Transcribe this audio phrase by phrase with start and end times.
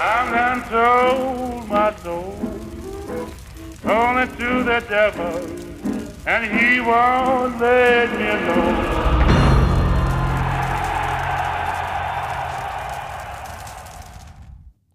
[0.00, 2.34] I'm done told my soul,
[3.84, 5.34] only to the devil,
[6.26, 8.98] and he won't let me alone.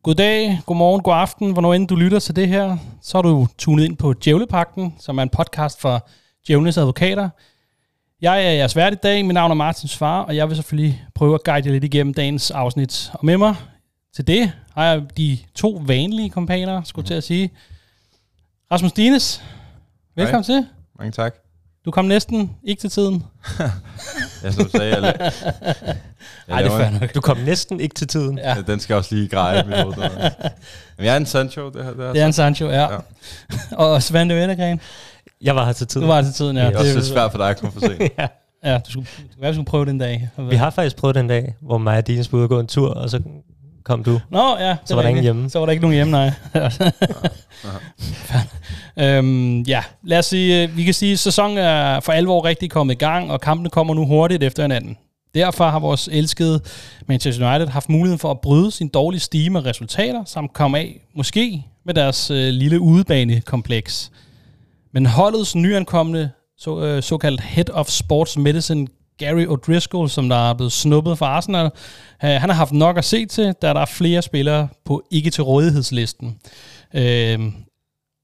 [0.04, 3.84] Goddag, godmorgen, god aften, hvornår end du lytter til det her, så er du tunet
[3.86, 6.08] ind på Djævlepakten, som er en podcast for
[6.48, 7.30] djævlenes advokater.
[8.22, 11.04] Jeg er jeres vært i dag, mit navn er Martins far, og jeg vil selvfølgelig
[11.16, 13.12] prøve at guide jer lidt igennem dagens afsnit.
[13.14, 13.56] Og med mig
[14.16, 17.52] til det har jeg de to vanlige kompaner, skulle jeg til at sige.
[18.72, 19.42] Rasmus Dines,
[20.16, 20.56] velkommen Hej.
[20.62, 20.68] til.
[21.00, 21.36] Mange tak.
[21.86, 23.24] Du kom næsten ikke til tiden.
[24.44, 25.96] Ja, som du sagde, jeg, la- jeg
[26.48, 27.16] Nej, det er fair en- nok.
[27.16, 28.38] Du kom næsten ikke til tiden.
[28.38, 28.56] Ja.
[28.56, 28.62] Ja.
[28.62, 29.96] Den skal også lige greje mit hoved.
[30.98, 31.92] Men jeg er en Sancho, det her.
[31.94, 32.14] Det, her.
[32.14, 32.82] Det er en Sancho, ja.
[32.94, 32.98] ja.
[33.86, 34.80] Og Svante Vettergren,
[35.42, 36.08] Jeg var her til tiden.
[36.08, 36.66] du var til tiden, ja.
[36.68, 38.02] det er også lidt svært for dig at komme for sent.
[38.20, 38.28] ja.
[38.64, 39.08] Ja, du skulle,
[39.48, 40.30] du, skulle prøve den dag.
[40.50, 42.68] Vi har faktisk prøvet den dag, hvor mig og Dine skulle ud og gå en
[42.68, 43.22] tur, og så
[43.84, 44.20] kom du.
[44.30, 44.76] Nå, ja.
[44.86, 45.50] Så var der er ingen hjemme.
[45.50, 46.32] Så var der ikke nogen hjemme, nej.
[49.18, 52.72] øhm, ja, lad os sige, øh, vi kan sige, at sæsonen er for alvor rigtig
[52.72, 54.98] kommet i gang, og kampene kommer nu hurtigt efter hinanden.
[55.36, 56.62] Derfor har vores elskede
[57.08, 61.02] Manchester United haft muligheden for at bryde sin dårlige stime af resultater, samt komme af,
[61.16, 64.12] måske, med deres øh, lille udebanekompleks.
[64.94, 68.88] Men holdets nyankomne, så, øh, såkaldt Head of Sports Medicine,
[69.24, 71.66] Gary O'Driscoll, som der er blevet snuppet fra Arsenal,
[72.24, 75.30] øh, han har haft nok at se til, da der er flere spillere på ikke
[75.30, 76.40] til rådighedslisten.
[76.96, 77.40] Øh,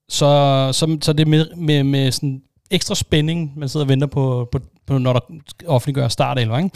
[0.09, 2.41] så, så, så det er med, med, med sådan
[2.72, 5.19] ekstra spænding, man sidder og venter på, på, på når der
[5.67, 6.69] offentliggør startelver, ikke?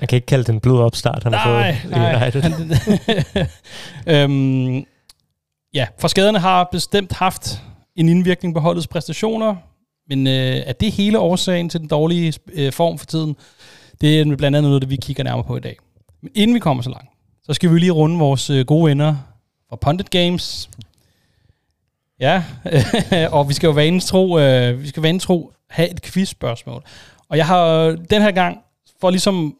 [0.00, 2.22] Man kan ikke kalde det en blod opstart, han har Nej, fået i nej.
[2.22, 3.46] United.
[4.24, 4.84] øhm,
[5.74, 7.62] ja, for skaderne har bestemt haft
[7.96, 9.56] en indvirkning på holdets præstationer,
[10.08, 13.36] men øh, er det hele årsagen til den dårlige øh, form for tiden?
[14.00, 15.76] Det er blandt andet noget, det vi kigger nærmere på i dag.
[16.20, 17.08] Men inden vi kommer så langt,
[17.42, 19.16] så skal vi lige runde vores øh, gode venner
[19.68, 20.70] fra Pundit Games.
[22.20, 22.44] Ja,
[23.36, 26.82] og vi skal jo vanens tro, øh, vi skal vanens tro have et quizspørgsmål.
[27.28, 28.58] Og jeg har øh, den her gang,
[29.00, 29.54] for ligesom,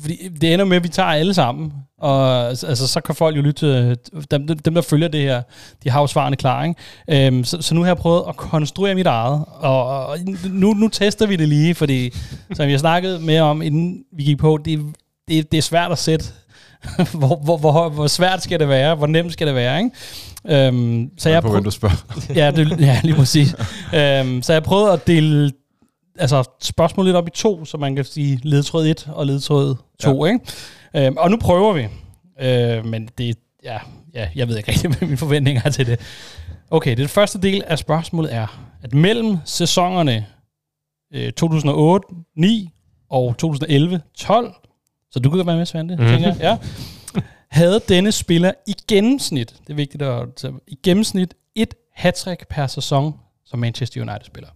[0.00, 3.42] fordi det ender med, at vi tager alle sammen, og altså, så kan folk jo
[3.42, 3.96] lytte, øh,
[4.30, 5.42] dem, dem der følger det her,
[5.84, 7.26] de har jo svarene klar, ikke?
[7.26, 10.18] Øhm, så, så nu har jeg prøvet at konstruere mit eget, og, og
[10.50, 12.10] nu, nu tester vi det lige, fordi
[12.54, 14.80] som jeg snakkede med om, inden vi gik på, det,
[15.28, 16.24] det, det er svært at sætte,
[17.18, 19.90] hvor, hvor, hvor, hvor svært skal det være, hvor nemt skal det være, ikke?
[20.66, 21.96] Øhm, så jeg på, hvem du spørger.
[22.34, 23.54] ja, det, ja, lige præcis.
[23.94, 25.52] øhm, så jeg prøvede at dele
[26.18, 30.26] altså, spørgsmålet lidt op i to, så man kan sige ledtråd 1 og ledtråd 2,
[30.26, 30.32] ja.
[30.32, 31.06] ikke?
[31.06, 31.88] Øhm, og nu prøver vi.
[32.40, 33.78] Øh, men det, ja,
[34.14, 36.00] ja, jeg ved ikke rigtig, hvad mine forventninger er til det.
[36.70, 38.46] Okay, det første del af spørgsmålet er,
[38.82, 40.26] at mellem sæsonerne
[41.14, 42.06] øh, 2008,
[42.36, 42.70] 9
[43.10, 44.54] og 2011, 12,
[45.10, 46.06] så du kan være med, Svante, mm.
[46.06, 46.58] Tænker jeg, ja,
[47.50, 52.66] havde denne spiller i gennemsnit, det er vigtigt at tage, i gennemsnit et hattrick per
[52.66, 53.14] sæson
[53.44, 54.48] som Manchester United-spiller.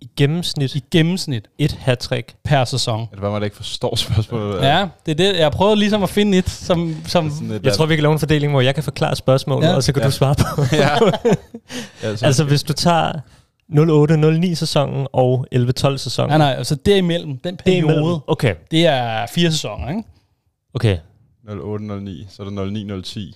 [0.00, 2.34] I gennemsnit I gennemsnit et hat-trick.
[2.44, 3.00] per sæson.
[3.00, 4.62] Er det bare mig, der ikke forstår spørgsmålet?
[4.62, 5.38] Ja, det er det.
[5.38, 6.96] Jeg prøvede ligesom at finde et, som...
[7.06, 9.68] som Sådan et, Jeg tror, vi kan lave en fordeling, hvor jeg kan forklare spørgsmålet,
[9.68, 9.74] Ja.
[9.74, 10.06] og så kan Ja.
[10.06, 10.62] du svare på.
[10.76, 10.88] ja.
[12.10, 13.12] ja så, altså, hvis du tager
[14.50, 16.28] 08-09 sæsonen og 11-12 sæsonen.
[16.28, 18.20] nej, nej, altså derimellem, den Det er periode, imellem.
[18.26, 20.02] Okay, det er fire sæsoner, ikke?
[20.74, 20.98] okay,
[21.62, 23.34] 08, 09, så er det 09, 10.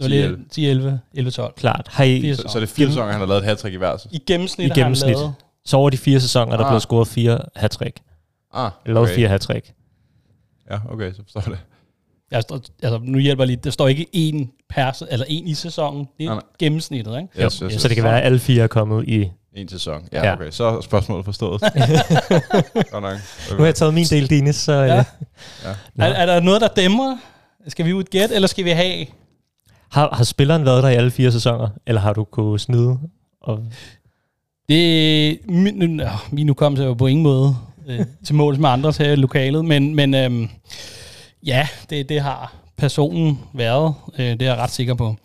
[0.00, 1.52] 0, 10, 11, 11, 12.
[1.56, 1.86] klart.
[1.90, 4.06] Har I, Så, så er det fire sæsoner, han har lavet et hat i hver.
[4.10, 5.10] I gennemsnit, I gennemsnit.
[5.10, 5.34] har han lavet...
[5.68, 6.70] så over de fire sæsoner, der Ah.
[6.72, 8.00] blev scoret fire hat-trick.
[8.54, 9.14] Ah, Eller okay.
[9.14, 9.72] fire hat-trick.
[10.70, 11.50] Ja, okay, så forstår jeg
[12.32, 12.42] det.
[12.42, 13.60] Står, altså, nu hjælper jeg lige.
[13.64, 16.08] Der står ikke en per, eller en i sæsonen.
[16.18, 16.42] Det er nej.
[16.58, 17.44] gennemsnittet, ikke?
[17.44, 17.82] Yes, yes, yes.
[17.82, 19.30] Så det kan være, at alle fire er kommet i...
[19.54, 20.08] En sæson.
[20.12, 20.32] Ja, Ja.
[20.34, 20.50] okay.
[20.50, 21.60] Så er spørgsmålet forstået.
[22.90, 23.18] Godt nok.
[23.50, 24.72] Nu har jeg taget min del, Dines, så...
[24.72, 24.84] Ja.
[24.94, 25.04] Ja.
[25.64, 25.74] Ja.
[25.98, 27.16] Er, er, der noget, der dæmmer?
[27.68, 29.06] Skal vi ud et gæt, eller skal vi have...
[29.90, 32.98] Har, har spilleren været der i alle fire sæsoner, eller har du kunnet snyde?
[33.40, 33.60] Og,
[34.68, 37.56] Det, min, øh, min hukommelse er jo på ingen måde
[37.88, 40.48] øh, til måls med andres her i lokalet, men, men øhm,
[41.46, 43.94] ja, det, det har personen været.
[44.18, 45.16] Øh, det er jeg ret sikker på.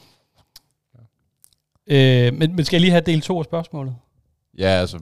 [1.88, 3.96] Øh, men, men skal jeg lige have del 2 af spørgsmålet?
[4.58, 5.00] Ja, altså,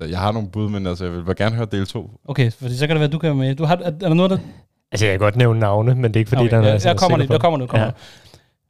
[0.00, 2.10] jeg har nogle bud, men altså, jeg vil bare gerne høre del 2.
[2.24, 3.54] Okay, for så kan det være, at du kan være med.
[3.54, 4.38] Du har, er, er der noget, der...
[4.92, 6.68] altså, jeg kan godt nævne navne, men det er ikke fordi, Okay, der er ja,
[6.68, 7.92] noget, der kommer det, der kommer der kommer Ja.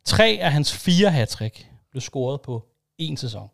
[0.05, 2.65] Tre af hans fire hattrick blev scoret på
[2.99, 3.49] en sæson.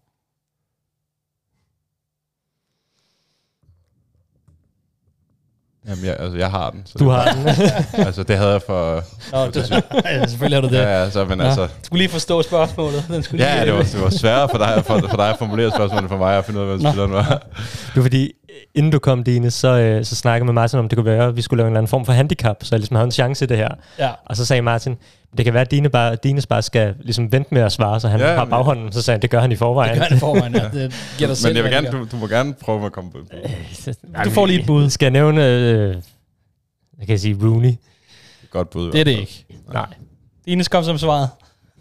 [5.88, 6.82] Jamen, jeg, altså, jeg har den.
[6.86, 7.48] Så Du har den.
[8.06, 9.02] Altså, det havde jeg for...
[9.32, 9.70] Nå, det,
[10.04, 10.74] ja, selvfølgelig har du det.
[10.74, 11.46] Ja, Ja, ja, altså, men ja.
[11.46, 11.62] altså...
[11.62, 13.04] Du skulle lige forstå spørgsmålet.
[13.08, 15.38] Den skulle Ja, lige, det var, det var sværere for dig, for, for dig at
[15.38, 16.90] formulere spørgsmålet for mig at finde ud af, hvad Nå.
[16.90, 17.24] spilleren var.
[17.86, 18.32] Det var fordi,
[18.74, 21.36] inden du kom, Dine, så, øh, så snakkede med Martin om, det kunne være, at
[21.36, 23.44] vi skulle lave en eller anden form for handicap, så jeg ligesom havde en chance
[23.44, 23.68] i det her.
[23.98, 24.96] Ja, Og så sagde Martin,
[25.36, 28.08] Det kan være, at Dine bare, Dines bare skal ligesom vente med at svare, så
[28.08, 29.90] han Ja, har men- baghånden, så sagde han, det gør han i forvejen.
[29.90, 30.68] Det gør han i forvejen, ja.
[30.82, 31.50] Det giver dig selv.
[31.50, 33.18] Men jeg vil gerne, du, du må gerne prøve at komme på.
[34.24, 34.90] Du får lige et bud.
[34.90, 35.96] Skal jeg nævne, øh,
[36.98, 37.72] jeg kan sige Rooney?
[38.50, 38.92] Godt bud.
[38.92, 39.44] Det er det ikke.
[39.72, 39.86] Nej.
[40.46, 41.28] Ines kom som svaret.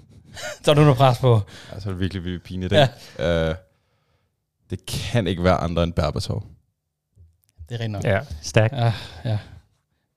[0.64, 1.42] Så er du noget pres på.
[1.74, 2.74] Altså, det er virkelig, virkelig pinligt.
[2.74, 3.50] Ja.
[3.50, 3.56] Uh,
[4.70, 6.44] det kan ikke være andre end Berbatov.
[7.72, 8.04] Det er rent nok.
[8.04, 8.72] Ja, stærk.
[8.72, 8.94] Ja,
[9.26, 9.38] ja.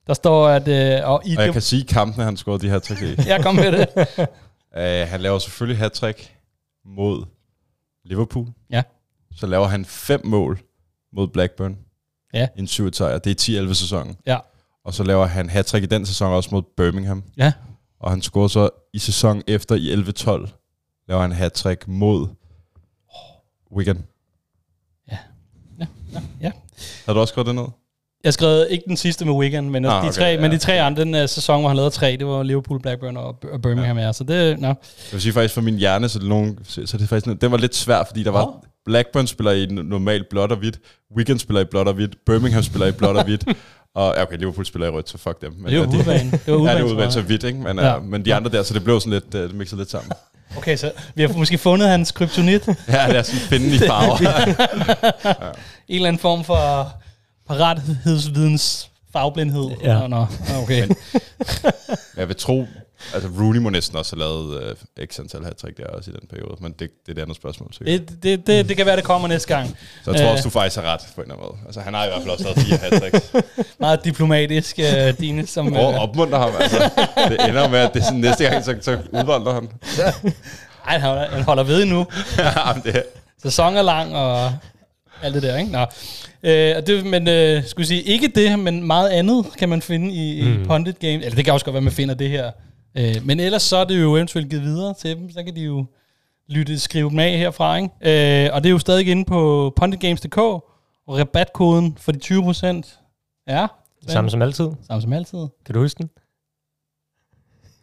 [0.07, 0.67] Der står, at...
[0.67, 3.21] Øh, og i Og jeg kan sige kampene, han scorede de her trick i.
[3.29, 3.87] jeg kom med det.
[4.77, 6.31] Uh, han laver selvfølgelig hat
[6.85, 7.25] mod
[8.05, 8.47] Liverpool.
[8.69, 8.83] Ja.
[9.35, 10.59] Så laver han fem mål
[11.13, 11.77] mod Blackburn.
[12.33, 12.47] Ja.
[12.55, 13.17] I en 7 sejr.
[13.17, 14.17] Det er 10-11 sæsonen.
[14.25, 14.37] Ja.
[14.85, 17.23] Og så laver han hat i den sæson også mod Birmingham.
[17.37, 17.53] Ja.
[17.99, 22.27] Og han scorer så i sæson efter i 11-12, laver han hat mod
[23.71, 24.05] Wigan.
[25.11, 25.17] Ja,
[26.41, 26.51] ja.
[27.05, 27.65] Har du også skrevet det ned?
[28.23, 30.41] Jeg skrev ikke den sidste med Wigan, men, Ah, de okay, tre, ja.
[30.41, 33.17] men de tre andre, den uh, sæson, hvor han lavede tre, det var Liverpool, Blackburn
[33.17, 34.13] og, og Birmingham, ja.
[34.13, 34.67] Så det, no.
[34.67, 34.75] Jeg
[35.11, 37.51] vil sige faktisk for min hjerne, så det, nogen, så så det er faktisk, den
[37.51, 38.53] var lidt svær, fordi der var Åh.
[38.85, 40.79] Blackburn spiller i normalt blåt og hvidt,
[41.17, 43.43] Wigan spiller i blåt og hvidt, Birmingham spiller i blåt og hvidt,
[43.95, 45.53] og ja, okay, Liverpool spiller i rødt, så fuck dem.
[45.53, 46.31] Men, det var ja, de- udbanen.
[46.31, 47.59] Det var Ja, udbanen, det er tror udvendt så vidt, ikke?
[47.59, 47.93] Men, Ja.
[47.93, 47.99] ja.
[47.99, 50.11] men de andre der, så det blev sådan lidt uh, mixet lidt sammen.
[50.57, 52.67] Okay, så vi har måske fundet hans kryptonit.
[52.67, 54.17] en Ja, det er sådan finde i farver.
[55.95, 56.91] eller anden form for
[57.47, 59.69] parathedsvidens farveblindhed.
[59.83, 59.99] Ja.
[59.99, 60.25] Nå, nå,
[60.63, 60.87] okay.
[62.17, 62.67] jeg vil tro,
[63.13, 66.27] altså Rooney må næsten også have lavet uh, x antal hat der også i den
[66.29, 67.69] periode, men det, det er et andet spørgsmål.
[67.79, 69.77] Det, det, det, det kan være, det kommer næste gang.
[70.03, 70.33] så jeg tror øh.
[70.33, 71.61] også, du faktisk har ret på en eller anden måde.
[71.65, 73.45] Altså, han har i hvert fald også lavet fire hat
[73.79, 75.67] Meget diplomatisk, uh, Dine, som...
[75.67, 76.89] Uh, opmuntre ham, altså.
[77.29, 79.69] Det ender med, at det er sådan, næste gang, så, så udvandrer han.
[80.87, 82.05] ej, han holder, han holder ved nu.
[82.67, 83.03] Jamen, det,
[83.43, 84.53] Sæson er lang, og
[85.21, 85.71] alt det der, ikke?
[85.71, 85.85] Nå.
[86.43, 90.13] Øh, og det, men øh, skulle sige, ikke det, men meget andet kan man finde
[90.13, 90.61] i, mm.
[90.61, 91.25] i Pundit Games.
[91.25, 92.51] Eller det kan også godt være, man finder det her.
[92.97, 95.61] Øh, men ellers så er det jo eventuelt givet videre til dem, så kan de
[95.61, 95.85] jo
[96.47, 98.45] lytte, skrive dem af herfra, ikke?
[98.45, 100.63] Øh, og det er jo stadig inde på punditgames.dk, og
[101.07, 102.99] rabatkoden for de 20 procent
[103.47, 103.67] er...
[104.07, 104.69] Samme som altid.
[104.87, 105.47] Samme som altid.
[105.65, 106.09] Kan du huske den?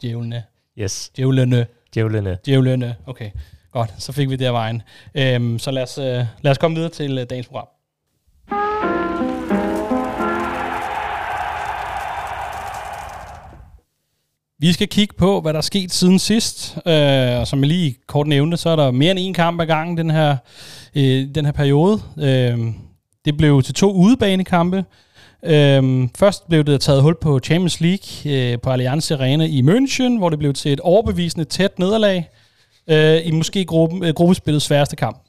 [0.02, 0.44] Djævlene.
[0.78, 1.10] Yes.
[1.16, 1.66] Djævlene.
[1.94, 2.38] Djævlene.
[2.46, 2.96] Djævlene.
[3.06, 3.30] Okay,
[3.72, 3.94] godt.
[3.98, 4.82] Så fik vi det af vejen.
[5.14, 7.66] Øhm, så lad os, øh, lad os komme videre til øh, dagens program.
[14.62, 16.78] Vi skal kigge på, hvad der er sket siden sidst.
[16.86, 19.66] Øh, og som jeg lige kort nævnte, så er der mere end en kamp ad
[19.66, 20.36] gangen den her,
[20.94, 22.00] øh, den her periode.
[22.18, 22.58] Øh,
[23.24, 24.84] det blev til to udebanekampe.
[25.44, 30.18] Øh, først blev det taget hul på Champions League øh, på Allianz Arena i München,
[30.18, 32.28] hvor det blev til et overbevisende tæt nederlag
[32.86, 35.22] øh, i måske gruppen, øh, gruppespillets sværeste kamp.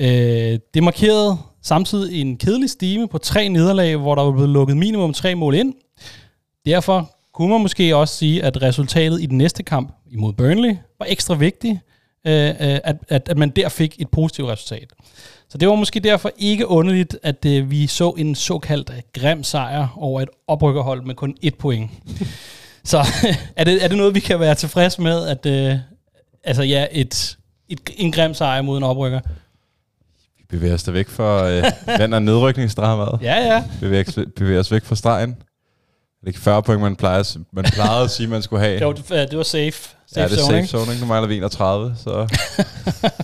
[0.00, 4.76] Øh, det markerede samtidig en kedelig stime på tre nederlag, hvor der var blevet lukket
[4.76, 5.74] minimum tre mål ind.
[6.66, 11.06] Derfor kunne man måske også sige, at resultatet i den næste kamp imod Burnley var
[11.08, 11.78] ekstra vigtigt,
[12.26, 14.92] øh, øh, at, at, at man der fik et positivt resultat.
[15.48, 19.88] Så det var måske derfor ikke underligt, at øh, vi så en såkaldt grim sejr
[19.96, 21.90] over et oprykkerhold med kun et point.
[22.84, 22.98] Så
[23.56, 25.78] er det, er det noget, vi kan være tilfreds med, at øh,
[26.44, 27.38] altså ja, et,
[27.68, 29.20] et, en grim sejr mod en oprykker?
[30.38, 31.64] vi bevæger os da væk fra øh,
[32.00, 33.18] vand- og nedrykningsdramaet.
[33.22, 33.64] Ja, ja.
[33.80, 35.36] Bevæger, bevæger os væk fra stregen.
[36.20, 38.78] Er det ikke 40 point, man, plejer, man plejede at sige, man skulle have?
[38.80, 38.92] Det var,
[39.26, 39.72] det var safe.
[39.72, 40.68] Safe ja, det er zone, safe ikke?
[40.68, 41.00] zone, ikke?
[41.00, 42.10] Nu mangler vi 31, så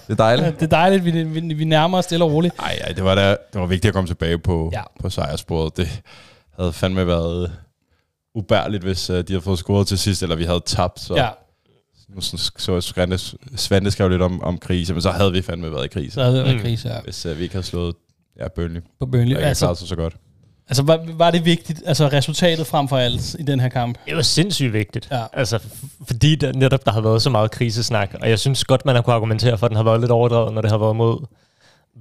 [0.06, 0.54] det er dejligt.
[0.60, 2.54] Det er dejligt, vi, vi, vi nærmer os stille og roligt.
[2.58, 4.78] Ej, ej, det var, da, det var vigtigt at komme tilbage på, Ja.
[4.78, 4.84] ja.
[5.00, 5.76] på sejrsporet.
[5.76, 6.02] Det
[6.58, 7.52] havde fandme været
[8.34, 11.00] ubærligt, hvis uh, de havde fået scoret til sidst, eller vi havde tabt.
[11.00, 11.28] Så, Ja,
[12.08, 13.18] nu sådan, så Svante,
[13.56, 16.22] Svante skrev lidt om, om krise, men så havde vi fandme været i krise, så
[16.22, 16.62] havde det været Mm.
[16.62, 17.94] krise her hvis uh, vi ikke havde slået
[18.40, 18.80] ja, Burnley.
[19.00, 19.20] på Burnley.
[19.30, 20.16] Det ikke Altså, så godt.
[20.68, 23.98] Altså var, var det vigtigt, altså resultatet frem for alt i den her kamp?
[24.06, 25.08] Det var sindssygt vigtigt.
[25.10, 25.24] Ja.
[25.32, 25.58] Altså,
[26.06, 29.02] fordi der, netop der har været så meget krisesnak, og jeg synes godt, man har
[29.02, 31.26] kunne argumentere for, at den har været lidt overdrevet, når det har været mod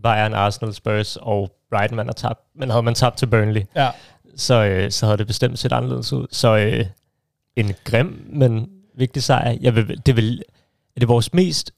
[0.03, 2.39] Bayern, Arsenal, Spurs og Brighton, man har tabt.
[2.55, 3.89] Men havde man tabt til Burnley, Ja,
[4.35, 6.27] så, øh, så havde det bestemt set anderledes ud.
[6.31, 6.85] Så øh,
[7.55, 9.57] en grim, men vigtig sejr.
[9.61, 10.43] Jeg vil, det vil,
[10.95, 11.71] er det vores mest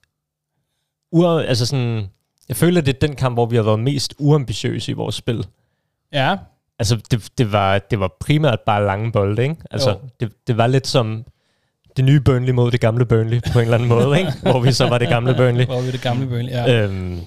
[1.11, 2.09] ur, altså sådan,
[2.49, 5.47] jeg føler, det er den kamp, hvor vi har været mest uambitiøse i vores spil.
[6.13, 6.37] ja,
[6.79, 9.55] Altså, det, det, var, det var primært bare lange bolde, ikke?
[9.71, 9.95] Altså, Jo.
[10.19, 11.25] det, det var lidt som
[11.97, 14.31] det nye Burnley mod det gamle Burnley på en eller anden måde, ikke?
[14.41, 15.65] Hvor vi så var det gamle Burnley.
[15.65, 16.83] hvor vi det gamle Burnley, ja.
[16.83, 17.19] Øhm,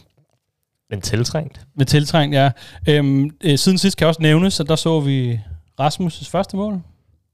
[0.91, 1.61] men tiltrængt.
[1.77, 2.51] Med tiltrængt, ja.
[2.89, 5.41] Øhm, øh, siden sidst kan jeg også nævnes, at der så vi
[5.81, 6.81] Rasmus' første mål.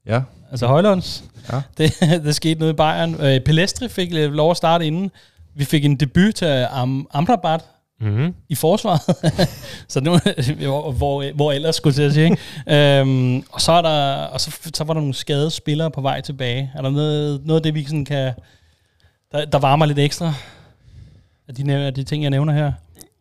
[0.05, 1.23] Ja, Altså Højlunds.
[1.51, 1.61] Ja.
[1.77, 1.93] Det,
[2.23, 3.15] det skete noget i Bayern.
[3.21, 5.11] Øh, Pelestri fik lov at starte inden.
[5.55, 7.61] Vi fik en debut til Am Amrabat
[8.01, 8.33] Mm.
[8.49, 9.01] i forsvaret.
[9.93, 10.17] så nu,
[10.97, 12.25] hvor, hvor, ellers skulle jeg til at sige.
[12.25, 12.99] Ikke?
[13.01, 16.21] Øhm, og så, er der, og så, så var der nogle skadede spillere på vej
[16.21, 16.71] tilbage.
[16.75, 18.33] Er der noget, noget af det, vi sådan kan...
[19.31, 20.33] Der, der varmer lidt ekstra
[21.47, 22.71] af de, af de ting, jeg nævner her?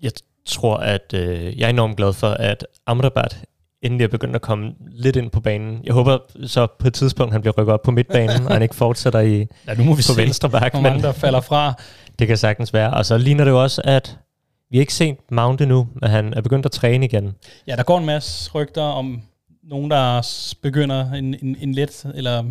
[0.02, 0.12] Jeg
[0.46, 3.38] tror, at øh, jeg er enormt glad for, at Amrabat
[3.82, 5.80] endelig er begyndt at komme lidt ind på banen.
[5.84, 8.74] Jeg håber så på et tidspunkt, han bliver rykket op på midtbanen, og han ikke
[8.74, 11.74] fortsætter i, Ja, nu må vi på se, venstre bak, men der falder fra.
[12.18, 12.90] det kan sagtens være.
[12.94, 14.18] Og så ligner det jo også, at
[14.70, 17.34] vi har ikke set Mount endnu, men han er begyndt at træne igen.
[17.66, 19.22] Ja, der går en masse rygter om
[19.62, 20.26] nogen, der
[20.62, 22.44] begynder en, en, en let eller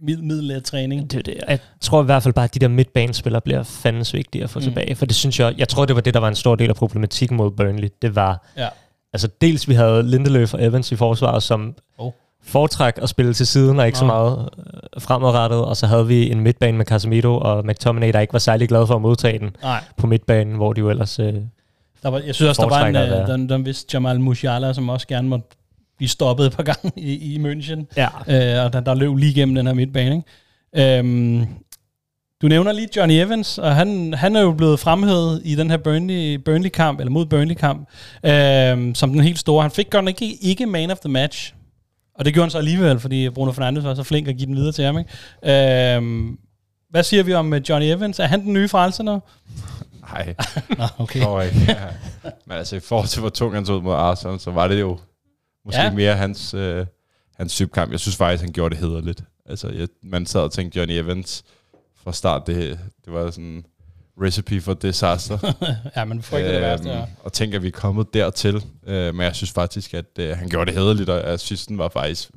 [0.00, 1.10] mid, middellet træning.
[1.10, 1.44] Det, er det.
[1.48, 4.58] Jeg tror i hvert fald bare, at de der midtbanespillere bliver fandens vigtige at få
[4.58, 4.62] mm.
[4.62, 4.94] tilbage.
[4.94, 6.76] For det synes jeg, jeg tror, det var det, der var en stor del af
[6.76, 7.88] problematikken mod Burnley.
[8.02, 8.68] Det var, Ja.
[9.12, 12.12] altså dels vi havde Lindeløf og Evans i forsvaret, som Oh.
[12.42, 14.00] Foretræk at spille til siden og ikke Nå.
[14.00, 15.64] så meget øh, fremadrettet.
[15.64, 18.86] Og så havde vi en midtbane med Casemiro og McTominay, der ikke var særlig glad
[18.86, 21.18] for at modtage den Nej, på midtbanen, hvor de jo ellers...
[21.18, 21.34] Øh,
[22.02, 24.72] der var, jeg synes også, der var en, at øh, der, der vist Jamal Musiala,
[24.72, 25.46] som også gerne måtte
[25.96, 27.84] blive stoppet et par gange i, i München.
[27.96, 28.08] ja.
[28.58, 30.14] Øh, og der, der løb lige igennem den her midtbane.
[30.74, 30.98] Ikke?
[30.98, 31.46] Øhm,
[32.42, 35.76] du nævner lige Johnny Evans, og han, han er jo blevet fremhævet i den her
[35.76, 37.88] Burnley, Burnley-kamp, eller mod Burnley-kamp,
[38.24, 39.62] øhm, som den helt store.
[39.62, 41.54] Han fik godt nok ikke, ikke man of the match,
[42.18, 44.56] og det gjorde han så alligevel, fordi Bruno Fernandes var så flink at give den
[44.56, 44.98] videre til ham.
[44.98, 45.96] Ikke?
[45.96, 46.38] Øhm,
[46.90, 48.18] hvad siger vi om øh, Johnny Evans?
[48.18, 49.20] Er han den nye frelser nu?
[50.00, 50.34] Nej,
[50.78, 51.18] Nå, okay.
[51.46, 51.72] ikke.
[51.72, 51.76] Ja.
[52.46, 54.80] Men altså, i forhold til, hvor tung han tog ud mod Arsenal, så var det
[54.80, 54.98] jo
[55.64, 55.90] måske Ja.
[55.92, 56.86] mere hans, øh,
[57.36, 57.92] hans subkamp.
[57.92, 59.22] Jeg synes faktisk, han gjorde det hederligt.
[59.46, 61.44] Altså, jeg, man sad og tænkte, Johnny Evans
[62.02, 63.64] fra start, det, det var sådan
[64.22, 65.38] recipe for disaster.
[65.96, 66.88] ja, men frygter det værste.
[66.88, 67.04] Ja.
[67.24, 68.64] og tænker, at vi er kommet dertil.
[68.86, 71.78] Øh, men jeg synes faktisk, at øh, han gjorde det hederligt, og jeg synes, den
[71.78, 72.30] var faktisk,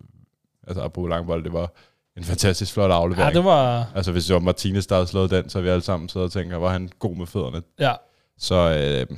[0.67, 1.73] altså at bruge langbold, det var
[2.17, 3.33] en fantastisk flot aflevering.
[3.33, 3.91] ja, det var...
[3.95, 6.31] Altså hvis det var Martinez, der havde slået den, så vi alle sammen siddet og
[6.31, 7.61] tænker, var han god med fødderne.
[7.79, 7.93] Ja,
[8.37, 9.17] Så øh,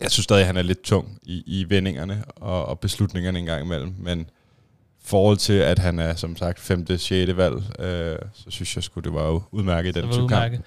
[0.00, 3.46] jeg synes stadig, at han er lidt tung i, i vendingerne og, og beslutningerne en
[3.46, 3.94] gang imellem.
[3.98, 4.26] Men
[5.04, 6.98] forhold til, at han er som sagt 5.
[6.98, 7.36] 6.
[7.36, 10.60] valg, øh, så synes jeg sgu, det var udmærket i den type kamp.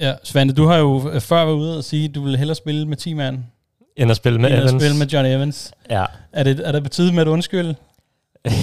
[0.00, 2.54] Ja, Svante, du har jo øh, før været ude og sige, at du ville hellere
[2.54, 3.38] spille med 10 mand,
[3.96, 4.82] End at spille med end at Evans.
[4.82, 5.72] spille med Johnny Evans.
[5.90, 6.04] Ja.
[6.32, 7.74] Er det, er det på tide med et undskyld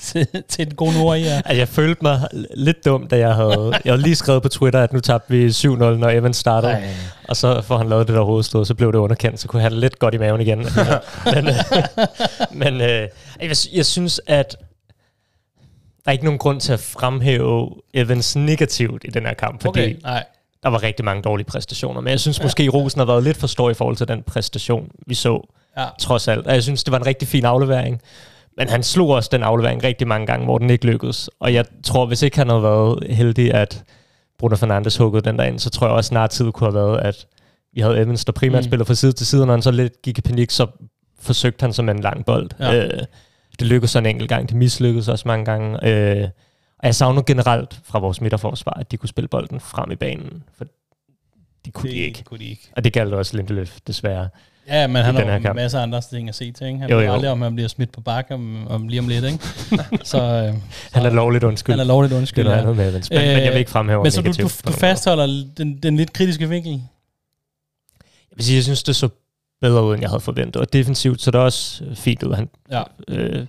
[0.00, 1.36] til, til et god ord i jer?
[1.36, 3.72] Altså, jeg følte mig lidt dum, da jeg havde...
[3.84, 6.72] Jeg havde lige skrevet på Twitter, at nu tabte vi 7-0, når Evans startede.
[6.72, 6.88] Ej.
[7.28, 9.72] Og så får han lavet det der hovedstød, så blev det underkendt, så kunne han
[9.72, 10.58] lidt godt i maven igen.
[11.34, 11.54] men øh,
[12.50, 13.08] men øh,
[13.40, 14.56] jeg, jeg synes, at
[16.04, 19.80] der er ikke nogen grund til at fremhæve Evans negativt i den her kamp, fordi
[19.80, 20.24] Okay, nej.
[20.66, 22.00] Der var rigtig mange dårlige præstationer.
[22.00, 24.88] Men jeg synes måske, Rosen har været lidt for stor i forhold til den præstation,
[25.06, 25.84] vi så, Ja.
[26.00, 26.46] trods alt.
[26.46, 28.00] Og jeg synes, det var en rigtig fin aflevering.
[28.56, 31.30] Men han slog også den aflevering rigtig mange gange, hvor den ikke lykkedes.
[31.40, 33.82] Og jeg tror, hvis ikke han havde været heldig, at
[34.38, 37.00] Bruno Fernandes huggede den der ind, så tror jeg også snart tid kunne have været,
[37.00, 37.26] at
[37.74, 38.68] vi havde Evans, der primært Mm.
[38.68, 40.66] spiller fra side til side, og når han så lidt gik i panik, så
[41.20, 42.50] forsøgte han som en lang bold.
[42.60, 42.74] Ja.
[42.84, 43.00] Øh,
[43.58, 45.88] det lykkedes så en enkelt gang, det mislykkedes også mange gange.
[45.88, 46.28] Øh,
[46.78, 50.42] og jeg savner generelt fra vores midterforsvar, at de kunne spille bolden frem i banen,
[50.58, 50.66] for
[51.64, 52.22] det kunne de ikke.
[52.24, 52.70] kunne de ikke.
[52.76, 54.28] Og det galt også Lindeløf, desværre.
[54.68, 56.66] Ja, men han har jo masser af andre ting at se til.
[56.66, 56.78] Ikke?
[56.78, 57.12] Han Jo, jo.
[57.12, 59.24] aldrig, om han bliver smidt på bakke om, om lige om lidt.
[59.24, 59.38] Ikke?
[60.04, 60.54] så, øh,
[60.92, 61.72] Han er lovligt undskyld.
[61.72, 62.44] han er lovligt det er undskyld.
[62.44, 65.44] noget med men, øh, men jeg vil ikke fremhæve Men så du, du, du fastholder
[65.56, 66.72] den, den lidt kritiske vinkel?
[66.72, 69.08] Jeg vil sige, jeg synes, det så
[69.60, 70.62] bedre ud, end jeg havde forventet.
[70.62, 72.34] Og defensivt så det også fint ud.
[72.34, 72.82] Han, Ja.
[73.08, 73.46] øh,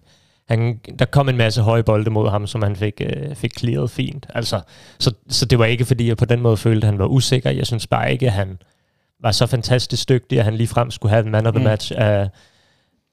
[0.49, 3.89] han, der kom en masse høje bolde mod ham, som han fik, øh, fik clearet
[3.91, 4.25] fint.
[4.33, 4.61] Altså,
[4.99, 7.49] så, så det var ikke, fordi jeg på den måde følte, at han var usikker.
[7.49, 8.57] Jeg synes bare ikke, at han
[9.21, 11.63] var så fantastisk dygtig, at han lige frem skulle have en man of the Mm.
[11.65, 12.29] match af,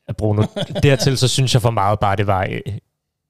[0.09, 0.43] af Bruno.
[0.83, 2.61] Dertil så synes jeg for meget bare, det var øh,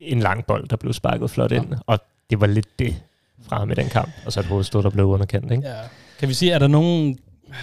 [0.00, 1.75] en lang bold, der blev sparket flot ind.
[1.87, 1.99] Og
[2.30, 3.02] det var lidt det
[3.49, 4.11] fra ham i den kamp.
[4.26, 5.52] Og så et hovedstød, der blev underkendt.
[5.52, 5.68] Ikke?
[5.68, 5.75] Ja.
[6.18, 7.18] Kan vi sige, er der nogen...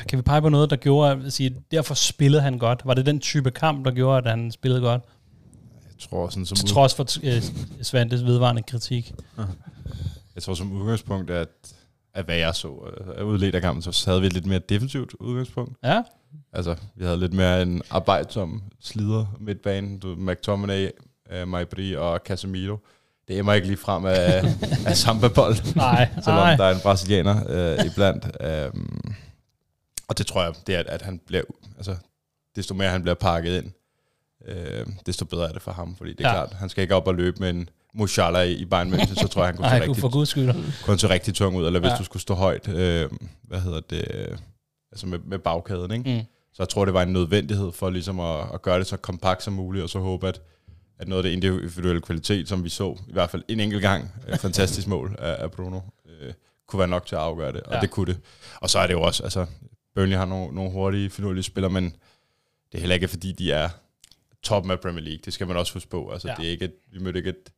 [0.10, 2.82] Kan vi pege på noget, der gjorde, at sige, derfor spillede han godt?
[2.86, 5.02] Var det den type kamp, der gjorde, at han spillede godt?
[6.02, 7.44] Tror, sådan som, Til trods for øh,
[7.82, 9.14] Svantes vedvarende kritik.
[10.36, 11.50] jeg tror som udgangspunkt, at,
[12.14, 15.14] at hvad jeg så øh, udledt af kampen, så havde vi et lidt mere defensivt
[15.20, 15.78] udgangspunkt.
[15.84, 16.02] Ja,
[16.54, 20.00] Altså, vi havde lidt mere en arbejdsom slider midtbanen.
[20.00, 20.90] Du, McTominay,
[21.42, 22.78] uh, Maibri og Casemiro.
[23.28, 24.44] Det er mig ikke lige frem af,
[24.88, 26.56] af samba-bold, nej, selvom nej.
[26.56, 27.36] der er en brasilianer
[27.80, 28.26] uh, iblandt.
[28.74, 29.16] Um,
[30.08, 31.44] og det tror jeg, det er, at, at han bliver,
[31.78, 31.96] altså,
[32.56, 33.72] desto mere han bliver pakket ind,
[34.48, 35.96] uh, desto bedre er det for ham.
[35.96, 36.34] Fordi det er Ja.
[36.34, 39.28] klart, han skal ikke op og løbe med en Musiala i, i Bayern München, så
[39.28, 40.50] tror jeg, han kunne Nej, se rigtig for guds skyld.
[40.86, 41.96] kunne se rigtig tung ud, eller hvis Ja.
[41.98, 43.10] du skulle stå højt, øh,
[43.44, 44.38] hvad hedder det, øh,
[44.92, 46.14] altså med, med bagkæden, ikke?
[46.20, 46.26] Mm.
[46.54, 49.44] Så jeg tror, det var en nødvendighed for ligesom at, at gøre det så kompakt
[49.44, 50.42] som muligt, og så håbe, at,
[51.00, 54.12] at noget af det individuelle kvalitet, som vi så, i hvert fald en enkelt gang,
[54.34, 55.80] et fantastisk mål af, af Bruno,
[56.22, 56.34] øh,
[56.68, 57.80] kunne være nok til at afgøre det, og ja.
[57.82, 58.20] det kunne det.
[58.62, 59.46] Og så er det jo også, altså,
[59.96, 61.84] Burnley har nogle, nogle hurtige, finurlige spillere, men
[62.72, 63.70] det er heller ikke, fordi de er
[64.44, 65.20] toppen af Premier League.
[65.26, 66.10] Det skal man også huske på.
[66.12, 66.36] Altså, Ja.
[66.38, 67.52] det er ikke et, vi mødte ikke et,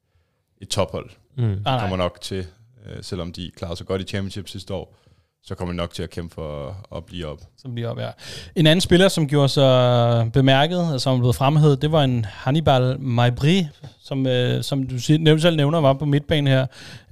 [0.62, 1.10] et tophold.
[1.36, 1.44] Mm.
[1.44, 1.80] Nej.
[1.80, 2.48] kommer nok til,
[2.86, 4.98] øh, selvom de klarede sig godt i championship sidste år,
[5.46, 7.40] så kommer nok til at kæmpe for at, blive op.
[7.58, 8.10] som bliver op, ja.
[8.56, 12.26] En anden spiller, som gjorde sig bemærket, og som er blevet fremhævet, det var en
[12.26, 13.68] Hannibal Maibri,
[14.04, 16.66] som, øh, som du nævner, selv nævner, var på midtbanen her.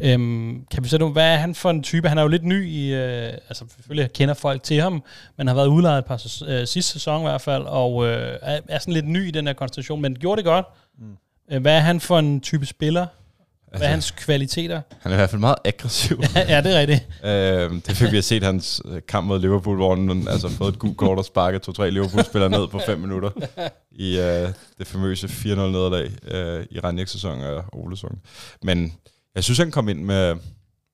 [0.04, 2.10] Øhm, kan vi sætte nu, hvad er han for en type?
[2.10, 5.04] Han er jo lidt ny i, øh, altså selvfølgelig kender folk til ham,
[5.38, 8.60] men har været udlejet et par øh, sidste sæson i hvert fald, og øh, er,
[8.68, 10.66] er sådan lidt ny i den her konstellation, men gjorde det godt.
[11.00, 11.18] Mm.
[11.52, 13.08] Øh, hvad er han for en type spiller?
[13.78, 14.82] Hvad er hans kvaliteter?
[15.00, 16.22] Han er i hvert fald meget aggressiv.
[16.36, 17.08] ja, det er rigtigt.
[17.26, 20.74] øhm, det fik vi at set hans øh, kamp mod Liverpool, hvor han altså fået
[20.74, 23.30] et gult kort og sparket to-tre Liverpool-spillere ned på fem minutter
[23.92, 28.20] i øh, det famøse 4-0 nederlag øh, i Ranjek-sæsonen og Ole-sæsonen.
[28.64, 28.94] Men
[29.36, 30.36] jeg synes, han kom ind med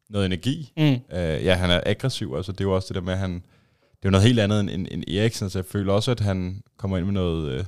[0.10, 0.74] noget energi.
[0.78, 0.84] Mm.
[1.18, 3.34] Øh, ja, han er aggressiv, altså det er jo også det der med, at han,
[3.34, 6.20] det er jo noget helt andet end, end, end Eriksen, så jeg føler også, at
[6.20, 7.66] han kommer ind med noget, øh,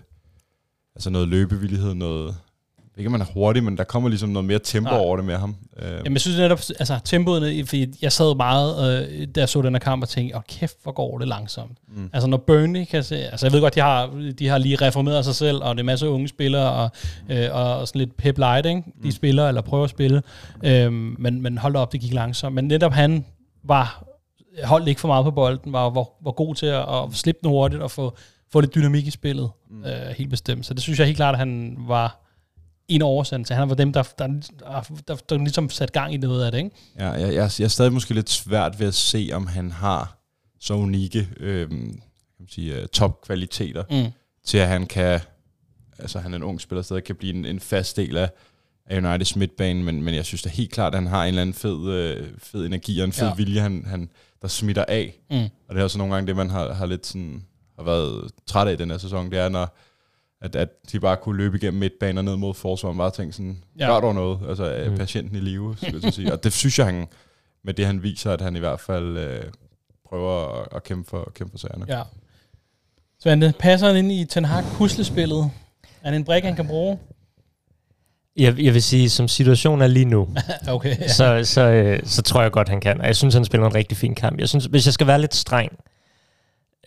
[0.95, 2.35] altså noget løbevillighed, noget,
[2.99, 4.99] ikke man er hurtig, men der kommer ligesom noget mere tempo Nej.
[4.99, 5.55] over det med ham.
[5.79, 9.61] Øh, Jamen, jeg synes netop, altså tempoet, fordi jeg sad meget, øh, da jeg så
[9.61, 11.77] den her kamp, og tænkte, åh kæft, hvor går det langsomt.
[11.95, 12.09] Mm.
[12.13, 15.25] Altså, når Burnley kan se, altså jeg ved godt, de har, de har lige reformeret
[15.25, 16.89] sig selv, og det er masser af unge spillere, og,
[17.29, 18.81] øh, og sådan lidt pep light, ikke?
[18.85, 19.11] De Mm.
[19.11, 20.21] spiller, eller prøver at spille.
[20.63, 22.55] Øhm, men, men hold op, det gik langsomt.
[22.55, 23.25] Men netop han
[23.63, 24.03] var,
[24.63, 27.49] holdt ikke for meget på bolden, var, var, var god til at, at slippe den
[27.49, 28.17] hurtigt, og få,
[28.51, 29.83] få lidt dynamik i spillet, mm.
[29.83, 30.65] øh, helt bestemt.
[30.65, 32.25] Så det synes jeg helt klart, at han var
[32.89, 33.55] en af årsagen til.
[33.55, 34.27] Han var dem, der, der,
[34.59, 36.71] der, der, der ligesom satte gang i noget af det, ikke?
[36.99, 40.17] Ja, jeg, jeg, jeg er stadig måske lidt svært ved at se, om han har
[40.59, 41.79] så unikke øh, kan
[42.39, 44.11] man sige, øh, topkvaliteter, Mm.
[44.45, 45.19] til at han kan,
[45.99, 48.29] altså han er en ung spiller, stadig kan blive en, en fast del af,
[48.85, 51.41] af Uniteds midtbane, men, men jeg synes da helt klart, at han har en eller
[51.41, 53.33] anden fed, øh, fed energi og en fed Ja.
[53.35, 54.09] vilje, han, han,
[54.41, 55.19] der smitter af.
[55.31, 55.37] Mm.
[55.67, 57.43] Og det er også nogle gange det, man har, har lidt sådan,
[57.77, 59.77] har været træt af i den her sæson, det er, når
[60.41, 63.33] at, at de bare kunne løbe igennem midtbanen og ned mod forsvaret, og bare tænke
[63.33, 63.87] sådan, Ja.
[63.93, 64.97] gør dog noget, altså Mm.
[64.97, 66.31] patienten i live, skulle jeg sige.
[66.33, 67.07] Og det synes jeg, han,
[67.63, 69.43] med det han viser, at han i hvert fald øh,
[70.09, 71.85] prøver at, at kæmpe, for, kæmpe for sagerne.
[71.87, 72.01] Ja.
[73.23, 75.51] Svante, passer han ind i Ten Hag puslespillet?
[76.01, 76.99] Er han en brik, han kan bruge?
[78.37, 80.29] Jeg, jeg vil sige, som situationen er lige nu,
[80.67, 80.99] okay.
[80.99, 81.07] Ja.
[81.07, 83.01] så, så, øh, så tror jeg godt, han kan.
[83.01, 84.39] Og jeg synes, han spiller en rigtig fin kamp.
[84.39, 85.71] Jeg synes, hvis jeg skal være lidt streng,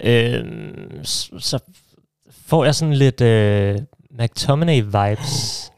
[0.01, 0.45] øh,
[1.39, 1.59] så
[2.53, 3.79] får jeg sådan lidt øh,
[4.21, 5.71] McTominay-vibes.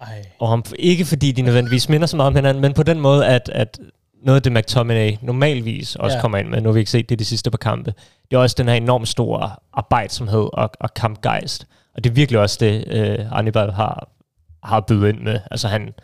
[0.00, 0.26] Ej.
[0.38, 3.26] Og ham, ikke fordi de nødvendigvis minder så meget om hinanden, men på den måde,
[3.26, 3.78] at, at
[4.22, 6.20] noget af det McTominay normalvis også Ja.
[6.20, 7.94] kommer ind med, nu har vi ikke set det de sidste par kampe,
[8.30, 11.66] det er også den her enormt store arbejdsomhed og, og kampgejst.
[11.94, 14.08] Og det er virkelig også det, øh, Anibal har,
[14.62, 15.40] har bydet ind med.
[15.50, 15.94] Altså han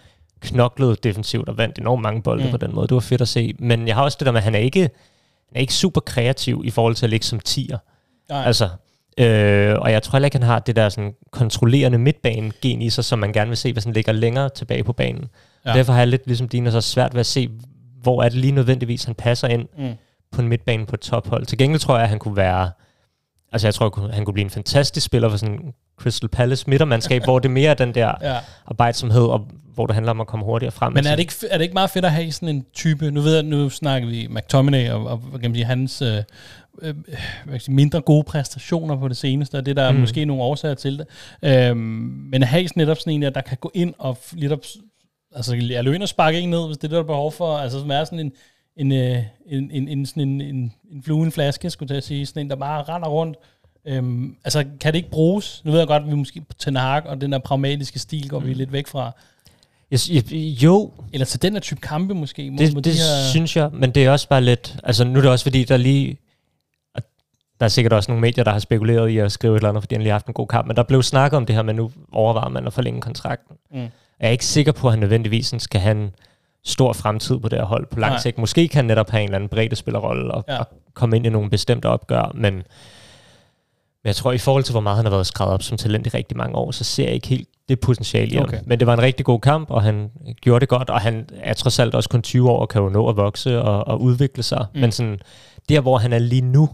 [0.40, 2.50] knoklede defensivt og vandt enormt mange bolde mm.
[2.50, 2.88] på den måde.
[2.88, 3.54] Det var fedt at se.
[3.58, 6.00] Men jeg har også det der med, at han er ikke, han er ikke super
[6.00, 7.78] kreativ i forhold til at ligge som tier.
[8.28, 8.44] Nej.
[8.46, 8.68] Altså,
[9.18, 13.04] øh, og jeg tror heller ikke, han har det der sådan, kontrollerende midtbane-gen i sig,
[13.04, 15.24] som man gerne vil se, hvis han ligger længere tilbage på banen.
[15.66, 15.72] Ja.
[15.72, 17.48] Derfor har jeg lidt ligesom dine så svært ved at se,
[18.02, 19.92] hvor er det lige nødvendigvis, han passer ind Mm.
[20.32, 21.46] på en midtbane på et tophold.
[21.46, 22.70] Til gengæld tror jeg, at han kunne være...
[23.52, 25.58] Altså, jeg tror, han kunne blive en fantastisk spiller for sådan
[26.00, 28.36] Crystal Palace midtermandskab, hvor det mere er den der Ja.
[28.66, 30.92] arbejdsomhed, og hvor det handler om at komme hurtigere frem.
[30.92, 33.20] Men er det, ikke, er det ikke meget fedt at have sådan en type, nu
[33.20, 36.18] ved jeg, nu snakker vi McTominay og, og kan man sige, hans øh,
[36.82, 36.94] øh,
[37.44, 39.98] hvad sige, mindre gode præstationer på det seneste, og det der er Mm.
[40.00, 41.06] måske nogle årsager til det.
[41.42, 41.76] Øhm,
[42.32, 44.64] men at have netop sådan en, der, der kan gå ind og lidt op,
[45.34, 47.56] altså jeg løber ind og sparke en ned, hvis det er der er behov for,
[47.56, 48.32] altså som er sådan en,
[48.76, 52.26] en, øh, en, en, en, sådan en, en, en flue en flaske, skulle jeg sige,
[52.26, 53.36] sådan en, der bare render rundt.
[53.86, 55.62] Øhm, altså, kan det ikke bruges?
[55.64, 58.28] Nu ved jeg godt, at vi måske på Ten Hag og den der pragmatiske stil
[58.28, 58.58] går vi Mm.
[58.58, 59.12] lidt væk fra.
[59.90, 60.32] Jeg,
[60.62, 62.50] jo, Eller til den her type kampe måske.
[62.50, 64.76] Mod, det, mod det de her, synes jeg, men det er også bare lidt...
[64.84, 66.16] Altså, nu er det også fordi, der lige...
[67.62, 69.82] Der er sikkert også nogle medier, der har spekuleret i at skrive et eller andet,
[69.82, 71.62] fordi han lige har haft en god kamp, men der blev snakket om det her,
[71.62, 73.56] men nu overvejer man at forlænge kontrakten.
[73.70, 73.78] Mm.
[73.80, 76.10] Jeg er ikke sikker på, at han nødvendigvis skal have en
[76.64, 78.38] stor fremtid på det her hold på lang sigt.
[78.38, 80.58] Måske kan han netop have en eller anden bredde spillerrolle og, Ja.
[80.58, 82.62] og komme ind i nogle bestemte opgør, men, men
[84.04, 86.10] jeg tror, i forhold til, hvor meget han har været skrevet op som talent i
[86.10, 88.44] rigtig mange år, så ser jeg ikke helt det potentiale i ham.
[88.44, 88.58] Okay.
[88.66, 91.54] Men det var en rigtig god kamp, og han gjorde det godt, og han er
[91.54, 94.42] trods alt også kun 20 år og kan jo nå at vokse og, og udvikle
[94.42, 94.66] sig.
[94.74, 94.80] Mm.
[94.80, 95.18] Men sådan,
[95.68, 96.68] der, hvor han er lige nu,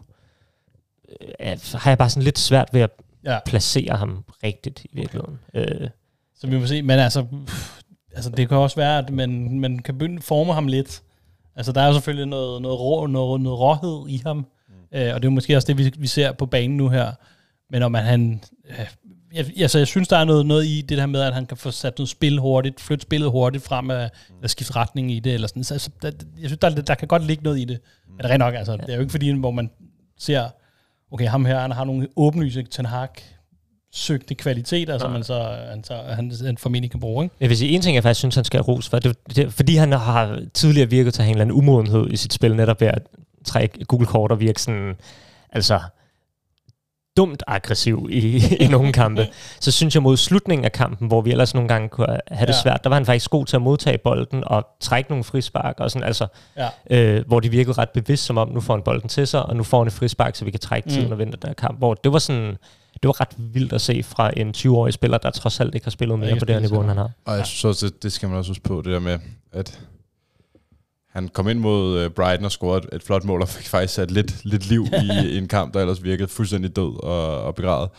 [1.40, 2.90] øh, har jeg bare sådan lidt svært ved at
[3.24, 5.38] ja, placere ham rigtigt i virkeligheden.
[5.54, 5.88] Øh,
[6.36, 6.82] så vi må se.
[6.82, 7.80] Men altså, pff,
[8.14, 11.02] altså det kan også være, at man, man kan begynde at forme ham lidt.
[11.56, 14.36] Altså, der er jo selvfølgelig noget, noget, rå, noget, noget råhed i ham.
[14.36, 14.98] Mm.
[14.98, 17.12] Øh, og det er måske også det, vi, vi ser på banen nu her.
[17.70, 18.42] Men om at han...
[18.70, 18.86] Øh,
[19.34, 21.56] jeg, altså, jeg synes, der er noget, noget i det her med, at han kan
[21.56, 25.34] få sat noget spil hurtigt, flytte spillet hurtigt frem, øh, eller skifte retning i det,
[25.34, 25.64] eller sådan.
[25.64, 27.80] Så, så der, jeg synes, der, der kan godt ligge noget i det.
[28.08, 29.70] Men det er rent nok, altså, det er jo ikke fordi, hvor man
[30.18, 30.48] ser,
[31.10, 33.08] okay, ham her, han har nogle åbenlyse Ten Hag
[33.92, 34.98] søgte kvaliteter, ja.
[34.98, 37.24] som man så, han, så han, han formentlig kan bruge.
[37.24, 37.34] Ikke?
[37.40, 39.52] Jeg vil sige, en ting, jeg faktisk synes, han skal have ros for, det, det,
[39.52, 42.56] fordi han har tidligere virket til at have en eller anden umodenhed i sit spil,
[42.56, 43.02] netop ved at
[43.44, 44.94] trække Google-kort og virke sådan,
[45.52, 45.80] altså
[47.18, 49.26] dumt aggressiv i, i nogle kampe.
[49.60, 52.52] Så synes jeg mod slutningen af kampen, hvor vi ellers nogle gange kunne have det
[52.52, 52.62] ja.
[52.62, 55.90] svært, der var han faktisk god til at modtage bolden og trække nogle frispark, og
[55.90, 56.26] sådan, altså,
[56.56, 56.68] ja.
[56.90, 59.56] øh, hvor de virkede ret bevidst, som om nu får han bolden til sig, og
[59.56, 61.12] nu får han et frispark, så vi kan trække tiden mm.
[61.12, 61.78] og vinde der kamp.
[61.78, 62.56] Hvor det var sådan,
[63.02, 65.90] det var ret vildt at se fra en 20-årig spiller, der trods alt ikke har
[65.90, 67.10] spillet mere på det her niveau, end han har.
[67.24, 69.18] Og jeg synes også, det, det skal man også huske på, det der med,
[69.52, 69.80] at
[71.08, 74.10] han kom ind mod uh, Brighton og scorede et flot mål, og fik faktisk sat
[74.10, 77.90] lidt, lidt liv i, i en kamp, der ellers virkede fuldstændig død og, og begravet.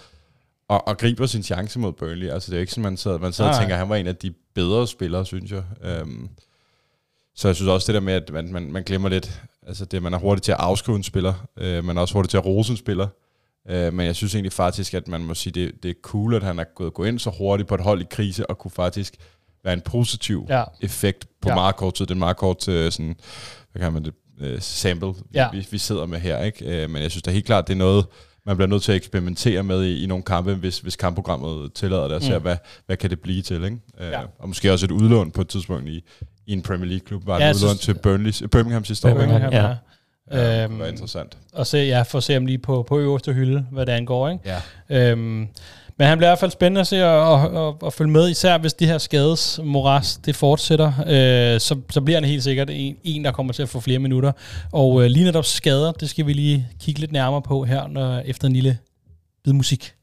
[0.67, 2.29] Og, og griber sin chance mod Burnley.
[2.29, 4.07] Altså det er ikke sådan, man sad, man sad og tænker, at han var en
[4.07, 5.63] af de bedre spillere, synes jeg.
[6.01, 6.29] Um,
[7.35, 10.03] så jeg synes også det der med, at man, man, man glemmer lidt, altså det,
[10.03, 12.45] man er hurtigt til at afskrive en spiller, uh, man er også hurtigt til at
[12.45, 13.07] rose en spiller,
[13.65, 16.43] uh, men jeg synes egentlig faktisk, at man må sige, det, det er cool, at
[16.43, 19.15] han er gået gå ind så hurtigt på et hold i krise, og kunne faktisk
[19.63, 20.63] være en positiv ja.
[20.81, 21.55] effekt på ja.
[21.55, 22.05] meget kort tid.
[22.05, 23.15] Det er meget kort til sådan,
[23.71, 25.47] hvad kan man det, uh, sample, ja.
[25.51, 26.43] vi, vi sidder med her.
[26.43, 26.83] Ikke?
[26.83, 28.05] Uh, men jeg synes da helt klart, det er noget,
[28.45, 32.03] man bliver nødt til at eksperimentere med i, i nogle kampe, hvis, hvis kampprogrammet tillader
[32.03, 32.41] det, og ser, mm.
[32.41, 33.63] hvad, hvad kan det blive til.
[33.63, 33.77] Ikke?
[33.99, 34.21] Uh, ja.
[34.39, 36.03] Og måske også et udlån på et tidspunkt i,
[36.45, 37.27] i en Premier League-klub.
[37.27, 39.13] Var ja, et udlån til Burnley, Birmingham sidste år.
[39.13, 39.75] Birmingham, ja.
[40.31, 41.37] Ja, det var øhm, interessant.
[41.53, 44.29] Og se, ja, for at se ham lige på, på øverste hylde, hvad det angår.
[44.29, 44.55] Ikke?
[44.89, 45.11] Ja.
[45.11, 45.47] Øhm,
[45.99, 48.29] men han bliver i hvert fald spændende at se og, og, og, og følge med,
[48.29, 52.69] især hvis de her skades moras, det fortsætter, øh, så, så bliver han helt sikkert
[52.69, 54.31] en, en, der kommer til at få flere minutter.
[54.71, 58.19] Og øh, lige netop skader, det skal vi lige kigge lidt nærmere på her, når,
[58.19, 58.77] efter en lille
[59.43, 59.93] bid musik.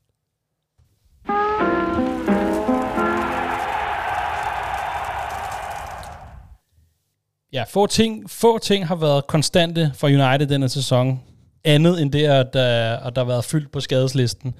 [7.52, 11.20] Ja, få ting, få ting har været konstante for United denne sæson,
[11.64, 14.54] andet end det, at, øh, at der har været fyldt på skadeslisten.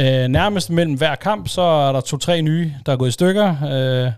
[0.00, 3.56] Øh, nærmest mellem hver kamp, så er der to-tre nye, der er gået i stykker.
[3.64, 4.12] Øh,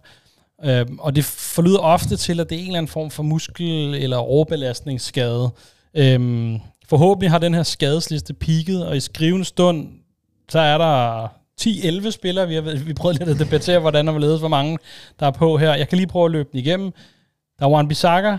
[0.71, 3.95] øh, og det forlyder ofte til, at det er en eller anden form for muskel-
[4.03, 5.51] eller overbelastningsskade.
[5.95, 6.21] Øh,
[6.89, 9.89] forhåbentlig har den her skadesliste peaked, og i skrivende stund,
[10.49, 11.27] så er der
[11.61, 12.49] 10-11 spillere.
[12.49, 14.79] Vi har vi prøvet lidt at debattere, hvordan og hvorledes, hvor mange
[15.21, 15.75] der er på her.
[15.75, 16.93] Jeg kan lige prøve at løbe den igennem.
[17.59, 18.39] Der er Juan Bissaka,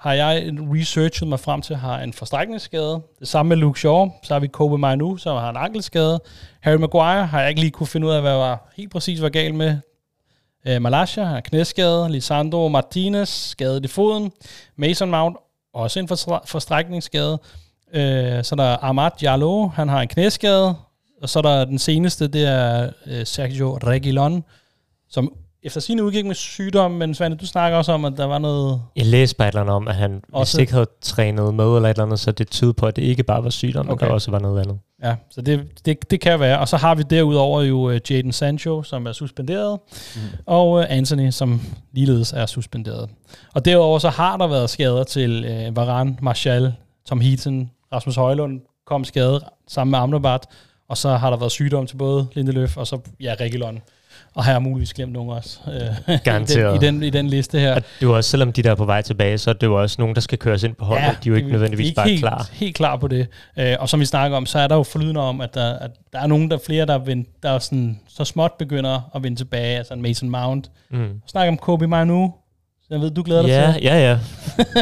[0.00, 3.02] har jeg researchet mig frem til, har en forstrækningsskade.
[3.20, 4.10] Det samme med Luke Shaw.
[4.22, 6.20] Så har vi Kobe Mainu, som har en ankelskade.
[6.60, 9.28] Harry Maguire har jeg ikke lige kunne finde ud af, hvad var helt præcis var
[9.28, 9.76] galt med.
[10.66, 12.12] Øh, Malaysia har knæskade.
[12.12, 14.32] Lisandro Martinez skadet i foden.
[14.76, 15.36] Mason Mount
[15.74, 16.08] også en
[16.46, 17.38] forstrækningsskade.
[17.92, 20.74] Øh, så der er Ahmad Diallo, han har en knæskade.
[21.22, 24.44] Og så er der den seneste, det er øh, Sergio Reguilon,
[25.08, 28.38] som efter sin udgik med sygdom, men Svane, du snakker også om, at der var
[28.38, 28.82] noget...
[28.96, 30.56] Jeg læste bare et eller andet om, at han også...
[30.56, 33.02] hvis ikke havde trænet med eller et eller andet, så det tyder på, at det
[33.02, 34.04] ikke bare var sygdom, okay.
[34.04, 34.78] men der også var noget andet.
[35.02, 36.58] Ja, så det, det, det kan være.
[36.58, 39.78] Og så har vi derudover jo uh, Jaden Sancho, som er suspenderet,
[40.16, 40.20] mm.
[40.46, 41.60] og uh, Anthony, som
[41.92, 43.10] ligeledes er suspenderet.
[43.54, 46.74] Og derudover så har der været skader til uh, Varane, Martial,
[47.06, 50.46] Tom Heaton, Rasmus Højlund kom skadet sammen med Amrabat,
[50.88, 53.80] og så har der været sygdom til både Lindeløf og så ja, Reguilon.
[54.34, 55.58] Og har jeg muligvis glemt nogen også.
[56.08, 56.82] Øh, Garanteret.
[56.82, 57.74] I den, i, den, I den liste her.
[57.74, 59.82] Og det er også, selvom de der er på vej tilbage, så er det jo
[59.82, 61.02] også nogen, der skal køres ind på holdet.
[61.02, 62.48] Ja, de er jo ikke vi, nødvendigvis ikke bare helt, klar.
[62.52, 63.26] helt klar på det.
[63.58, 65.90] Øh, og som vi snakker om, så er der jo forlydende om, at der, at
[66.12, 69.22] der er nogen, der er flere, der, vind, der er sådan, så småt begynder at
[69.22, 69.78] vende tilbage.
[69.78, 70.70] Altså en Mason Mount.
[70.90, 71.20] Mm.
[71.26, 72.32] Snakker om Kobe Manu,
[72.90, 73.82] jeg ved, du glæder dig ja, til.
[73.82, 74.18] Ja, ja,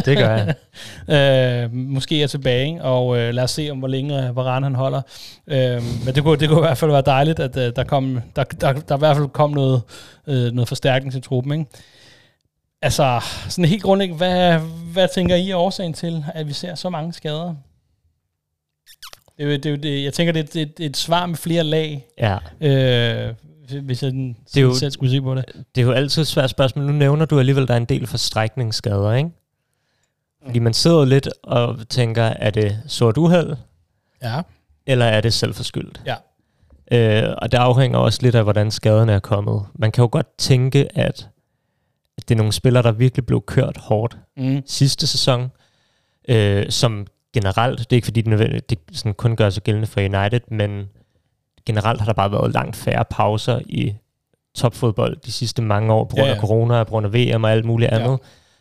[0.05, 1.65] det gør jeg.
[1.65, 4.75] øh, måske er tilbage, og øh, lad os se, om hvor længe øh, Varane han
[4.75, 5.03] holder.
[5.47, 8.21] Øh, men det kunne, det kunne i hvert fald være dejligt, at øh, der, kom,
[8.37, 9.83] der, der, der i hvert fald kom noget,
[10.27, 11.53] øh, noget forstærkning til truppen.
[11.53, 11.71] Ikke?
[12.83, 14.59] Altså, sådan helt grundlæggende, hvad,
[14.93, 17.55] hvad tænker I er årsagen til, at vi ser så mange skader?
[19.39, 22.07] Det, det, det, jeg tænker, det, det, det er et svar med flere lag.
[22.19, 22.39] Ja.
[22.61, 23.35] Øh,
[23.83, 25.45] hvis jeg den, det er jo, selv skulle se på det.
[25.75, 26.87] Det er jo altid et svært spørgsmål.
[26.87, 29.31] Nu nævner du alligevel, at der er en del forstrækningsskader, ikke?
[30.47, 33.57] Fordi man sidder lidt og tænker, er det sort uheld?
[34.23, 34.43] Ja.
[34.87, 36.03] Eller er det selvforskyldt?
[36.07, 36.15] Ja.
[36.93, 39.63] Øh, og det afhænger også lidt af, hvordan skaderne er kommet.
[39.75, 41.29] Man kan jo godt tænke, at,
[42.19, 44.63] at det er nogle spillere, der virkelig blev kørt hårdt mm.
[44.67, 45.51] sidste sæson,
[46.29, 50.01] øh, som generelt, det er ikke fordi, det, det sådan kun gør sig gældende for
[50.01, 50.89] United, men
[51.69, 53.95] generelt har der bare været langt færre pauser i
[54.55, 56.41] topfodbold de sidste mange år, på grund af ja, ja.
[56.41, 58.11] corona, på grund af VM og alt muligt andet.
[58.11, 58.17] Ja.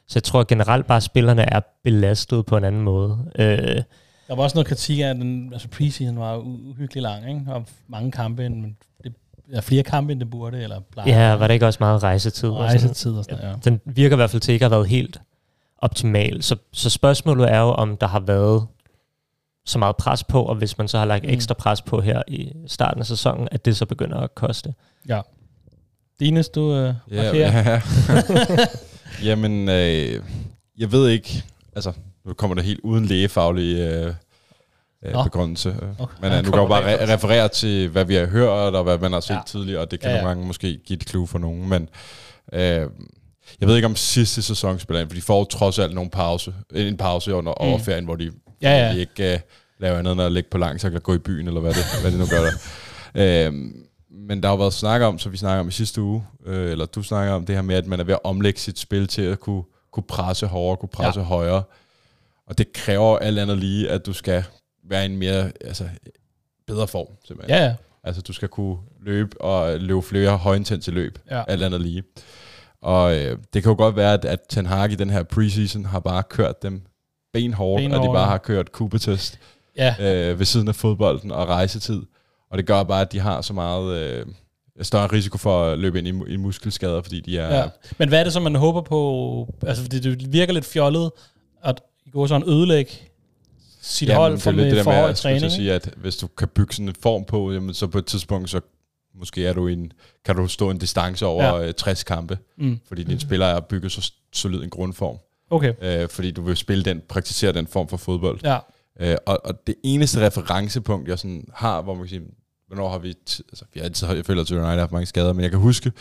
[0.08, 3.32] Så jeg tror generelt bare, at spillerne er belastet på en anden måde.
[3.40, 3.82] Øh,
[4.28, 7.42] der var også noget kritik af, at den, altså preseason var uhyggelig lang, ikke?
[7.48, 9.14] og mange kampe, men det
[9.54, 11.30] er flere kampe, end det burde, eller plejer.
[11.30, 12.50] Ja, var det ikke også meget rejsetid?
[12.50, 13.54] Rejsetid og sådan, ja.
[13.66, 15.22] Den virker i hvert fald til ikke at have været helt
[15.78, 16.44] optimal.
[16.44, 18.68] Så, så spørgsmålet er jo, om der har været
[19.68, 21.30] så meget pres på, og hvis man så har lagt Mm.
[21.30, 24.74] ekstra pres på her i starten af sæsonen, at det så begynder at koste.
[25.10, 25.22] Ja.
[26.20, 27.64] Dines, du øh, Ja, markerer.
[27.72, 27.82] ja.
[29.30, 30.22] Jamen, øh,
[30.78, 31.44] jeg ved ikke,
[31.76, 31.92] altså,
[32.26, 34.14] nu kommer det helt uden lægefaglig øh,
[35.06, 35.24] øh, Nå.
[35.24, 35.76] begrundelse.
[36.00, 36.14] Okay.
[36.22, 38.84] Men Ja, øh, nu kan jeg bare re- referere til, hvad vi har hørt, og
[38.84, 39.36] hvad man har set Ja.
[39.36, 39.42] ja.
[39.46, 40.24] tidligere, og det kan Ja, ja, ja.
[40.24, 41.90] nogle gange måske give et clue for nogen, men
[42.54, 42.60] øh,
[43.62, 46.54] jeg ved ikke om sidste sæson spiller ind, for de får trods alt nogle pause,
[46.76, 47.68] en pause under Mm.
[47.68, 48.94] over ferien, hvor de, Ja, ja.
[48.94, 49.40] de ikke øh,
[49.80, 52.12] laver andet end at ligge på langs eller gå i byen, eller hvad det, hvad
[52.12, 53.48] det nu gør der.
[53.48, 53.54] Øh,
[54.10, 56.72] men der har jo været snak om, så vi snakker om i sidste uge, øh,
[56.72, 59.08] eller du snakker om det her med, at man er ved at omlægge sit spil
[59.08, 61.26] til at kunne, kunne presse hårdere, kunne presse ja.
[61.26, 61.64] højere.
[62.48, 64.44] Og det kræver alt andet lige, at du skal
[64.90, 65.90] være i en mere altså,
[66.68, 67.58] bedre form, simpelthen.
[67.58, 67.76] Ja, ja.
[68.04, 71.44] Altså, du skal kunne løbe og løbe flere højintense løb, Ja.
[71.48, 72.04] alt andet lige.
[72.82, 75.86] Og øh, det kan jo godt være, at, at Ten Hag i den her preseason
[75.86, 76.82] har bare kørt dem
[77.34, 79.40] benhårdt, Benhårdt, og de bare har kørt kubetest
[79.78, 79.96] Ja.
[80.32, 82.02] øh, ved siden af fodbolden og rejsetid.
[82.52, 84.26] Og det gør bare, at de har så meget øh,
[84.82, 87.58] større risiko for at løbe ind i, i muskelskader, fordi de er...
[87.58, 87.66] Ja.
[87.98, 89.54] Men hvad er det, som man håber på?
[89.68, 91.12] Altså, fordi det virker lidt fjollet,
[91.64, 92.92] at I går sådan ødelægge
[93.82, 95.44] sit Jamen, hold det for, det der for høj træning.
[95.46, 98.06] at sige, at hvis du kan bygge sådan en form på, jamen, så på et
[98.06, 98.62] tidspunkt, så
[99.20, 99.92] måske er du en,
[100.26, 101.66] kan du stå en distance over Ja.
[101.66, 101.72] ja.
[101.72, 102.80] 60 kampe, Mm.
[102.88, 105.18] fordi din spiller er bygget så solid en grundform.
[105.50, 105.74] Okay.
[105.82, 108.40] Øh, fordi du vil spille den, praktisere den form for fodbold.
[108.44, 108.58] Ja.
[109.00, 112.22] Øh, og, og det eneste referencepunkt, jeg sådan har, hvor man kan sige,
[112.68, 113.10] hvornår har vi...
[113.30, 115.52] T- altså, vi har altid, jeg føler, at United har haft mange skader, men jeg
[115.52, 115.92] kan huske,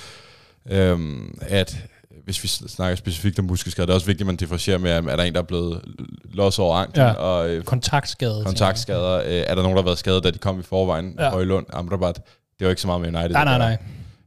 [0.70, 1.76] øhm, at
[2.24, 5.16] hvis vi snakker specifikt om muskelskader, det er også vigtigt, at man differentierer med, er
[5.16, 5.80] der en, der er blevet
[6.24, 7.12] låst over anklen, Ja.
[7.12, 8.42] og øh, Kontaktskade.
[8.44, 9.14] kontaktskader.
[9.16, 11.14] Øh, er der nogen, der har været skadet, da de kom i forvejen?
[11.18, 11.30] Ja.
[11.30, 12.16] Højlund, Amrabat.
[12.58, 13.30] Det var ikke så meget med United.
[13.30, 13.76] Nej, nej, nej.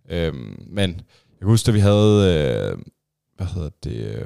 [0.10, 2.77] Øhm, men jeg kan huske, at vi havde, øh,
[3.38, 4.25] hvad hedder det, øh,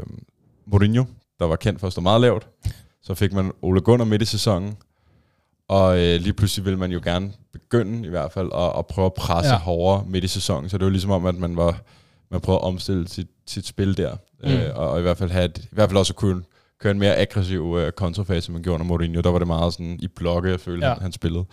[0.66, 1.04] Mourinho,
[1.40, 2.48] der var kendt for at stå meget lavt.
[3.02, 4.78] Så fik man Ole Gunnar midt i sæsonen.
[5.68, 9.06] Og øh, lige pludselig ville man jo gerne begynde i hvert fald at, at prøve
[9.06, 9.58] at presse Ja.
[9.60, 10.70] hårdere midt i sæsonen.
[10.70, 11.82] Så det var ligesom om, at man var
[12.32, 14.16] man prøvede at omstille sit, sit spil der.
[14.44, 14.50] Mm.
[14.50, 16.44] Øh, og, og, i hvert fald have et, i hvert fald også kunne
[16.82, 19.22] køre en mere aggressiv øh, kontrafase, man gjorde under Mourinho.
[19.22, 20.94] Der var det meget sådan i blokke, jeg følte, Ja.
[20.94, 21.46] han, han spillede.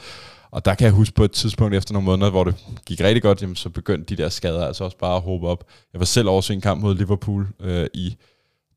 [0.50, 2.54] Og der kan jeg huske på et tidspunkt efter nogle måneder, hvor det
[2.86, 5.64] gik rigtig godt, jamen, så begyndte de der skader altså også bare at håbe op.
[5.92, 8.16] Jeg var selv over en kamp mod Liverpool øh, i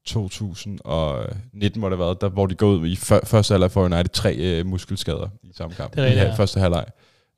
[0.06, 4.10] 2019, hvor det var, der, hvor de går ud i før, første halvleg for United
[4.10, 5.96] tre øh, muskelskader i samme kamp.
[5.96, 6.34] Det er rigtigt, ja.
[6.34, 6.86] første halvleg.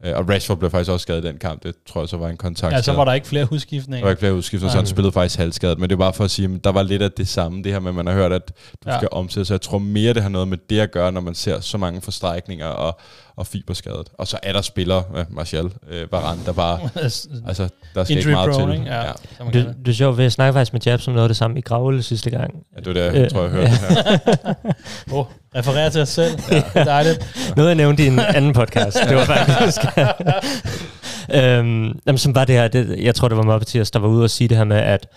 [0.06, 1.64] Øh, og Rashford blev faktisk også skadet i den kamp.
[1.64, 2.74] Det tror jeg så var en kontakt.
[2.74, 4.00] Ja, så var der ikke flere udskiftninger.
[4.00, 5.80] Der var ikke flere udskifter, så han spillede faktisk halvskadet.
[5.80, 7.72] Men det er bare for at sige, at der var lidt af det samme, det
[7.72, 8.54] her med, at man har hørt, at
[8.86, 8.98] du ja.
[8.98, 9.46] skal omsætte.
[9.46, 11.78] Så jeg tror mere, det har noget med det at gøre, når man ser så
[11.78, 13.00] mange forstrækninger og,
[13.38, 14.08] og fiberskadet.
[14.14, 16.80] Og så er der spillere, ja, Martial, øh, Varane, der bare...
[17.48, 18.80] altså, der skal ikke meget prone, til.
[18.82, 18.92] ikke?
[18.94, 19.12] Ja, ja.
[19.38, 21.30] som kalder Det, det er sjovt, ved at snakke faktisk med Jabs om noget af
[21.30, 22.54] det samme i Gravøl sidste gang.
[22.76, 24.54] ja, det var det, jeg tror, jeg hørte Øh, det her.
[25.14, 26.40] Åh, oh, refererer til os selv.
[26.52, 26.56] ja.
[26.56, 27.52] Det er dejligt.
[27.56, 28.98] Noget, jeg nævnte i en anden podcast.
[29.10, 29.82] Det var faktisk...
[31.36, 34.24] øhm, jamen, som var det her, det, jeg tror, det var Mopetiers, der var ude
[34.24, 35.08] og sige det her med, at,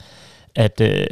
[0.57, 1.07] at øh,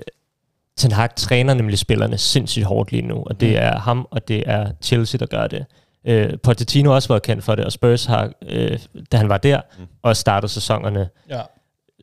[0.79, 3.55] Ten Hag træner nemlig spillerne sindssygt hårdt lige nu, og det Mm.
[3.59, 5.65] er ham, og det er Chelsea, der gør det.
[6.07, 8.79] Øh, Pochettino har også været kendt for det, og Spurs har, øh,
[9.13, 9.85] da han var der, Mm.
[10.03, 11.41] og startede sæsonerne Ja.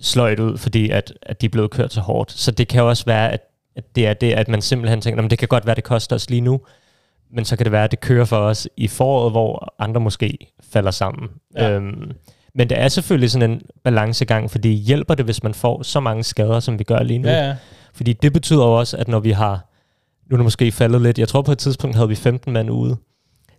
[0.02, 2.32] sløjt ud, fordi at, at de er blevet kørt så hårdt.
[2.32, 3.42] Så det kan jo også være, at,
[3.76, 5.84] at det er det, at man simpelthen tænker, "Nå, men det kan godt være, det
[5.84, 6.62] koster os lige nu,
[7.32, 10.38] men så kan det være, at det kører for os i foråret, hvor andre måske
[10.74, 11.30] falder sammen.
[11.56, 11.72] Ja.
[11.72, 12.12] Øhm,
[12.56, 16.24] men det er selvfølgelig sådan en balancegang, fordi hjælper det, hvis man får så mange
[16.24, 17.28] skader, som vi gør lige nu?
[17.30, 17.56] Ja, ja.
[17.94, 19.70] Fordi det betyder jo også, at når vi har,
[20.30, 22.70] nu er det måske faldet lidt, jeg tror på et tidspunkt havde vi 15 mand
[22.70, 22.98] ude.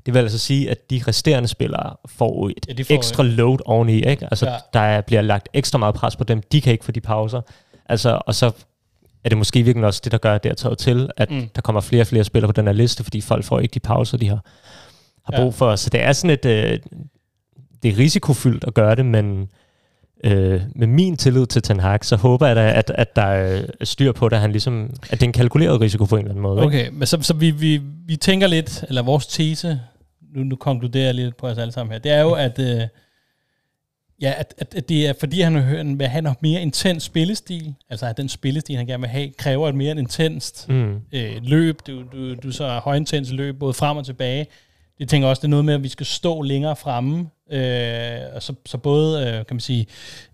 [0.07, 3.59] Det vil altså sige, at de resterende spillere får et Ja, de får ekstra load
[3.64, 4.25] oveni, ikke?
[4.31, 4.57] Altså, Ja.
[4.73, 6.43] der er, bliver lagt ekstra meget pres på dem.
[6.53, 7.40] De kan ikke få de pauser.
[7.88, 8.51] Altså, og så
[9.25, 11.49] er det måske virkelig også det, der gør, at det er taget til, at Mm.
[11.55, 13.81] der kommer flere og flere spillere på den her liste, fordi folk får ikke de
[13.81, 14.45] pauser, de har,
[15.25, 15.77] har brug for.
[15.77, 16.45] Så det er sådan et...
[16.45, 16.79] Øh,
[17.83, 19.49] det er risikofyldt at gøre det, men
[20.25, 23.62] øh, med min tillid til Ten Hag, så håber jeg da, at, at der er
[23.83, 26.43] styr på det, han ligesom, at det er en kalkuleret risiko på en eller anden
[26.43, 26.57] måde.
[26.64, 26.67] Ikke?
[26.67, 29.81] Okay, men så, så vi, vi, vi tænker lidt, eller vores tese,
[30.35, 32.81] nu, nu konkluderer jeg lidt på os alle sammen her, det er jo, at, øh,
[34.23, 35.55] ja, at, at, at det er fordi, han
[35.99, 39.68] vil have en mere intens spillestil, altså at den spillestil, han gerne vil have, kræver
[39.68, 41.01] et mere intenst Mm.
[41.12, 44.47] øh, løb, du, du, du så højintens løb, både frem og tilbage.
[45.01, 47.18] Jeg tænker også, det er noget med, at vi skal stå længere fremme,
[47.51, 49.87] øh, og så, så både, øh, kan man sige,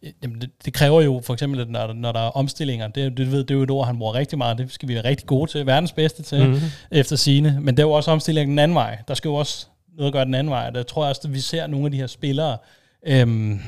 [0.02, 3.32] øh, det, det kræver jo for eksempel, at når, når der er omstillinger, det, det,
[3.32, 5.26] ved, det er jo et ord, han bruger rigtig meget, det skal vi være rigtig
[5.26, 6.58] gode til, verdens bedste til, Mhm.
[6.90, 7.58] efter sine.
[7.60, 8.98] Men der er jo også omstilling den anden vej.
[9.08, 10.70] Der skal jo også noget at gøre den anden vej.
[10.70, 12.58] Der tror jeg også, at vi ser nogle af de her spillere,
[13.06, 13.60] øhm,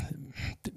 [0.64, 0.72] det,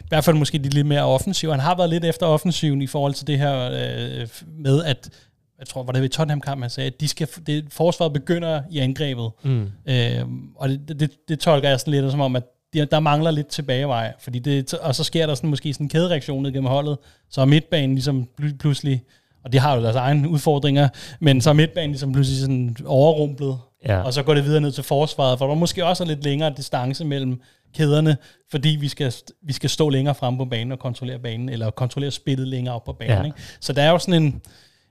[0.00, 1.50] i hvert fald måske de lidt mere offensive.
[1.50, 5.10] Han har været lidt efter offensiven i forhold til det her øh, med, at
[5.58, 8.78] jeg tror, var det ved Tottenham-kamp, han sagde, at de skal, det, forsvaret begynder i
[8.78, 9.30] angrebet.
[9.42, 9.70] Mm.
[9.86, 10.24] Øh,
[10.56, 13.46] og det, det, det tolker jeg sådan lidt som om, at der, der mangler lidt
[13.46, 16.98] tilbagevej, fordi det, og så sker der sådan, måske sådan en kædereaktion ned gennem holdet,
[17.30, 19.02] så er midtbanen ligesom pl- pludselig,
[19.48, 20.88] og de har jo deres egne udfordringer,
[21.20, 24.00] men så er midtbanen ligesom pludselig sådan overrumplet, Ja.
[24.02, 26.52] og så går det videre ned til forsvaret, for der er måske også lidt længere
[26.56, 27.40] distance mellem
[27.74, 28.16] kæderne,
[28.50, 32.10] fordi vi skal, vi skal stå længere frem på banen og kontrollere banen, eller kontrollere
[32.10, 33.16] spillet længere op på banen.
[33.18, 33.24] Ja.
[33.24, 33.36] Ikke?
[33.60, 34.40] Så der er jo sådan en,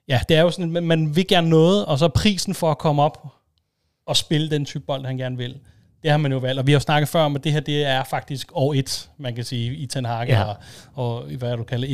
[0.08, 3.02] ja, det er jo sådan, man, vil gerne noget, og så prisen for at komme
[3.02, 3.28] op
[4.08, 5.56] og spille den type bold, han gerne vil.
[6.04, 7.60] Det har man jo valgt, og vi har jo snakket før om, at det her
[7.60, 10.44] det er faktisk år 1, man kan sige, i Ten Hag, Ja.
[10.44, 10.56] og,
[10.94, 11.88] og i hvad du kalder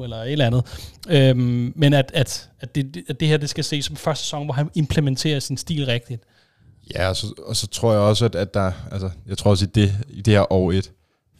[0.00, 0.90] 1,2 eller et eller andet.
[1.08, 4.44] Øhm, men at, at, at, det, at det her det skal ses som første sæson,
[4.44, 6.22] hvor han implementerer sin stil rigtigt.
[6.94, 9.64] Ja, og så, og så tror jeg også, at, at der, altså, jeg tror også,
[9.64, 10.92] i det, i det her år et,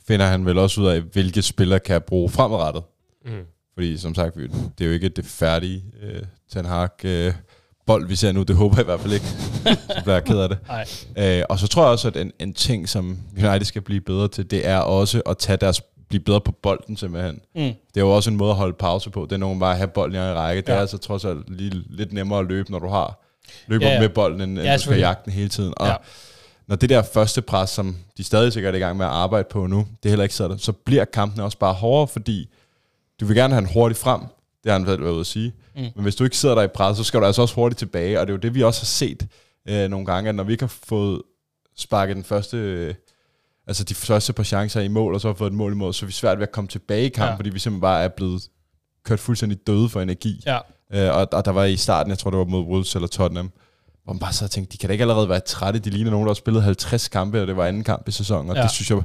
[0.07, 2.83] finder han vel også ud af, hvilke spillere kan jeg bruge fremadrettet.
[3.25, 3.31] Mm.
[3.75, 4.47] Fordi som sagt, vi-
[4.79, 6.23] det er jo ikke det færdige øh,
[6.53, 7.35] Ten Hag øh,
[7.91, 8.43] bold, vi ser nu.
[8.43, 9.27] Det håber jeg i hvert fald ikke.
[9.97, 10.59] så bliver jeg ked af det.
[11.19, 14.29] Øh, og så tror jeg også, at en, en ting, som United skal blive bedre
[14.29, 17.35] til, det er også at tage deres, blive bedre på bolden simpelthen.
[17.55, 17.61] Mm.
[17.63, 19.23] Det er jo også en måde at holde pause på.
[19.25, 20.63] Det er nogen bare at have bolden i en række.
[20.63, 20.75] Det Ja.
[20.75, 23.21] er altså trods alt lige, lidt nemmere at løbe, når du har
[23.67, 24.01] løber Ja, ja.
[24.01, 25.75] med bolden, end, end Ja, du skal jagte den hele tiden.
[25.77, 25.95] Og Ja.
[26.69, 29.49] når det der første pres, som de stadig sikkert er i gang med at arbejde
[29.51, 32.49] på nu, det er heller ikke sådan, så bliver kampene også bare hårdere, fordi
[33.21, 34.21] du vil gerne have den hurtigt frem.
[34.65, 35.53] Det har han været ude at sige.
[35.81, 35.87] Mm.
[35.87, 35.93] Mm.
[35.95, 38.21] Men hvis du ikke sidder der i pres, så skal du altså også hurtigt tilbage.
[38.21, 39.27] Og det er jo det, vi også har set
[39.69, 41.23] øh, nogle gange, at når vi ikke har fået
[41.77, 42.95] sparket den første, øh,
[43.67, 45.95] altså de første par chancer i mål, og så har fået et mål i mål,
[45.95, 47.37] så er vi svært ved at komme tilbage i kampen, Ja.
[47.37, 48.43] fordi vi simpelthen bare er blevet
[49.05, 50.43] kørt fuldstændig døde for energi.
[50.47, 50.59] Ja.
[50.93, 53.53] Øh, og, og der var i starten, jeg tror det var mod Wolves eller Tottenham,
[54.05, 56.27] hvor man bare så tænkte, de kan da ikke allerede være trætte, de ligner nogen,
[56.27, 58.61] der har spillet 50 kampe, og det var anden kamp i sæsonen, og Ja.
[58.61, 58.67] ja.
[58.67, 59.03] det synes jeg,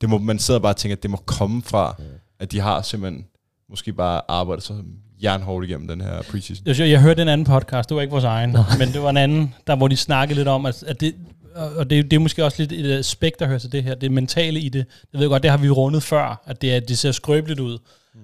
[0.00, 1.96] det må, man sidder bare og tænker, at det må komme fra,
[2.38, 3.26] at de har simpelthen
[3.70, 4.74] måske bare arbejdet så
[5.22, 6.66] jernhårdt igennem den her preseason.
[6.66, 9.16] Jeg, jeg hørte en anden podcast, det var ikke vores egen, men det var en
[9.16, 11.14] anden, der hvor de snakkede lidt om, at, at det,
[11.54, 14.12] og det, det er måske også lidt et aspekt, der hører til det her, det
[14.12, 14.86] mentale i det.
[15.12, 17.78] Jeg ved godt, det har vi rundet før, at det, er, det ser skrøbeligt ud.
[18.14, 18.20] Mm.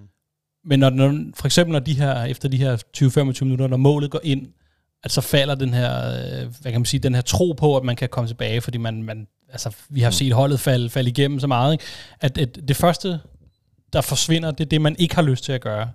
[0.65, 4.11] Men når, når, for eksempel når de her, efter de her 20-25 minutter, når målet
[4.11, 4.47] går ind,
[5.05, 7.85] at så falder den her, øh, hvad kan man sige, den her tro på, at
[7.85, 11.41] man kan komme tilbage, fordi man, man altså, vi har set holdet falde, falde igennem
[11.41, 11.85] så meget, ikke?
[12.21, 13.21] At, at det første,
[13.93, 15.91] der forsvinder, det er det, man ikke har lyst til at gøre.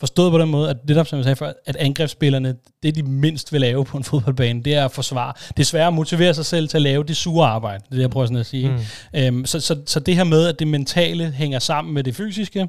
[0.00, 3.02] Forstået på den måde, at det der, som jeg sagde før, at angrebsspillerne, det de
[3.02, 5.32] mindst vil lave på en fodboldbane, det er at forsvare.
[5.48, 7.94] Det er svært at motivere sig selv til at lave det sure arbejde, det er
[7.94, 8.68] det, jeg prøver sådan at sige.
[8.68, 8.78] Mm.
[9.20, 12.68] Øhm, så, så, så det her med, at det mentale hænger sammen med det fysiske,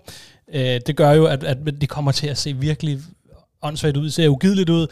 [0.53, 2.99] øh, det gør jo, at, at det kommer til at se virkelig
[3.61, 4.87] åndssvagt ud, ser ugideligt ud.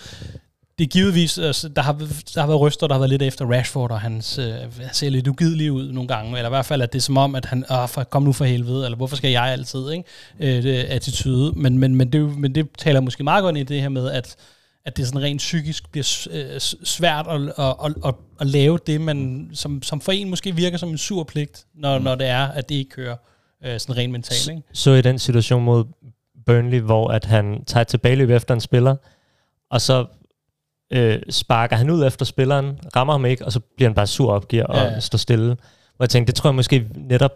[0.79, 1.93] Det er givetvis, altså, der, har,
[2.35, 5.27] der har været ryster, der har været lidt efter Rashford, og øh, han ser lidt
[5.27, 7.65] ugidelig ud nogle gange, eller i hvert fald, at det er som om, at han,
[7.71, 10.03] Åh, for, kom nu for helvede, eller hvorfor skal jeg altid, ikke?
[10.39, 11.51] Øh, det attitude.
[11.55, 14.11] Men, men, men, det, men det taler måske meget godt ind i det her med,
[14.11, 14.35] at,
[14.85, 19.01] at det sådan rent psykisk bliver øh, svært at, at, at, at, at lave det,
[19.01, 22.03] man, som, som for en måske virker som en sur pligt, når, mm.
[22.03, 23.15] når det er, at det ikke kører
[23.65, 24.61] øh, sådan rent mentalt, ikke?
[24.73, 25.83] så i den situation mod
[26.45, 28.95] Burnley, hvor at han tager et tilbageløb efter en spiller,
[29.71, 30.05] og så
[30.93, 34.30] øh, sparker han ud efter spilleren, rammer ham ikke, og så bliver han bare sur
[34.30, 35.45] og opgiver og Ja, står stille.
[35.95, 37.32] Hvor jeg tænkte, det tror jeg måske netop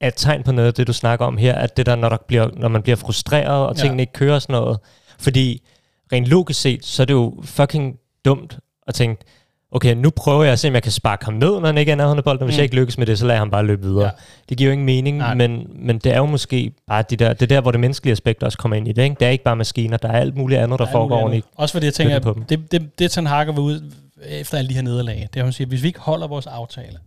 [0.00, 2.08] er et tegn på noget af det, du snakker om her, at det der, når,
[2.08, 3.82] der bliver, når man bliver frustreret, og Ja.
[3.82, 4.78] tingene ikke kører og sådan noget.
[5.18, 5.66] Fordi
[6.12, 9.24] rent logisk set, så er det jo fucking dumt at tænke,
[9.72, 11.92] okay, nu prøver jeg at se, om jeg kan sparke ham ned, når han ikke
[11.92, 12.58] er nærheden af bolden, hvis Mm.
[12.58, 14.04] jeg ikke lykkes med det, så lader jeg ham bare løbe videre.
[14.04, 14.10] Ja.
[14.48, 15.34] Det giver jo ingen mening, Nej.
[15.34, 18.12] men, men det er jo måske bare de der, det er der, hvor det menneskelige
[18.12, 19.02] aspekt også kommer ind i det.
[19.02, 19.16] Ikke?
[19.20, 21.44] Det er ikke bare maskiner, der er alt muligt andet, der, Der er foregår andet.
[21.56, 23.82] Også fordi jeg tænker, at det, det, det Ten Hag var ude
[24.28, 26.46] efter alle de her nederlag, det er, at hun siger, hvis vi ikke holder vores
[26.46, 26.98] aftale,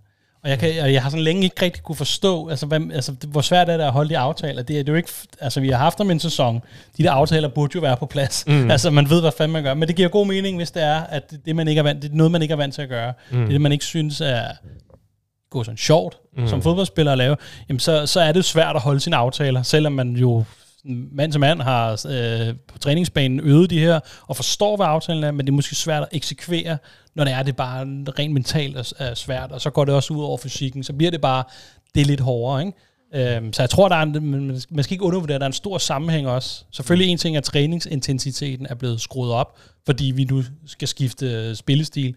[0.43, 3.11] og jeg, kan, og jeg har sådan længe ikke rigtig kunne forstå, altså, hvad, altså
[3.11, 4.61] det- hvor svært er det at holde de aftaler.
[4.63, 5.09] Det er, det er jo ikke,
[5.41, 6.61] altså vi har haft dem en sæson.
[6.97, 8.43] De der aftaler burde jo være på plads.
[8.47, 8.71] Mm.
[8.71, 9.73] Altså man ved, hvad fanden man gør.
[9.73, 12.11] Men det giver god mening, hvis det er, at det, man ikke er vant, det
[12.11, 13.13] er noget, man ikke er vant til at gøre.
[13.31, 13.37] Mm.
[13.37, 14.43] Det er det, man ikke synes er
[15.49, 16.47] gå sådan sjovt, mm.
[16.47, 17.35] som fodboldspiller at lave,
[17.69, 20.43] jamen så, så er det svært at holde sine aftaler, selvom man jo
[21.11, 25.31] mand til mand har øh, på træningsbanen øvet de her, og forstår, hvad aftalen er,
[25.31, 26.77] men det er måske svært at eksekvere,
[27.15, 27.81] når det er, det bare
[28.19, 31.21] rent mentalt er, svært, og så går det også ud over fysikken, så bliver det
[31.21, 31.43] bare,
[31.95, 32.77] det er lidt hårdere, ikke?
[33.35, 35.77] Øhm, så jeg tror, der er en, man skal ikke undervurdere, der er en stor
[35.77, 36.63] sammenhæng også.
[36.71, 41.25] Selvfølgelig en ting er, at træningsintensiteten er blevet skruet op, fordi vi nu skal skifte
[41.31, 42.15] øh, spillestil.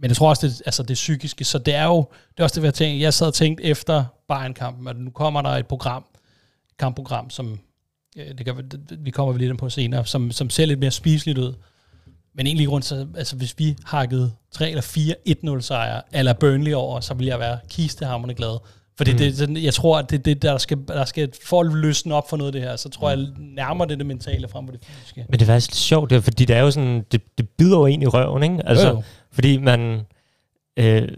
[0.00, 1.96] Men jeg tror også, det, altså det psykiske, så det er jo,
[2.30, 5.42] det er også det, jeg tænkte, jeg sad og tænkte efter Bayern-kampen, at nu kommer
[5.42, 6.04] der et program,
[6.78, 7.58] kampprogram, som,
[8.16, 10.90] øh, det kan, det- vi kommer lidt ind på senere, som, som ser lidt mere
[10.90, 11.54] spiseligt ud.
[12.34, 16.72] Men egentlig grund til, altså hvis vi hakkede 3 eller 4 1-0 sejre, eller Burnley
[16.72, 18.58] over, så ville jeg være kistehammerende glad.
[18.96, 19.18] Fordi mm.
[19.18, 22.14] det, er sådan, jeg tror, at det, det der skal, der skal, for at løsne
[22.14, 24.72] op for noget af det her, så tror jeg nærmere det det mentale frem for
[24.72, 25.24] det fysiske.
[25.28, 27.78] Men det er faktisk lidt sjovt, det fordi det er jo sådan, det, det bider
[27.78, 28.68] jo ind i røven, ikke?
[28.68, 29.02] Altså, Jo,
[29.32, 30.00] fordi man
[30.76, 31.08] øh,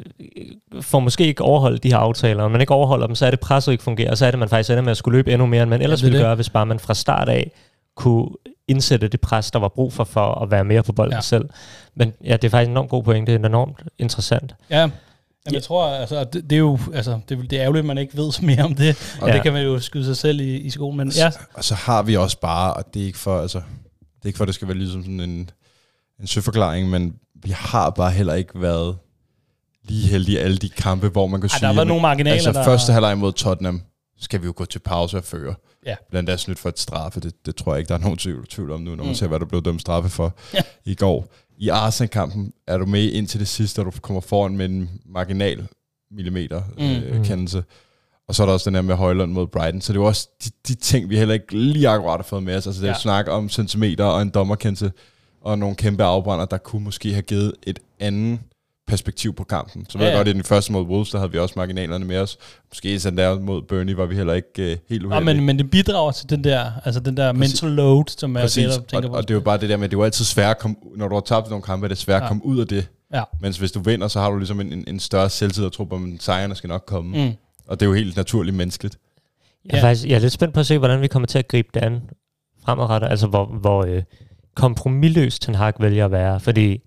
[0.80, 3.40] får måske ikke overholdt de her aftaler, og man ikke overholder dem, så er det
[3.40, 5.46] presset ikke fungerer, og så er det, man faktisk ender med at skulle løbe endnu
[5.46, 6.24] mere, end man ellers det er ville det.
[6.24, 7.50] gøre, hvis bare man fra start af
[7.96, 8.28] kunne
[8.68, 11.20] indsætte det pres, der var brug for, for at være mere på bolden Ja.
[11.20, 11.48] selv.
[11.94, 14.54] Men ja, det er faktisk en enormt god point, det er enormt interessant.
[14.70, 14.76] Ja,
[15.46, 17.98] Jamen, jeg tror, altså, det, det er jo, altså, det, det er ærgerligt, at man
[17.98, 19.34] ikke ved så mere om det, og Ja.
[19.34, 22.02] det kan man jo skyde sig selv i, i skolen, men ja, Og så har
[22.02, 24.54] vi også bare, og det er ikke for, altså, det er ikke for, at det
[24.54, 25.50] skal være ligesom sådan en,
[26.20, 28.96] en søforklaring, men vi har bare heller ikke været
[29.82, 31.68] lige heldige alle de kampe, hvor man kan Ej, sige...
[31.68, 33.82] der jamen, nogle marginaler, Altså der- første halvleg mod Tottenham,
[34.18, 35.54] skal vi jo gå til pause og føre.
[35.86, 35.96] Ja.
[36.10, 38.46] Blandt andet snydt for et straffe, det, det tror jeg ikke, der er nogen tvivl,
[38.46, 39.14] tvivl om nu, når man Mm.
[39.14, 40.60] ser, hvad der blev dømt straffe for Ja.
[40.84, 41.26] i går.
[41.58, 45.66] I Arsenal-kampen er du med indtil det sidste, og du kommer foran med en marginal
[46.10, 46.84] millimeter Mm.
[46.84, 47.24] øh, Mm.
[47.24, 47.64] kendelse.
[48.28, 49.80] Og så er der også den her med Højlund mod Brighton.
[49.80, 52.42] Så det er jo også de, de ting, vi heller ikke lige akkurat har fået
[52.42, 52.66] med os.
[52.66, 52.98] Altså det er ja.
[52.98, 54.92] snak om centimeter og en dommerkendelse
[55.40, 58.38] og nogle kæmpe afbrænder, der kunne måske have givet et andet
[58.86, 59.86] perspektiv på kampen.
[59.88, 60.18] Så ved Ja, jeg ja.
[60.18, 62.38] godt, at i den første mod Wolves, der havde vi også marginalerne med os.
[62.70, 65.34] Måske sådan der mod Burnley var vi heller ikke uh, helt uheldige.
[65.34, 67.62] men, men det bidrager til den der, altså den der Præcis.
[67.62, 69.16] mental load, som jeg Præcis, netop tænker og, på.
[69.16, 70.58] og det er jo bare det der med, at det er jo altid svært at
[70.58, 72.24] komme, når du har tabt nogle kampe, er det svært Ja.
[72.24, 72.88] at komme ud af det.
[73.14, 73.22] Ja.
[73.40, 75.84] Mens hvis du vinder, så har du ligesom en, en, en større selvtid og tro
[75.84, 77.24] på, at sejrene skal nok komme.
[77.24, 77.32] Mm.
[77.66, 78.96] Og det er jo helt naturligt menneskeligt.
[79.64, 79.84] Jeg er, Ja.
[79.84, 81.80] faktisk, jeg er lidt spændt på at se, hvordan vi kommer til at gribe det
[81.80, 82.00] an
[82.64, 84.02] fremadrettet, altså hvor, hvor øh,
[84.54, 86.80] kompromilløst Ten Hag vælger at være, fordi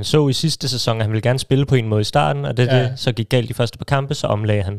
[0.00, 2.44] man så i sidste sæson, at han ville gerne spille på en måde i starten,
[2.44, 2.82] og det, Ja.
[2.82, 4.74] det så gik galt de første par kampe, så omlagde han.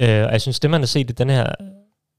[0.00, 1.46] Øh, og jeg synes, det man har set i den her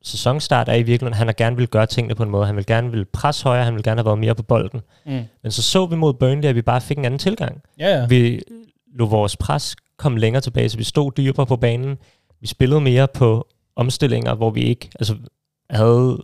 [0.03, 2.45] sæsonstart, er i virkeligheden, at han har gerne vil gøre tingene på en måde.
[2.45, 4.81] Han vil gerne vil presse højere, han vil gerne have været mere på bolden.
[5.05, 5.21] Mm.
[5.43, 7.61] Men så så vi mod Burnley, at vi bare fik en anden tilgang.
[7.79, 8.05] Ja, ja.
[8.07, 8.41] Vi
[8.95, 11.97] lå vores pres komme længere tilbage, så vi stod dybere på banen.
[12.41, 15.15] Vi spillede mere på omstillinger, hvor vi ikke altså,
[15.69, 16.17] havde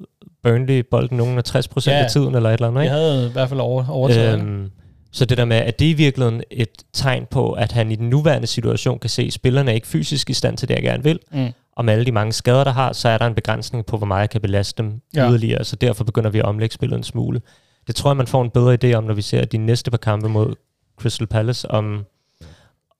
[0.43, 2.03] Burnley bolden nogen af 60 procent Ja.
[2.03, 2.79] af tiden, eller et eller andet.
[2.79, 2.95] Jeg Ikke?
[2.95, 4.39] havde i hvert fald over, overtaget.
[4.39, 4.71] Øhm,
[5.13, 8.09] så det der med, at det i virkeligheden et tegn på, at han i den
[8.09, 11.03] nuværende situation kan se, at spillerne er ikke fysisk i stand til det, jeg gerne
[11.03, 11.19] vil.
[11.31, 11.47] mm.
[11.75, 14.07] Og med alle de mange skader, der har, så er der en begrænsning på, hvor
[14.07, 15.29] meget jeg kan belaste dem Ja.
[15.29, 15.63] yderligere.
[15.63, 17.41] Så derfor begynder vi at omlægge spillet en smule.
[17.87, 19.97] Det tror jeg, man får en bedre idé om, når vi ser de næste par
[19.97, 20.55] kampe mod
[20.99, 22.05] Crystal Palace, om,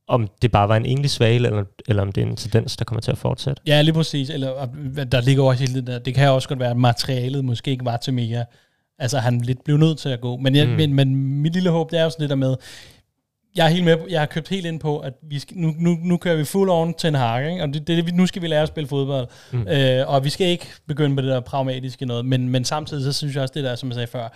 [0.08, 2.86] om det bare var en egentlig svale, eller, eller om det er en tendens, der
[2.86, 3.62] kommer til at fortsætte.
[3.68, 4.30] Ja, lige præcis.
[4.30, 4.66] Eller,
[5.12, 6.00] der ligger også hele det der.
[6.00, 8.46] Det kan også godt være, at materialet måske ikke var til mere.
[9.04, 10.38] Altså, han lidt blev nødt til at gå.
[10.38, 10.74] Men, jeg, mm.
[10.74, 12.56] Men, men mit lille håb, det er også det der med,
[13.56, 15.74] jeg er helt med på, jeg har købt helt ind på, at vi skal, nu,
[15.80, 17.64] nu, nu kører vi full on til en hak, ikke?
[17.64, 19.28] og det, det, nu skal vi lære at spille fodbold.
[19.52, 19.68] Mm.
[19.68, 23.14] Øh, og vi skal ikke begynde med det der pragmatiske noget, men, men samtidig så
[23.14, 24.28] synes jeg også det der, som jeg sagde før,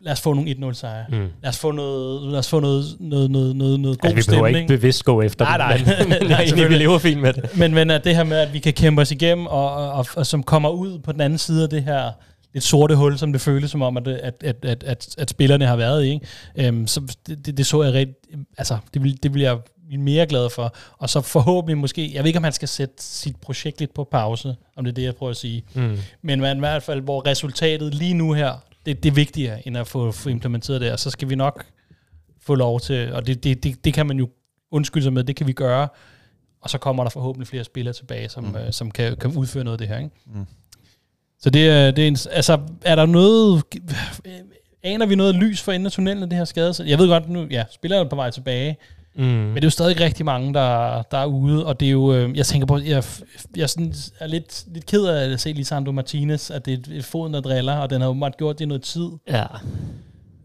[0.00, 1.04] lad os få nogle 1-0 sejre.
[1.08, 1.28] Mm.
[1.42, 4.34] Lad os få noget, lad os få noget, noget, noget, noget, noget god Altså, vi
[4.34, 4.70] behøver stemning.
[4.70, 5.98] ikke bevidst gå efter Nej, dem, nej.
[5.98, 7.58] men, men Nej, nej, vi lever fint med det.
[7.58, 10.06] Men, men at det her med, at vi kan kæmpe os igennem, og, og, og,
[10.16, 12.10] og som kommer ud på den anden side af det her
[12.56, 15.66] lidt sorte hul, som det føles som om, at, at, at, at, at, at spillerne
[15.66, 16.08] har været i.
[16.08, 16.26] Ikke?
[16.56, 18.16] Øhm, så det, det, det så jeg rigtig,
[18.58, 19.58] altså det vil, det vil jeg
[19.98, 20.74] mere glad for.
[20.98, 24.04] Og så forhåbentlig måske, jeg ved ikke, om han skal sætte sit projekt lidt på
[24.04, 25.64] pause, om det er det, jeg prøver at sige.
[25.74, 25.98] Mm.
[26.22, 28.52] Men i hvert fald, hvor resultatet lige nu her,
[28.86, 31.66] det, det er vigtigere, end at få, få implementeret det, og så skal vi nok
[32.40, 34.28] få lov til, og det, det, det, det kan man jo
[34.70, 35.88] undskylde sig med, det kan vi gøre,
[36.60, 38.56] og så kommer der forhåbentlig flere spillere tilbage, som, mm.
[38.56, 39.98] øh, som kan, kan udføre noget af det her.
[39.98, 40.10] Ikke?
[40.26, 40.46] Mm.
[41.40, 43.62] Så det er, det er en, altså, er der noget,
[44.82, 46.74] aner vi noget lys for enden af tunnelen af det her skade?
[46.86, 48.76] Jeg ved godt, nu, ja, spillerne er på vej tilbage,
[49.18, 49.24] Mm.
[49.24, 52.14] men det er jo stadig rigtig mange, der, der er ude, og det er jo,
[52.14, 53.04] øh, jeg tænker på, jeg,
[53.56, 57.04] jeg sådan er lidt, lidt ked af at se Lisandro Martinez, at det er et
[57.04, 59.08] foden, der driller, og den har åbenbart gjort det i noget tid.
[59.28, 59.44] Ja.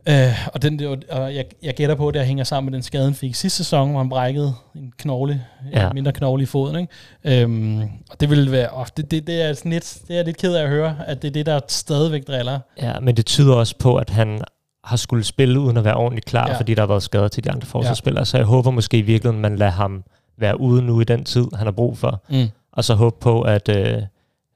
[0.09, 2.83] Øh, og den, der- og jeg, jeg gætter på, at det hænger sammen med den
[2.83, 5.41] skade, han fik sidste sæson, hvor han brækkede en knogle,
[5.73, 5.79] ja.
[5.81, 5.87] Ja.
[5.87, 6.75] en mindre knogle i foden.
[7.23, 7.41] Ikke?
[7.43, 10.37] Øhm, og det vil være, åh, det, det, det, er sådan lidt, det er lidt
[10.37, 12.59] ked af at høre, at det er det, der stadigvæk driller.
[12.81, 14.41] ja, men det tyder også på, at han
[14.83, 16.51] har skulle spille uden at være ordentligt klar, Ja.
[16.53, 16.59] ja.
[16.59, 18.25] fordi der har været skader til de andre forsvarsspillere.
[18.25, 20.03] Så jeg håber måske i virkeligheden, man lader ham
[20.37, 22.23] være ude nu i den tid, han har brug for.
[22.29, 22.47] Mm.
[22.73, 24.01] Og så håbe på, at, øh,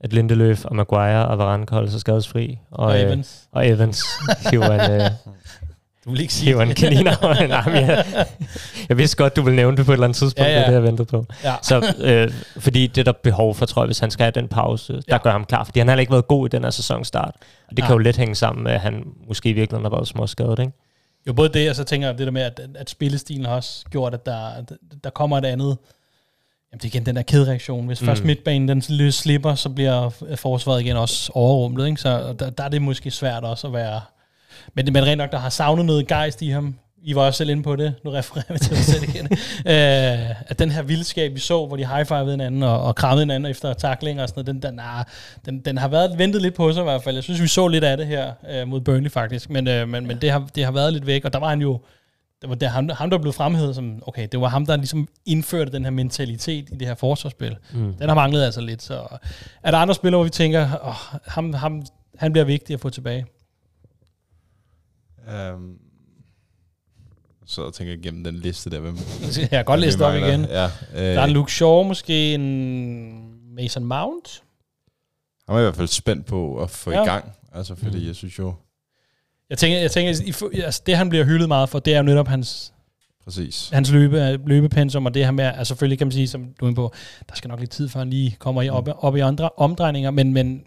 [0.02, 2.60] at Lindeløf og Maguire og Varane kan holde sig skadesfri.
[2.72, 3.48] Og, Og øh, Evans.
[3.52, 4.04] og Evans
[4.52, 5.10] hiver en, øh,
[6.06, 7.48] Du vil ikke sige hiver en kanin over.
[7.48, 8.26] Nej, men jeg,
[8.89, 10.60] jeg vidste godt, du ville nævne det på et eller andet tidspunkt, Ja, ja, ja.
[10.60, 10.68] ja.
[10.72, 11.26] det er det, jeg ventede på.
[11.43, 11.56] Ja.
[11.62, 14.48] Så, øh, fordi det er der behov for, tror jeg, hvis han skal have den
[14.48, 15.18] pause, der Ja.
[15.18, 15.64] gør ham klar.
[15.64, 17.32] Fordi han har heller ikke været god i den her sæsonstart.
[17.68, 17.88] Og det Nej.
[17.88, 20.72] kan jo let hænge sammen med, at han måske i virkeligheden har været småskadet, ikke?
[21.28, 23.86] Jo, både det, og så tænker jeg det der med, at, at spillestilen har også
[23.91, 24.50] gjort, at der,
[25.04, 25.78] der kommer et andet...
[26.76, 27.88] Jamen, det er igen den der kædereaktion.
[27.88, 28.08] Hvis mm.
[28.08, 31.88] Først midtbanen den slipper, så bliver forsvaret igen også overrumlet.
[31.88, 32.02] Ikke?
[32.02, 34.02] Så der, der er det måske svært også at være...
[34.74, 37.50] Men, men rent nok, der har savnet noget gejst i ham I var også selv
[37.50, 39.28] inde på det, nu refererer vi til mig selv igen,
[39.74, 43.52] øh, at den her vildskab, vi så, hvor de high-fivede hinanden og, og krammede hinanden
[43.52, 45.04] efter takling og sådan noget, den, den, er,
[45.46, 47.16] den, den har været ventet lidt på sig i hvert fald.
[47.16, 50.08] Jeg synes, vi så lidt af det her øh, mod Burnley faktisk, men, øh, men,
[50.08, 51.80] men det, har, det har været lidt væk, og der var han jo,
[52.46, 55.08] det var det, ham, ham, der blev fremhævet som, okay, det var ham, der ligesom
[55.26, 57.58] indførte den her mentalitet i det her forsvarsspil.
[57.74, 57.93] Mm.
[57.93, 59.08] Den har manglet altså lidt, så
[59.64, 61.86] er der andre spillere, hvor vi tænker, åh, ham, ham,
[62.18, 63.26] han bliver vigtig at få tilbage?
[65.54, 65.78] Um,
[67.46, 68.80] så jeg tænker igennem den liste der.
[68.80, 68.98] Hvem,
[69.38, 70.46] jeg kan godt det op igen.
[70.46, 74.43] Ja, øh, der er en Luke Shaw, måske en Mason Mount.
[75.48, 77.04] Han er i hvert fald spændt på at få ja.
[77.04, 77.32] i gang.
[77.54, 78.08] Altså, fordi mm.
[78.08, 78.54] jeg synes jo...
[79.50, 80.10] Jeg tænker, jeg tænker
[80.64, 82.74] altså, det han bliver hyldet meget for, det er jo netop hans,
[83.24, 83.70] Præcis.
[83.74, 86.74] hans løbe, løbepensum, og det her med, altså selvfølgelig kan man sige, som du er
[86.74, 86.93] på,
[87.30, 90.12] der skal nok lidt tid, før han lige kommer i, op, op i andre omdrejninger,
[90.12, 90.64] men, men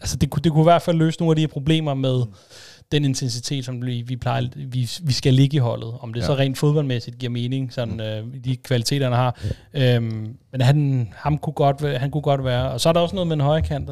[0.00, 2.34] altså, det, det kunne i hvert fald løse nogle af de problemer med, mm
[2.92, 5.94] den intensitet, som vi, vi, plejer, vi, vi skal ligge i holdet.
[6.00, 6.26] Om det ja.
[6.26, 8.00] så rent fodboldmæssigt giver mening, sådan mm.
[8.00, 9.40] øh, de kvaliteter, han har.
[9.74, 9.96] Ja.
[9.96, 12.70] Øhm, men han, ham kunne godt, han kunne godt være.
[12.70, 13.90] Og så er der også noget med en højre kant,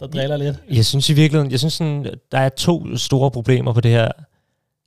[0.00, 0.56] der driller lidt.
[0.70, 4.08] Jeg synes i virkeligheden, jeg synes sådan, der er to store problemer på det her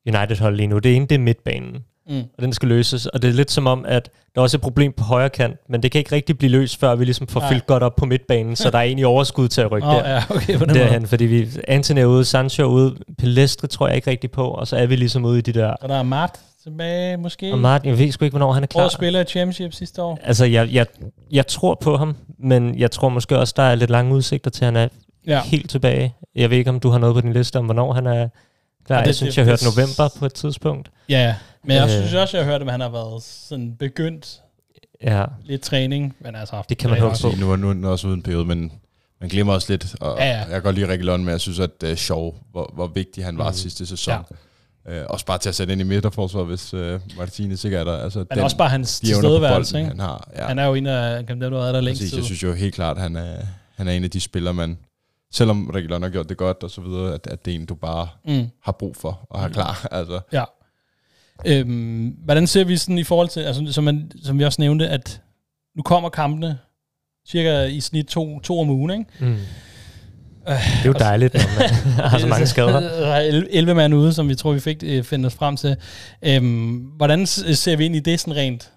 [0.07, 0.79] United-hold lige nu.
[0.79, 2.23] Det ene, det er midtbanen mm.
[2.37, 3.05] og den skal løses.
[3.05, 5.57] Og det er lidt som om, at der er også et problem på højre kant,
[5.69, 8.05] men det kan ikke rigtig blive løst, før vi ligesom får fyldt godt op på
[8.05, 10.09] midtbanen, så der er egentlig overskud til at rykke oh, der.
[10.09, 13.87] Ja, okay, på den derhen, fordi vi, Anthony er ude, Sancho er ude, Pelestre tror
[13.87, 15.67] jeg ikke rigtig på, og så er vi ligesom ude i de der...
[15.67, 17.51] Og der er Mart tilbage, måske?
[17.51, 18.81] Og Martin, jeg ved sgu ikke, hvornår han er klar.
[18.81, 20.19] Hvor spiller i Championship sidste år?
[20.23, 20.85] Altså, jeg, jeg,
[21.31, 24.65] jeg tror på ham, men jeg tror måske også, der er lidt lange udsigter til,
[24.65, 24.87] at han er
[25.27, 25.41] ja.
[25.41, 26.15] helt tilbage.
[26.35, 28.29] Jeg ved ikke, om du har noget på din liste om, hvornår han er
[28.85, 28.95] klar.
[28.95, 30.91] Ja, det, jeg synes, det, jeg hørte november på et tidspunkt.
[31.09, 34.41] Ja, men jeg øh, synes også, jeg har hørt, at han har været sådan begyndt
[35.03, 35.25] ja.
[35.45, 36.15] lidt træning.
[36.19, 37.31] Men altså, det kan man håbe på.
[37.39, 38.71] Nu er nu også uden periode, men
[39.21, 39.95] man glemmer også lidt.
[40.01, 40.37] Og ja, ja.
[40.37, 43.25] Jeg kan godt lide Rikke Lund, men jeg synes, at uh, Shaw, hvor, hvor vigtig
[43.25, 43.55] han var mm.
[43.55, 44.13] sidste sæson.
[44.13, 44.35] Ja.
[44.89, 47.97] Uh, også bare til at sætte ind i midterforsvar, hvis uh, Martinez ikke er der.
[47.97, 49.77] Altså, men den, også bare hans tilstedeværelse.
[49.77, 49.87] Ikke?
[49.87, 50.45] Han, har, ja.
[50.45, 52.75] han er jo en af dem, der er der længst Præcis, Jeg synes jo helt
[52.75, 53.37] klart, at han er,
[53.75, 54.77] han er en af de spillere, man,
[55.31, 57.75] selvom Lund har gjort det godt og så videre, at, at det er en, du
[57.75, 58.47] bare mm.
[58.63, 59.53] har brug for og har mm.
[59.53, 59.87] klar.
[59.91, 60.19] Altså.
[60.33, 60.43] Ja.
[61.45, 64.87] Øhm, hvordan ser vi sådan i forhold til, altså, som, man, som vi også nævnte,
[64.87, 65.21] at
[65.75, 66.57] nu kommer kampene
[67.27, 69.05] cirka i snit to, to om ugen, ikke?
[69.19, 69.37] Mm.
[70.49, 71.69] Det er jo dejligt, når man
[72.09, 72.79] har så mange skader.
[72.79, 75.75] Der er 11 mand ude, som vi tror, vi fik øh, finde os frem til.
[76.21, 78.71] Øhm, hvordan ser vi ind i det sådan rent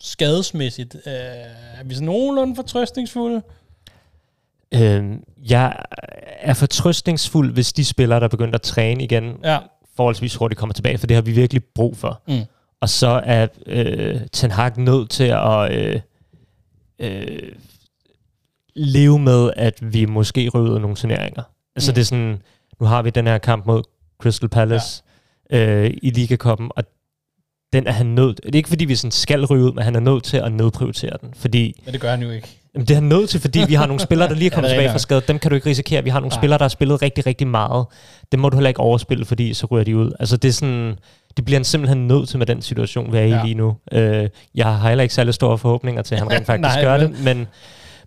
[0.00, 0.96] skadesmæssigt?
[1.06, 1.12] Øh,
[1.80, 3.42] er vi sådan nogenlunde fortrøstningsfulde?
[4.74, 5.76] Øhm, jeg
[6.40, 9.58] er fortrøstningsfuld, hvis de spillere, der begynder at træne igen, ja
[9.96, 12.22] forholdsvis hurtigt kommer tilbage, for det har vi virkelig brug for.
[12.28, 12.40] Mm.
[12.80, 16.00] Og så er øh, Ten Hag nødt til at øh,
[16.98, 17.52] øh,
[18.76, 21.42] leve med, at vi måske rydder nogle turneringer.
[21.76, 21.94] Altså mm.
[21.94, 22.42] det er sådan,
[22.80, 23.82] nu har vi den her kamp mod
[24.22, 25.02] Crystal Palace
[25.50, 25.66] ja.
[25.66, 26.84] øh, i Liga-koppen, og
[27.72, 28.40] den er han nødt...
[28.42, 30.52] Det er ikke fordi, vi sådan skal ryge ud, men han er nødt til at
[30.52, 31.82] nedprioritere den, fordi...
[31.84, 32.48] Men det gør han jo ikke.
[32.74, 34.68] Jamen, det er han nødt til, fordi vi har nogle spillere, der lige er kommet
[34.68, 35.22] ja, tilbage fra skade.
[35.28, 36.04] Dem kan du ikke risikere.
[36.04, 36.40] Vi har nogle Nej.
[36.40, 37.86] spillere, der har spillet rigtig, rigtig meget.
[38.32, 40.12] Dem må du heller ikke overspille, fordi så ryger de ud.
[40.20, 40.98] Altså, det er sådan...
[41.36, 43.42] Det bliver han simpelthen nødt til med den situation, vi er ja.
[43.42, 43.68] i lige nu.
[43.68, 43.98] Uh,
[44.54, 47.12] jeg har heller ikke særlig store forhåbninger til, at han rent faktisk Nej, gør men...
[47.12, 47.46] det, men,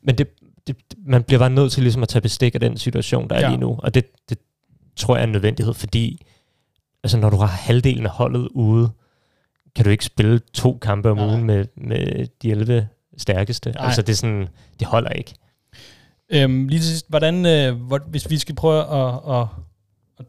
[0.03, 0.28] men det,
[0.68, 3.39] det, man bliver bare nødt til ligesom at tage bestik af den situation, der er
[3.39, 3.49] ja.
[3.49, 3.80] lige nu.
[3.80, 4.38] Og det, det
[4.95, 6.26] tror jeg er en nødvendighed, fordi
[7.03, 8.89] altså, når du har halvdelen af holdet ude,
[9.76, 12.88] kan du ikke spille to kampe om ugen med, med de 11
[13.18, 13.72] stærkeste.
[13.72, 13.86] Nej.
[13.86, 14.47] Altså det er sådan,
[14.80, 15.34] det holder ikke.
[16.30, 19.47] Øhm, lige til sidst, hvordan, øh, hvor, hvis vi skal prøve at, at,
[20.20, 20.26] at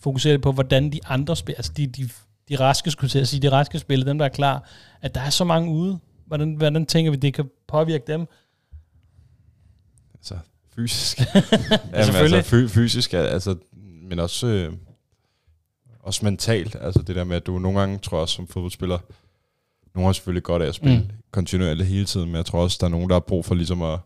[0.00, 2.08] fokusere på, hvordan de andre spiller, altså de, de,
[2.48, 4.68] de raske, skulle jeg sige, de raske spillere, dem der er klar,
[5.02, 5.98] at der er så mange ude.
[6.26, 8.26] Hvordan, hvordan tænker vi, det kan påvirke dem?
[10.30, 10.38] Altså
[10.76, 11.18] fysisk.
[11.92, 13.56] Jamen, altså fysisk, altså,
[14.02, 14.72] men også, øh,
[16.02, 16.76] også mentalt.
[16.80, 18.98] Altså det der med, at du nogle gange, tror jeg, som fodboldspiller,
[19.94, 21.10] nogle har selvfølgelig godt af at spille mm.
[21.30, 23.82] kontinuerligt hele tiden, men jeg tror også, der er nogen, der har brug for ligesom
[23.82, 23.98] at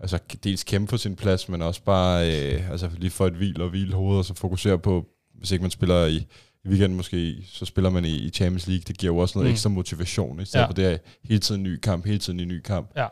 [0.00, 3.62] altså, dels kæmpe for sin plads, men også bare øh, altså, lige få et hvil
[3.62, 6.16] og hvile hoved, og så fokusere på, hvis ikke man spiller i,
[6.64, 8.82] i weekenden måske, så spiller man i, i Champions League.
[8.88, 9.52] Det giver jo også noget mm.
[9.52, 10.68] ekstra motivation, i stedet ja.
[10.68, 12.90] for det er hele tiden en ny kamp, hele tiden en ny kamp.
[12.96, 13.06] Ja.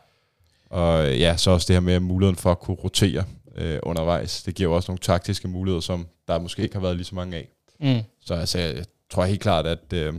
[0.70, 3.24] Og ja, så også det her med muligheden for at kunne rotere
[3.56, 4.42] øh, undervejs.
[4.42, 7.14] Det giver jo også nogle taktiske muligheder, som der måske ikke har været lige så
[7.14, 7.48] mange af.
[7.80, 8.02] Mm.
[8.20, 10.14] Så altså, jeg tror helt klart, at øh,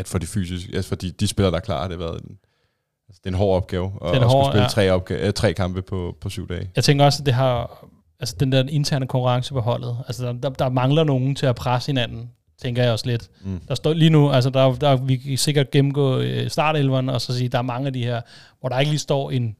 [0.00, 2.22] at for de fysiske, altså for de, de spillere, der er klar, har det været
[2.22, 2.38] en,
[3.08, 4.68] altså det er en hård opgave at, at hård, spille ja.
[4.68, 6.70] tre, opgave, øh, tre kampe på, på syv dage.
[6.76, 7.84] Jeg tænker også, at det har
[8.20, 9.96] altså den der interne konkurrence på holdet.
[10.06, 12.30] Altså der, der mangler nogen til at presse hinanden,
[12.62, 13.28] tænker jeg også lidt.
[13.44, 13.60] Mm.
[13.68, 17.36] Der står lige nu, altså der, der vi kan sikkert gennemgå øh, startelveren, og så
[17.36, 18.20] sige, der er mange af de her,
[18.60, 19.56] hvor der ikke lige står en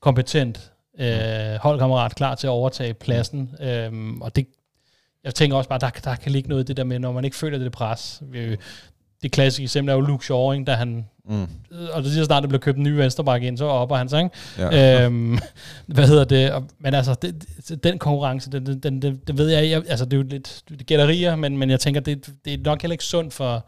[0.00, 3.50] kompetent øh, holdkammerat klar til at overtage pladsen.
[3.60, 3.66] Mm.
[3.66, 4.46] Øhm, og det,
[5.24, 7.24] jeg tænker også bare, der, der kan ligge noget i det der med, når man
[7.24, 8.22] ikke føler det pres.
[8.22, 8.56] Vi-
[9.22, 11.46] Det klassiske eksempel er jo Luke Shaw, ikke, da han, Mm.
[11.92, 14.18] og det siger snart, der blev købt en ny venstreback ind, så opper han sig,
[14.22, 14.36] ikke?
[14.58, 15.04] Ja.
[15.04, 15.38] øhm,
[15.86, 16.52] hvad hedder det?
[16.52, 19.82] Og- Men altså, det, det, den konkurrence, den, den, den, det, det ved jeg, jeg,
[19.88, 22.58] altså det er jo lidt det er gætterier, men, men jeg tænker, det, det er
[22.64, 23.66] nok heller ikke sundt for,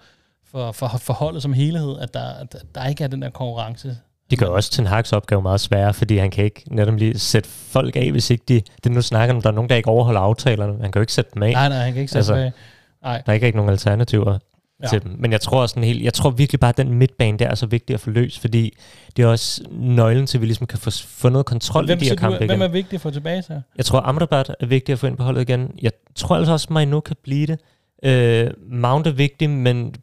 [0.51, 3.97] for, for, for holdet som helhed, at der, at der ikke er den der konkurrence.
[4.31, 7.49] Det gør også Ten Hag's opgave meget sværere, fordi han kan ikke netop lige sætte
[7.49, 8.63] folk af, hvis ikke de...
[8.85, 10.73] Det nu snakker om, der er nogen, der ikke overholder aftalerne.
[10.73, 11.53] Han kan jo ikke sætte dem af.
[11.53, 12.59] Nej, nej, han kan ikke sætte Altså, altså,
[13.03, 14.39] Nej, Der er ikke rigtig nogen alternativer
[14.83, 14.89] Ja.
[14.89, 15.17] til dem.
[15.19, 17.55] Men jeg tror også sådan helt, jeg tror virkelig bare, at den midtbane der er
[17.55, 18.77] så vigtig at få løst, fordi
[19.17, 22.01] det er også nøglen til, at vi ligesom kan få, få noget kontrol hvem, i
[22.01, 22.49] de her siger du, kampe igen.
[22.49, 23.63] hvem er vigtig at få tilbage til?
[23.77, 25.71] Jeg tror, Amrabat er vigtig at få ind på holdet igen.
[25.83, 27.59] Jeg tror altså også, at Mainu kan blive det.
[28.03, 29.95] Øh, Mount er vigtig, men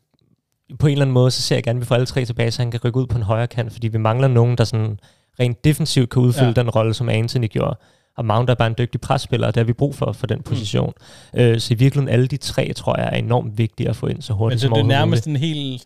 [0.80, 2.52] på en eller anden måde, så ser jeg gerne, at vi får alle tre tilbage,
[2.52, 5.00] så han kan rykke ud på en højre kant, fordi vi mangler nogen, der sådan
[5.40, 6.62] rent defensivt kan udfylde ja.
[6.62, 7.78] den rolle, som Anthony gjorde.
[8.18, 10.42] Og Mount er bare en dygtig presspiller, og det har vi brug for, for den
[10.42, 10.94] position.
[11.34, 11.40] Mm.
[11.40, 14.22] Øh, så i virkeligheden alle de tre, tror jeg, er enormt vigtige at få ind
[14.22, 15.82] så hurtigt Men så som det er nærmest en hel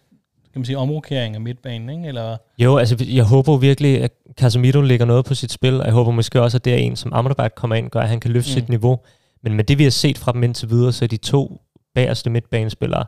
[0.54, 2.08] kan man sige, omrokering af midtbanen, ikke?
[2.08, 5.94] Eller, Jo, altså jeg håber virkelig, at Casemiro lægger noget på sit spil, og jeg
[5.94, 8.32] håber måske også, at det er en, som Amrabat kommer ind, gør, at han kan
[8.32, 8.56] løfte Mm.
[8.56, 8.60] mm.
[8.62, 9.00] sit niveau.
[9.44, 11.62] Men med det, vi har set fra dem indtil videre, så er de to
[11.96, 13.06] bagerste midtbanespillere,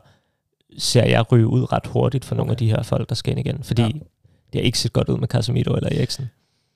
[0.78, 2.38] ser jeg ryge ud ret hurtigt for okay.
[2.38, 3.62] nogle af de her folk, der skal ind igen.
[3.62, 3.88] Fordi ja.
[4.52, 6.30] det har ikke set godt ud med Casemiro eller Eriksen.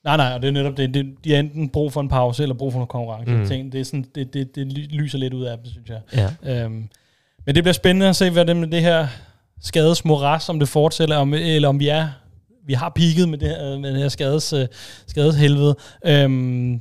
[0.04, 0.94] Nej, nej, og det er netop det.
[0.94, 3.32] det de har enten brug for en pause, eller brug for noget konkurrence.
[3.32, 3.46] Mm.
[3.46, 3.72] Ting.
[3.72, 6.30] Det, er sådan, det, det, det ly- lyser lidt ud af dem, synes jeg.
[6.44, 6.64] Ja.
[6.64, 6.88] Øhm,
[7.46, 9.06] men det bliver spændende at se, hvad det med det her
[9.60, 12.08] skadesmoras, om det fortsætter, om, eller om vi er
[12.68, 14.66] vi har peaked med det her, med det her skades, øh,
[15.06, 15.76] skadeshelvede.
[16.06, 16.80] Øhm,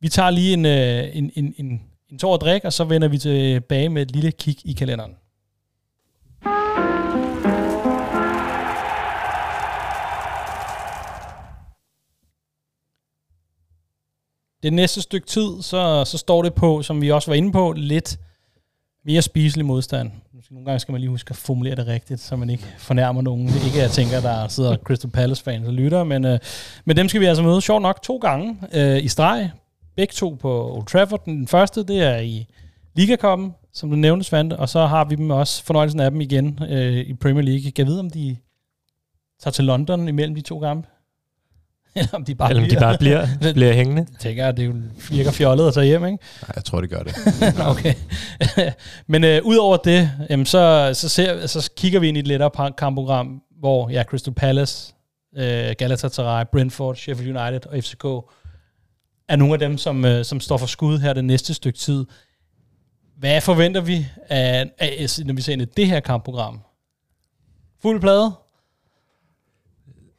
[0.00, 1.80] vi tager lige en, øh, en, en, en,
[2.12, 5.12] en tår at drikke, og så vender vi tilbage med et lille kig i kalenderen.
[14.62, 17.72] Det næste stykke tid, så, så står det på, som vi også var inde på,
[17.76, 18.18] lidt
[19.04, 20.10] mere spiselig modstand.
[20.50, 23.46] Nogle gange skal man lige huske at formulere det rigtigt, så man ikke fornærmer nogen.
[23.46, 26.38] Det er ikke, at jeg tænker, der sidder Crystal Palace-fans og lytter, men, øh,
[26.84, 29.50] men dem skal vi altså møde sjovt nok to gange øh, i streg.
[29.96, 31.24] Begge to på Old Trafford.
[31.24, 32.46] Den første, det er i
[32.94, 36.58] Ligakoppen, som du nævnte, Svante, og så har vi dem også fornøjelsen af dem igen
[36.68, 37.62] øh, i Premier League.
[37.62, 38.36] Kan jeg vide, om de
[39.42, 40.88] tager til London imellem de to kampe?
[41.96, 42.80] Eller om de bare Eller om de bliver.
[42.80, 44.06] bare bliver, bliver hængende.
[44.12, 44.74] Jeg tænker, at det jo
[45.10, 46.18] virker fjollet at tage hjem, ikke?
[46.42, 47.14] Nej, jeg tror, det gør det.
[47.72, 47.94] okay.
[49.06, 52.72] Men øh, udover det, jamen, så, så, ser, så kigger vi ind i et lettere
[52.78, 54.94] kampprogram, hvor ja, Crystal Palace,
[55.36, 58.04] øh, Galatasaray, Brentford, Sheffield United og FCK
[59.28, 62.04] er nogle af dem, som, øh, som står for skud her det næste stykke tid.
[63.18, 66.60] Hvad forventer vi, af, af, når vi ser ind i det her kampprogram?
[67.82, 68.32] Fuld plade?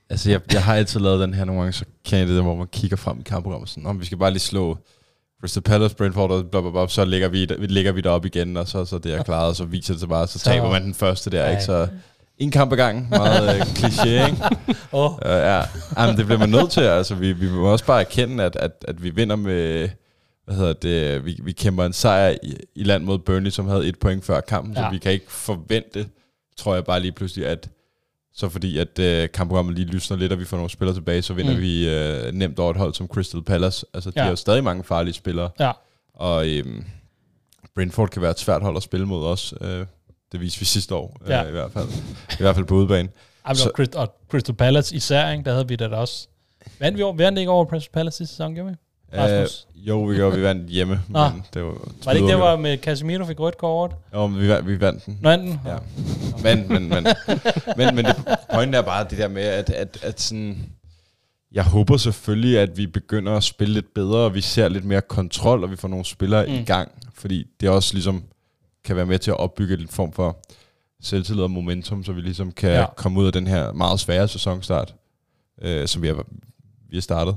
[0.09, 2.41] Altså, jeg, jeg har altid lavet den her nogle gange, så kan jeg det der,
[2.41, 4.77] hvor man kigger frem i kampprogrammet, sådan, om vi skal bare lige slå
[5.41, 8.67] Crystal Palace, Brentford og bla, bla, bla, så ligger vi, ligger vi derop igen, og
[8.67, 10.83] så, så det er klaret, og så viser det sig bare, så Så- taber man
[10.83, 11.63] den første der, ikke?
[11.63, 11.87] Så
[12.37, 14.37] en kamp ad gangen, meget øh, kliché, ikke?
[14.91, 15.11] Oh.
[15.11, 15.61] Uh, ja,
[15.97, 16.81] Jamen, det bliver man nødt til.
[16.81, 19.89] Altså, vi, vi må også bare erkende, at, at, at vi vinder med...
[20.45, 21.25] Hvad hedder det?
[21.25, 24.41] Vi, vi kæmper en sejr i, i land mod Burnley, som havde et point før
[24.41, 24.73] kampen.
[24.73, 24.83] Ja.
[24.83, 26.07] så vi kan ikke forvente,
[26.57, 27.69] tror jeg bare lige pludselig, at
[28.35, 31.33] så fordi at øh, kampprogrammet lige lysner lidt, og vi får nogle spillere tilbage, så
[31.33, 31.61] vinder Mm.
[31.61, 33.85] vi øh, nemt over et hold som Crystal Palace.
[33.93, 34.23] Altså, de Ja.
[34.23, 35.71] har jo stadig mange farlige spillere, Ja.
[36.13, 36.85] og øhm,
[37.75, 39.53] Brentford kan være et svært hold at spille mod os.
[39.61, 39.85] Øh,
[40.31, 41.43] det viste vi sidste år, Ja.
[41.43, 41.87] øh, i hvert fald.
[42.39, 43.09] I hvert fald på udebane.
[43.45, 45.43] Ej, Så- og Crystal Palace især, ikke?
[45.43, 46.27] der havde vi da også.
[46.79, 48.75] Vandt vi over, vandt ikke over Crystal Palace sidste sæson, gjorde vi?
[49.17, 49.67] Rasmus?
[49.75, 51.29] Øh, jo, vi gjorde, vi vandt hjemme, Nå.
[51.29, 51.71] men det var...
[52.05, 53.95] Var det ikke det, var med Casemiro fik rødt kort?
[54.13, 55.19] Jo, men vi, vandt- vi vandt den.
[55.21, 55.59] Nå, enten?
[55.65, 55.77] Ja.
[56.43, 57.07] Men, men, men,
[57.77, 58.15] men, men det,
[58.53, 60.69] pointen er bare det der med, at, at, at sådan,
[61.51, 65.01] jeg håber selvfølgelig, at vi begynder at spille lidt bedre, og vi ser lidt mere
[65.01, 66.53] kontrol, og vi får nogle spillere Mm.
[66.53, 68.23] i gang, fordi det også ligesom
[68.85, 70.37] kan være med til at opbygge en form for
[71.01, 72.85] selvtillid og momentum, så vi ligesom kan ja.
[72.95, 74.95] komme ud af den her meget svære sæsonstart,
[75.61, 76.25] øh, som vi har,
[76.89, 77.35] vi har startet.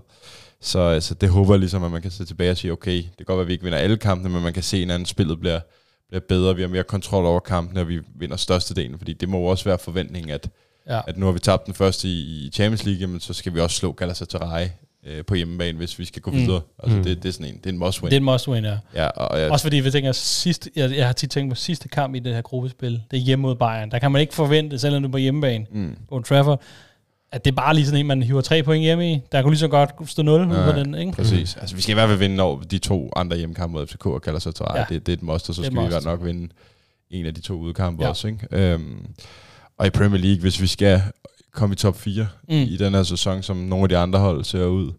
[0.60, 3.16] Så altså, det håber jeg ligesom, at man kan se tilbage og sige, okay, det
[3.16, 5.40] kan godt være, at vi ikke vinder alle kampene, men man kan se, at spillet
[5.40, 5.60] bliver,
[6.08, 9.38] bliver bedre, vi har mere kontrol over kampene, og vi vinder størstedelen, fordi det må
[9.38, 10.48] jo også være forventningen, at,
[10.88, 11.00] Ja.
[11.06, 13.60] at nu har vi tabt den første i, i Champions League, men så skal vi
[13.60, 14.66] også slå Galatasaray
[15.06, 16.36] øh, på hjemmebane, hvis vi skal gå Mm.
[16.36, 16.60] videre.
[16.82, 17.04] Altså, Mm.
[17.04, 18.10] det, det er sådan en, det er en must win.
[18.10, 18.76] Det er en must win, ja.
[18.94, 21.88] ja, og jeg, Også fordi, vi tænker, sidst, jeg, jeg har tit tænkt på sidste
[21.88, 23.90] kamp i det her gruppespil, det er hjemme mod Bayern.
[23.90, 26.62] Der kan man ikke forvente, selvom du er på hjemmebane mm, på Trafford,
[27.36, 29.20] at det er bare lige sådan en, man hiver tre point hjemme i.
[29.32, 31.12] Der kunne lige så godt stå 0 ud Ja, på den, ikke?
[31.12, 31.56] præcis.
[31.56, 34.22] Altså, vi skal i hvert fald vinde over de to andre hjemmekampe mod FCK og
[34.22, 34.74] Galatasaray.
[34.74, 34.80] Ja.
[34.80, 34.86] Ja.
[34.88, 36.48] Det, det er et must, og så skal vi godt nok vinde
[37.10, 38.08] en af de to udkampe Ja.
[38.08, 38.28] også.
[38.28, 38.46] Ikke?
[38.52, 39.06] Øhm,
[39.78, 41.02] og i Premier League, hvis vi skal
[41.52, 42.54] komme i top 4 Mm.
[42.54, 42.62] mm.
[42.62, 44.92] i den her sæson, som nogle af de andre hold ser ud,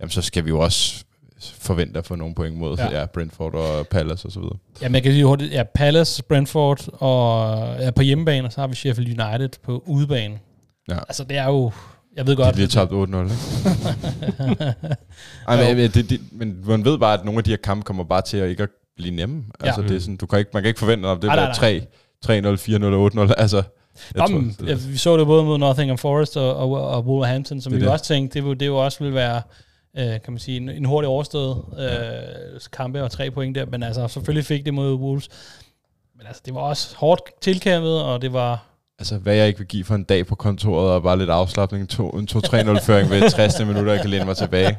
[0.00, 1.04] jamen så skal vi jo også
[1.42, 3.00] forventer at få nogle point mod Ja.
[3.00, 3.06] ja.
[3.06, 4.56] Brentford og Palace og så videre.
[4.82, 8.68] Ja, man kan sige hurtigt, ja, Palace, Brentford og ja, på hjemmebane, og så har
[8.68, 10.38] vi Sheffield United på udebane.
[10.88, 10.98] Ja.
[10.98, 11.70] Altså, det er jo...
[12.16, 12.54] Jeg ved De godt...
[12.54, 14.74] bliver tabt 8-0, ikke?
[15.48, 17.84] Ej, men, men, det, det, men man ved bare, at nogle af de her kampe
[17.84, 19.44] kommer bare til at ikke at blive nemme.
[19.60, 19.88] Altså, Ja.
[19.88, 21.86] det er sådan, du kan ikke, man kan ikke forvente, at det bliver 3
[22.26, 23.32] 3-0, 4-0, 8-0.
[23.40, 23.62] Altså,
[24.14, 27.60] jeg Nå, men, ja, vi så det både mod Nottingham Forest og, og, og Wolverhampton,
[27.60, 27.92] som Det vi det.
[27.92, 29.42] også tænkte, det, det jo også ville være,
[29.98, 33.82] øh, kan man sige, en, en hurtig overstået øh, kampe og tre point der, men
[33.82, 35.28] altså selvfølgelig fik det mod Wolves.
[36.18, 38.64] Men altså, det var også hårdt tilkæmpet, og det var...
[39.02, 41.88] altså, hvad jeg ikke vil give for en dag på kontoret, og bare lidt afslappning,
[41.88, 44.76] to, en 2-3-0-føring ved 60 minutter, jeg kan læne mig tilbage.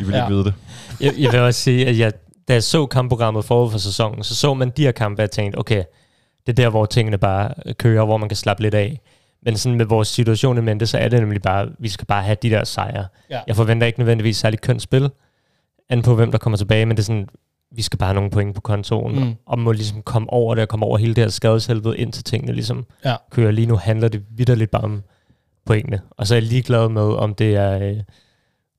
[0.00, 0.24] I vil Ja.
[0.24, 0.54] ikke vide det.
[1.00, 2.12] Jeg, jeg vil også sige, at jeg,
[2.48, 5.30] da jeg så kampprogrammet forud for sæsonen, så så man de her kampe, og jeg
[5.30, 5.82] tænkte, okay,
[6.46, 9.00] det er der, hvor tingene bare kører, hvor man kan slappe lidt af.
[9.44, 12.22] Men sådan med vores situation i mente, så er det nemlig bare, vi skal bare
[12.22, 13.06] have de der sejre.
[13.30, 13.40] Ja.
[13.46, 15.10] Jeg forventer ikke nødvendigvis særlig kønt spil,
[15.90, 17.26] an på hvem der kommer tilbage, men det er sådan,
[17.74, 19.22] vi skal bare have nogle point på kontoen, Mm.
[19.22, 19.34] mm.
[19.46, 22.52] og må ligesom komme over det, og komme over hele det her skadeshelvede, indtil tingene
[22.52, 23.14] ligesom Ja.
[23.30, 23.50] kører.
[23.50, 25.02] Lige nu handler det vidderligt bare om
[25.66, 26.00] pointene.
[26.10, 27.96] Og så er jeg ligeglad med, om det er øh,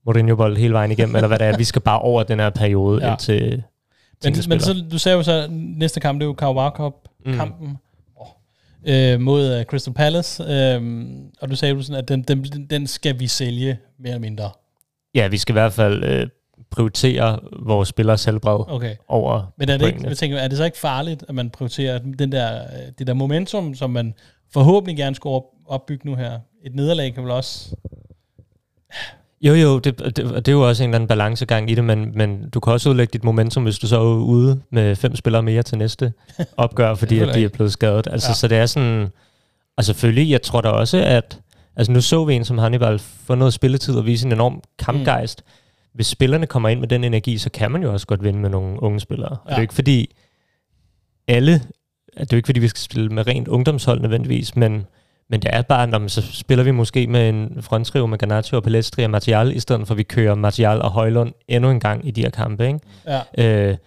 [0.06, 1.58] Mourinho-bold hele vejen igennem, eller hvad det er.
[1.58, 3.12] Vi skal bare over den her periode, Ja.
[3.12, 3.64] indtil
[4.24, 8.92] Men, men så, du sagde jo så, næste kamp, det er jo Carabao Cup-kampen mm.
[8.92, 11.06] øh, mod uh, Crystal Palace, øh,
[11.42, 14.50] og du sagde jo sådan, at den, den, den skal vi sælge mere eller mindre.
[15.16, 16.28] Ja, vi skal i hvert fald øh,
[16.74, 18.96] prioritere vores spillers helbred Okay.
[19.08, 22.00] over Men er det, ikke, jeg tænker, er det så ikke farligt, at man prioriterer
[22.20, 22.62] den der,
[23.00, 24.14] det der momentum, som man
[24.54, 26.40] forhåbentlig gerne skulle op, opbygge nu her?
[26.66, 27.76] Et nederlag kan vel også...
[29.42, 32.12] Jo, jo, det, det, det er jo også en eller anden balancegang i det, men,
[32.18, 35.44] men du kan også udlægge dit momentum, hvis du så er ude med fem spillere
[35.44, 36.14] mere til næste
[36.58, 38.08] opgør, fordi at de er blevet skadet.
[38.12, 38.34] Altså, ja.
[38.34, 39.08] Så det er sådan...
[39.78, 41.40] Og selvfølgelig, jeg tror da også, at...
[41.76, 45.44] Altså nu så vi en som Hannibal få noget spilletid og vise en enorm kampgejst.
[45.46, 45.63] Mm.
[45.94, 48.50] Hvis spillerne kommer ind med den energi, så kan man jo også godt vinde med
[48.50, 49.30] nogle unge spillere.
[49.30, 49.58] Og det er Ja.
[49.58, 50.16] jo ikke fordi
[51.28, 51.52] alle...
[51.54, 54.86] Det er jo ikke fordi, vi skal spille med rent ungdomshold nødvendigvis, men,
[55.30, 58.58] men det er bare, når man så spiller vi måske med en fronttrio med Garnacho
[58.58, 61.80] og Palestri og Martial, i stedet for at vi kører Martial og Højlund endnu en
[61.80, 62.68] gang i de her kampe.
[62.68, 62.80] Ikke?
[63.38, 63.70] Ja.
[63.70, 63.78] Øh,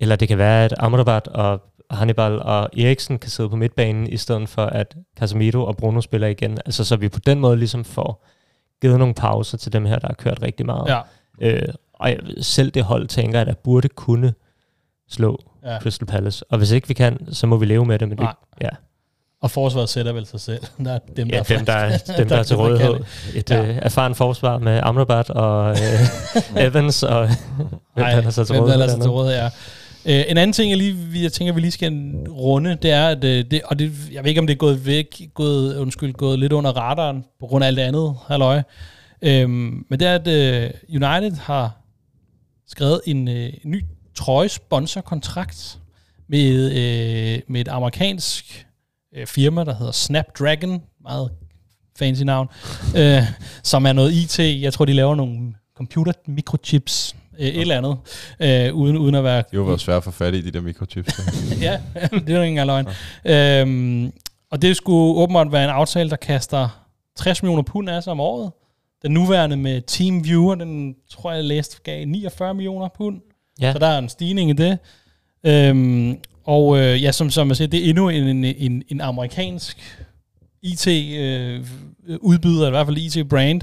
[0.00, 4.16] eller det kan være, at Amrabat og Hannibal og Eriksen kan sidde på midtbanen, i
[4.16, 6.58] stedet for at Casemiro og Bruno spiller igen.
[6.66, 8.26] Altså så vi på den måde ligesom får
[8.82, 10.88] givet nogle pauser til dem her, der har kørt rigtig meget.
[10.88, 11.00] Ja.
[11.40, 11.62] Øh,
[11.94, 14.34] og jeg, selv det hold tænker jeg, at burde kunne
[15.10, 15.78] slå Ja.
[15.80, 16.44] Crystal Palace.
[16.50, 18.08] Og hvis ikke vi kan, så må vi leve med det.
[18.08, 18.28] Men det
[18.60, 18.68] ja.
[19.42, 20.60] Og forsvaret sætter vel sig selv.
[20.84, 22.94] Der er dem, Ja, der dem, der, er- dem, der er til der rådighed.
[23.34, 23.56] Et Ja.
[23.62, 23.68] ja.
[23.70, 25.76] øh, erfaren forsvar med Amrabat og øh,
[26.66, 27.26] Evans, og
[27.94, 28.82] hvem Ej, der er til hvem der rådighed.
[28.96, 30.20] er til rådighed, ja.
[30.20, 31.92] Øh, en anden ting, jeg, lige, jeg tænker, vi lige skal
[32.28, 34.86] runde, det er, at øh, det, og det, jeg ved ikke, om det er gået
[34.86, 38.62] væk, gået, undskyld, gået lidt under radaren, på grund af alt det andet, halløj.
[39.22, 41.76] Øhm, men det er, at øh, United har
[42.66, 45.78] skrevet en øh, ny trøjesponsorkontrakt
[46.28, 48.66] med, øh, med et amerikansk
[49.16, 51.30] øh, firma, der hedder Snapdragon, meget
[51.98, 52.48] fancy navn,
[52.96, 53.22] øh,
[53.62, 54.38] som er noget IT.
[54.38, 57.96] Jeg tror, de laver nogle computer microchips, øh, et eller andet,
[58.40, 59.36] øh, uden, uden at være...
[59.36, 61.20] Det jo været svært at få fat i, de der mikrochips.
[61.66, 62.86] ja, det er engang løgn.
[63.24, 64.12] Øhm,
[64.50, 68.20] og det skulle åbenbart være en aftale, der kaster 60 millioner pund af sig om
[68.20, 68.52] året.
[69.02, 73.20] Den nuværende med Team Viewer, den tror jeg, jeg læste, gav 49 millioner pund.
[73.60, 73.72] Ja.
[73.72, 74.78] Så der er en stigning i det.
[75.46, 79.00] Øhm, og øh, ja, som, som jeg siger, det er endnu en, en, en, en
[79.00, 79.98] amerikansk
[80.62, 81.56] IT-udbyder,
[82.66, 83.60] i hvert fald IT-brand.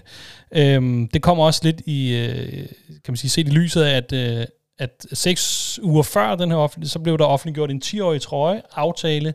[0.51, 4.13] Øhm, det kommer også lidt i, øh, kan man sige, set i lyset af, at,
[4.13, 4.45] øh,
[4.79, 9.33] at seks uger før den her offentlig, så blev der offentliggjort en 10-årig trøje aftale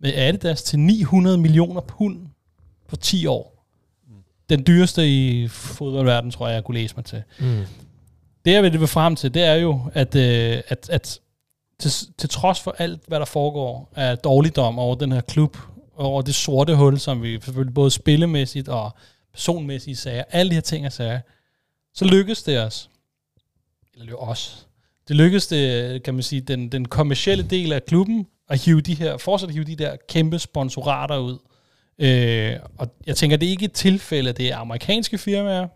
[0.00, 2.18] med Adidas til 900 millioner pund
[2.88, 3.55] på 10 år.
[4.48, 7.22] Den dyreste i fodboldverdenen, tror jeg, jeg kunne læse mig til.
[7.38, 7.64] Mm.
[8.44, 11.20] Det, jeg vil frem til, det er jo, at, øh, at, at
[11.78, 15.56] til, til trods for alt, hvad der foregår af dårligdom over den her klub,
[15.96, 18.90] over det sorte hul, som vi selvfølgelig både spillemæssigt og
[19.32, 21.20] personmæssigt sager, alle de her ting og sager,
[21.94, 22.90] så lykkedes det os,
[23.94, 24.66] eller jo os,
[25.08, 28.94] det lykkedes det, kan man sige, den, den kommercielle del af klubben, at hive de
[28.94, 31.38] her, fortsat hive de der kæmpe sponsorater ud.
[31.98, 35.68] Øh, og jeg tænker, det er ikke et tilfælde, det er amerikanske firmaer.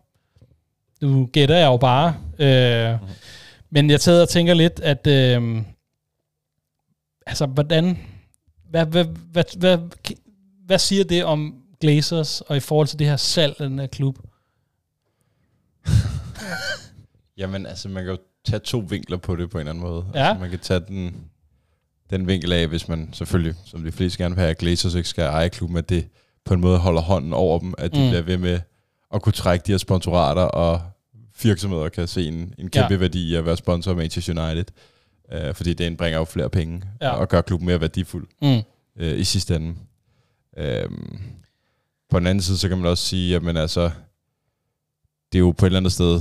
[1.00, 2.16] Nu gætter jeg jo bare.
[2.38, 3.14] Øh, mm-hmm.
[3.70, 5.62] Men jeg tager og tænker lidt, at øh,
[7.26, 7.98] altså, hvordan,
[8.70, 9.78] hvad, hvad, hvad, hvad,
[10.66, 13.86] hvad siger det om Glazers, og i forhold til det her salg af den her
[13.86, 14.18] klub?
[17.38, 20.06] Jamen, altså, man kan jo tage to vinkler på det på en eller anden måde.
[20.14, 20.28] Ja.
[20.28, 21.30] Altså, man kan tage den,
[22.10, 25.08] den vinkel af, hvis man selvfølgelig, som de fleste gerne vil have, at Glazers ikke
[25.08, 26.08] skal eje klubben, at det
[26.44, 28.08] på en måde holder hånden over dem, at de Mm.
[28.08, 28.60] bliver ved med
[29.14, 30.80] at kunne trække de her sponsorater og
[31.42, 32.98] virksomheder kan se en, en kæmpe ja.
[32.98, 34.64] værdi i at være sponsor af Manchester United.
[35.32, 37.10] Øh, fordi det indbringer jo flere penge Ja.
[37.10, 38.60] og gør klubben mere værdifuld Mm.
[38.96, 39.74] øh, i sidste ende.
[40.56, 41.18] Øhm,
[42.10, 43.90] på den anden side, så kan man også sige, at altså,
[45.32, 46.20] det er jo på et eller andet sted,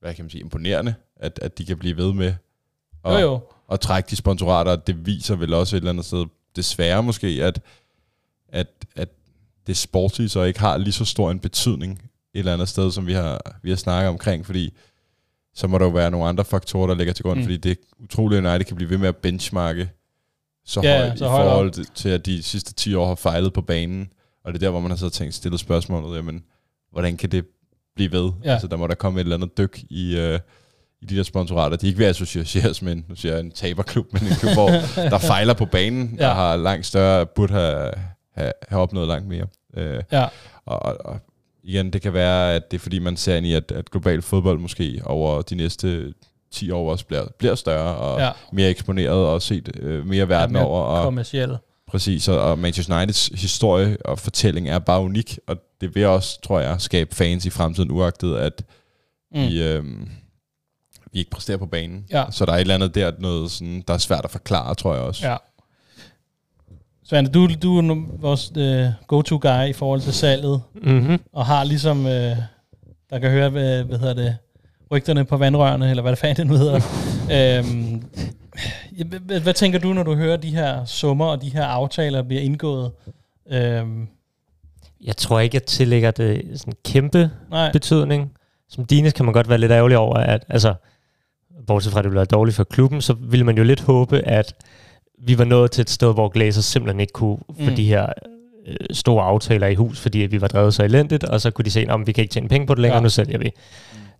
[0.00, 2.34] hvad kan man sige, imponerende, at, at de kan blive ved med
[3.04, 3.40] Jo, at, jo.
[3.70, 4.76] At trække de sponsorater.
[4.76, 7.60] Det viser vel også et eller andet sted, desværre måske, at,
[8.48, 8.66] at,
[8.96, 9.08] at
[9.66, 11.92] det sportslige så ikke har lige så stor en betydning
[12.34, 14.72] et eller andet sted, som vi har, vi har snakket omkring, fordi
[15.54, 17.44] så må der jo være nogle andre faktorer, der ligger til grund, Mm.
[17.44, 19.90] fordi det er utroligt, at United kan blive ved med at benchmarke
[20.64, 21.32] så Ja, højt så i op.
[21.40, 24.08] forhold til, at de sidste 10 år har fejlet på banen.
[24.44, 26.44] Og det er der, hvor man har så tænkt stillet spørgsmålet, jamen,
[26.92, 27.46] hvordan kan det
[27.96, 28.30] blive ved?
[28.44, 28.52] Ja.
[28.52, 30.38] Altså, der må der komme et eller andet dyk i, øh,
[31.02, 31.76] i de der sponsorater.
[31.76, 34.68] De ikke at associeres med en, nu siger jeg, en taberklub, men en klub, hvor
[35.12, 36.24] der fejler på banen, Ja.
[36.24, 36.30] ja.
[36.30, 37.90] og har langt større, burde have,
[38.34, 39.46] have, have opnået langt mere.
[39.76, 40.26] Øh, Ja.
[40.66, 41.18] og, og,
[41.64, 44.22] igen, det kan være, at det er fordi, man ser ind i, at, at global
[44.22, 46.14] fodbold måske over de næste
[46.52, 48.24] 10 år også bliver, bliver større og Ja.
[48.26, 48.32] ja.
[48.52, 50.82] mere eksponeret og set øh, mere verden mere over.
[50.82, 51.58] Og, kommercielle.
[51.88, 56.40] Præcis, og- og Manchester Uniteds historie og fortælling er bare unik, og det vil også,
[56.40, 58.62] tror jeg, skabe fans i fremtiden, uagtet at
[59.34, 59.40] mm.
[59.40, 59.84] vi, øh,
[61.12, 62.04] vi ikke præsterer på banen.
[62.10, 62.24] Ja.
[62.30, 64.94] Så der er et eller andet der, noget sådan, der er svært at forklare, tror
[64.94, 65.28] jeg også.
[65.28, 65.36] Ja.
[67.04, 71.20] Svante, du, du er nu vores uh, go-to-guy i forhold til salget, Mm-hmm.
[71.32, 72.10] og har ligesom, uh,
[73.10, 74.36] der kan høre, hvad, hvad hedder det,
[74.90, 76.80] rygterne på vandrørene, eller hvad det fanden det nu hedder.
[77.58, 78.04] øhm,
[79.26, 82.42] hvad, hvad tænker du, når du hører de her summer og de her aftaler bliver
[82.42, 82.90] indgået?
[83.50, 84.08] Øhm,
[85.04, 88.32] Jeg tror ikke, jeg tillægger det sådan kæmpe nej, betydning.
[88.68, 90.74] Som Dines kan man godt være lidt ærgerlig over, at altså,
[91.66, 94.18] bortset fra, at det ville være dårligt for klubben, så ville man jo lidt håbe,
[94.20, 94.54] at
[95.18, 97.76] vi var nået til et sted, hvor Glazer simpelthen ikke kunne få Mm.
[97.76, 98.06] de her
[98.66, 101.64] øh, store aftaler i hus, fordi at vi var drevet så elendigt, og så kunne
[101.64, 103.02] de se, at vi kan ikke tjene penge på det længere, Ja.
[103.02, 103.50] nu sælger vi.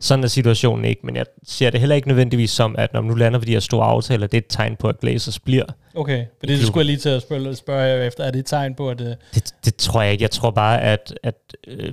[0.02, 3.14] Sådan er situationen ikke, men jeg ser det heller ikke nødvendigvis som, at når nu
[3.14, 5.64] lander vi de her store aftaler, det er et tegn på, at Glazers bliver.
[5.94, 6.24] okay.
[6.38, 8.24] For det skulle jeg lige til at spørge, spørge jer efter.
[8.24, 9.00] Er det et tegn på, at...
[9.00, 10.22] Uh, Det, det tror jeg ikke.
[10.22, 11.34] Jeg tror bare, at, at
[11.68, 11.92] øh,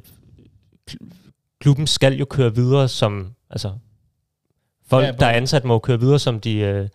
[0.91, 1.09] kl-
[1.61, 3.27] klubben skal jo køre videre som...
[3.49, 3.71] Altså,
[4.89, 6.87] folk, Ja, der er ansat, må køre videre, som de, øh,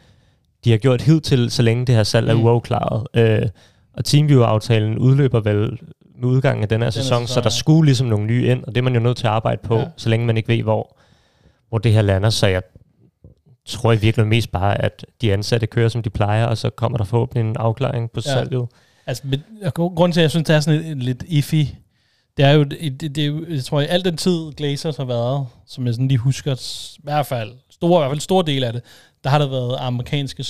[0.65, 2.45] de har gjort hidtil, så længe det her salg er Mm.
[2.45, 3.07] uafklaret.
[3.15, 3.49] Øh,
[3.95, 5.79] og Teamviewer-aftalen udløber vel
[6.21, 8.65] med udgangen af den her Denne sæson, sæson, så der skulle ligesom nogle nye ind,
[8.65, 9.85] og det er man jo nødt til at arbejde på, Ja.
[9.97, 10.97] så længe man ikke ved, hvor,
[11.69, 12.31] hvor det her lander.
[12.31, 12.63] Så jeg
[13.67, 16.99] tror i virkeligheden mest bare, at de ansatte kører, som de plejer, og så kommer
[16.99, 18.33] der forhåbentlig en afklaring på Ja.
[18.33, 18.67] salget.
[19.07, 19.23] Altså,
[19.75, 21.65] grunden til, at jeg synes, det er sådan lidt, lidt iffy,
[22.37, 25.47] det er jo, det, det, det jeg tror, i al den tid Glazers har været,
[25.67, 26.55] som jeg sådan lige husker,
[26.99, 27.53] i hvert fald,
[27.83, 28.83] store, i hvert fald stor del af det,
[29.25, 30.45] der har der været amerikanske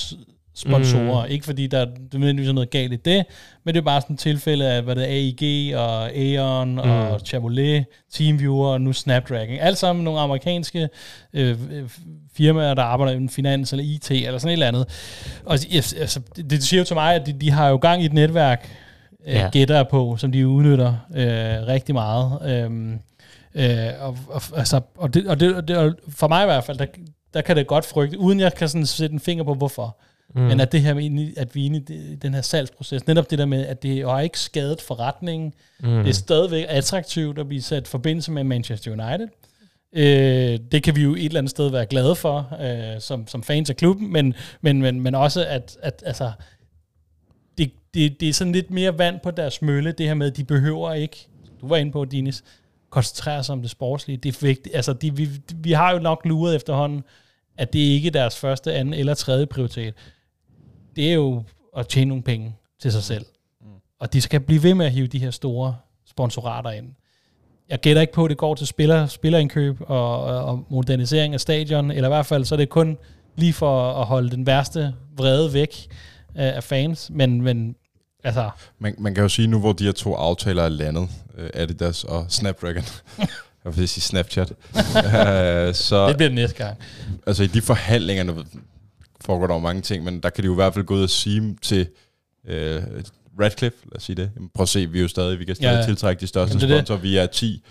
[0.54, 1.26] sponsorer.
[1.26, 1.32] Mm.
[1.32, 3.24] Ikke fordi der er nødvendigvis er noget galt i det,
[3.64, 6.78] men det er bare sådan et tilfælde af, hvad det er, AIG og Aeon mm.
[6.78, 9.58] og Chevrolet, Teamviewer og nu Snapdragon.
[9.60, 10.88] Alt sammen nogle amerikanske
[11.32, 11.88] øh, øh,
[12.36, 14.88] firmaer, der arbejder inden finans eller IT eller sådan et eller andet.
[15.44, 18.06] Og altså, det, det siger jo til mig, at de, de har jo gang i
[18.06, 18.70] et netværk,
[19.26, 19.48] øh, Ja.
[19.52, 22.38] gætter på, som de udnytter øh, rigtig meget.
[22.44, 22.98] Øhm,
[23.54, 26.64] øh, og, og, altså, og, det, og, det, og det, og for mig i hvert
[26.64, 26.86] fald, der,
[27.34, 29.96] der kan det godt frygte, uden jeg kan sådan sætte en finger på, hvorfor.
[30.34, 30.40] Mm.
[30.40, 33.38] Men at det her med, at vi er inde i den her salgsproces, netop det
[33.38, 35.88] der med, at det har ikke skadet forretningen, mm.
[35.88, 39.28] det er stadigvæk attraktivt at blive sat forbindelse med Manchester United.
[39.92, 43.42] Øh, det kan vi jo et eller andet sted være glade for, øh, som, som
[43.42, 46.32] fans af klubben, men, men, men, men også, at, at altså,
[47.58, 50.36] det, det, det er sådan lidt mere vand på deres mølle, det her med, at
[50.36, 51.28] de behøver ikke,
[51.60, 52.44] du var inde på, Dinis,
[52.90, 54.16] koncentrere sig om det sportslige.
[54.16, 54.76] Det er vigtigt.
[54.76, 57.04] Altså, de, vi, vi har jo nok luret efterhånden,
[57.58, 59.94] at det ikke er deres første, anden eller tredje prioritet.
[60.96, 61.42] Det er jo
[61.76, 63.24] at tjene nogle penge til sig selv.
[64.00, 65.76] Og de skal blive ved med at hive de her store
[66.06, 66.86] sponsorater ind.
[67.68, 71.90] Jeg gætter ikke på, at det går til spiller, spillerindkøb og, og modernisering af stadion,
[71.90, 72.98] eller i hvert fald så er det kun
[73.36, 75.86] lige for at holde den værste vrede væk
[76.34, 77.76] af, af fans, men, men
[78.24, 81.50] altså, Man, man kan jo sige nu, hvor de her to aftaler er landet, øh,
[81.54, 82.84] Adidas og Snapdragon,
[83.64, 86.76] jeg vil sige Snapchat, øh, så det bliver det næste gang.
[87.26, 88.34] altså i de forhandlinger, nu
[89.20, 91.02] foregår der jo mange ting, men der kan de jo i hvert fald gå ud
[91.02, 91.86] og sige til
[92.48, 92.82] øh,
[93.40, 95.54] Radcliffe, lad os sige det, Jamen, prøv at se, vi er jo stadig, vi kan
[95.54, 97.62] stadig Ja, ja, tiltrække de største Jamen, er sponsorer, vi er 10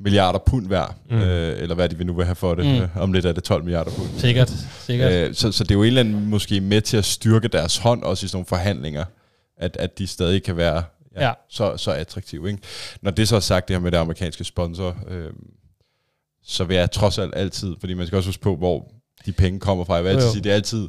[0.00, 1.16] milliarder pund hver, Mm.
[1.16, 2.72] øh, eller hvad de vil nu vil have for det, Mm.
[2.72, 2.88] mm.
[3.02, 4.08] om lidt er det 12 milliarder pund.
[4.18, 4.52] Sikkert,
[4.86, 5.12] sikkert.
[5.12, 7.76] Øh, så, så det er jo en eller anden måske med til at styrke deres
[7.78, 9.04] hånd, også i sådan nogle forhandlinger,
[9.56, 10.82] at, at de stadig kan være
[11.16, 11.32] ja, Ja.
[11.48, 12.48] Så, så attraktive.
[12.48, 12.62] Ikke?
[13.02, 15.30] Når det så er sagt, det her med det amerikanske sponsor, øh,
[16.42, 18.92] så vil jeg trods alt altid, fordi man skal også huske på, hvor
[19.26, 19.94] de penge kommer fra.
[19.94, 20.32] Jeg vil altid jo.
[20.32, 20.88] sige, det er altid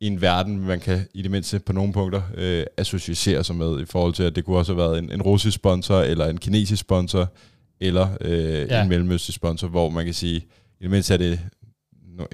[0.00, 3.80] i en verden, man kan i det mindste på nogle punkter øh, associere sig med,
[3.80, 6.38] i forhold til, at det kunne også have været en, en russisk sponsor, eller en
[6.38, 7.28] kinesisk sponsor,
[7.80, 8.82] eller øh, Ja.
[8.82, 10.36] en mellemøstlig sponsor, hvor man kan sige,
[10.80, 11.40] i det mindste er det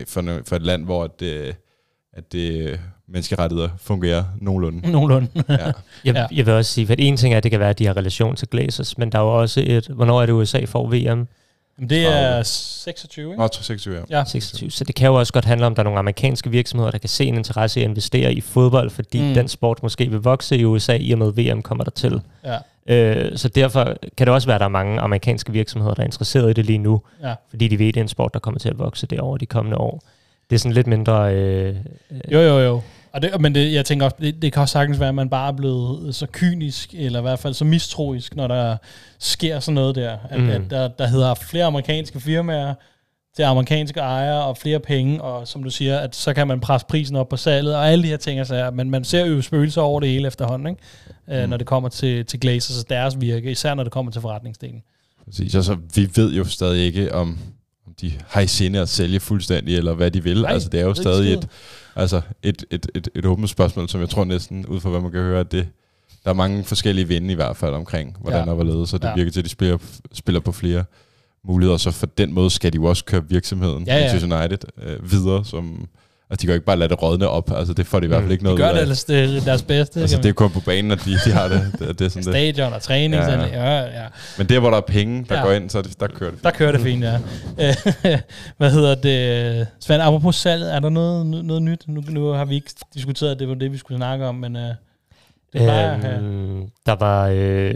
[0.06, 1.54] for, for et land, hvor øh,
[2.12, 4.90] at det menneskerettigheder fungerer nogenlunde.
[4.92, 5.28] Nogenlunde.
[5.48, 5.56] Ja.
[6.04, 7.86] Jeg, jeg vil også sige, at en ting er, at det kan være, at de
[7.86, 10.86] har relation til Glazers, men der er jo også et, hvornår er det USA får
[10.86, 11.28] VM?
[11.78, 13.38] Men det er 26, ikke?
[13.42, 14.18] Nå, 26, ja.
[14.18, 14.24] Ja.
[14.24, 14.70] 26.
[14.70, 16.98] Så det kan jo også godt handle om, at der er nogle amerikanske virksomheder, der
[16.98, 19.34] kan se en interesse i at investere i fodbold, fordi Mm.
[19.34, 22.20] den sport måske vil vokse i USA, i og med VM kommer der til.
[22.44, 22.56] Ja.
[22.88, 23.84] Øh, så derfor
[24.16, 26.66] kan det også være, at der er mange amerikanske virksomheder, der er interesseret i det
[26.66, 27.34] lige nu, Ja.
[27.50, 29.46] fordi de ved, at det er en sport, der kommer til at vokse derovre de
[29.46, 30.02] kommende år.
[30.50, 31.34] Det er sådan lidt mindre...
[31.34, 31.76] Øh,
[32.32, 32.80] Jo, jo, jo.
[33.16, 35.28] Og det, men det, jeg tænker også, det, det kan også sagtens være, at man
[35.28, 38.76] bare er blevet så kynisk, eller i hvert fald så mistroisk, når der
[39.18, 40.16] sker sådan noget der.
[40.30, 40.48] At, mm.
[40.48, 42.74] At der, der hedder flere amerikanske firmaer
[43.36, 46.86] til amerikanske ejere og flere penge, og som du siger, at så kan man presse
[46.86, 48.38] prisen op på salget, og alle de her ting.
[48.38, 50.82] Altså, men man ser jo spøgelser over det hele efterhånden, ikke?
[51.26, 51.32] Mm.
[51.32, 54.20] Øh, når det kommer til, til Glazers og deres virke, især når det kommer til
[54.20, 54.82] forretningsdelen.
[55.24, 55.54] Præcis.
[55.54, 57.38] Altså, vi ved jo stadig ikke, om
[58.00, 60.42] de har i sinde at sælge fuldstændig, eller hvad de vil.
[60.42, 61.48] Nej, altså, det er jo ikke stadig et,
[61.96, 65.10] altså, et, et, et, et åbent spørgsmål, som jeg tror næsten, ud fra hvad man
[65.10, 65.68] kan høre, at det,
[66.24, 68.48] der er mange forskellige vinde i hvert fald omkring, hvordan Ja.
[68.50, 69.08] og hvorledes, så det Ja.
[69.08, 69.14] ja.
[69.14, 69.78] virker til, at de spiller,
[70.12, 70.84] spiller på flere
[71.44, 74.00] muligheder, så for den måde skal de jo også køre virksomheden, Ja, ja.
[74.00, 75.88] Manchester United, øh, videre, som,
[76.30, 78.08] og de kan jo ikke bare lade det rådne op, altså det får de i
[78.08, 80.00] hvert fald ikke De noget gør ud det ellers det, deres bedste.
[80.00, 81.72] Altså det er kun på banen, at de, de har det.
[81.78, 82.32] det, det er sådan det.
[82.32, 83.14] Stadion og træning.
[83.14, 83.46] Ja, Ja, ja.
[83.46, 83.80] ja.
[83.80, 84.06] Ja, ja.
[84.38, 85.40] Men der, hvor der er penge, der Ja.
[85.40, 85.46] ja.
[85.46, 86.44] går ind, så det, der kører det.
[86.44, 87.18] Der kører det fint, ja.
[88.58, 89.66] Hvad hedder det?
[89.80, 91.84] Svend, apropos salget, er der noget, noget nyt?
[91.88, 94.56] Nu, nu har vi ikke diskuteret, at det var det, vi skulle snakke om, men
[94.56, 94.62] øh,
[95.52, 96.16] det plejer.
[96.18, 97.74] Øhm, der var øh,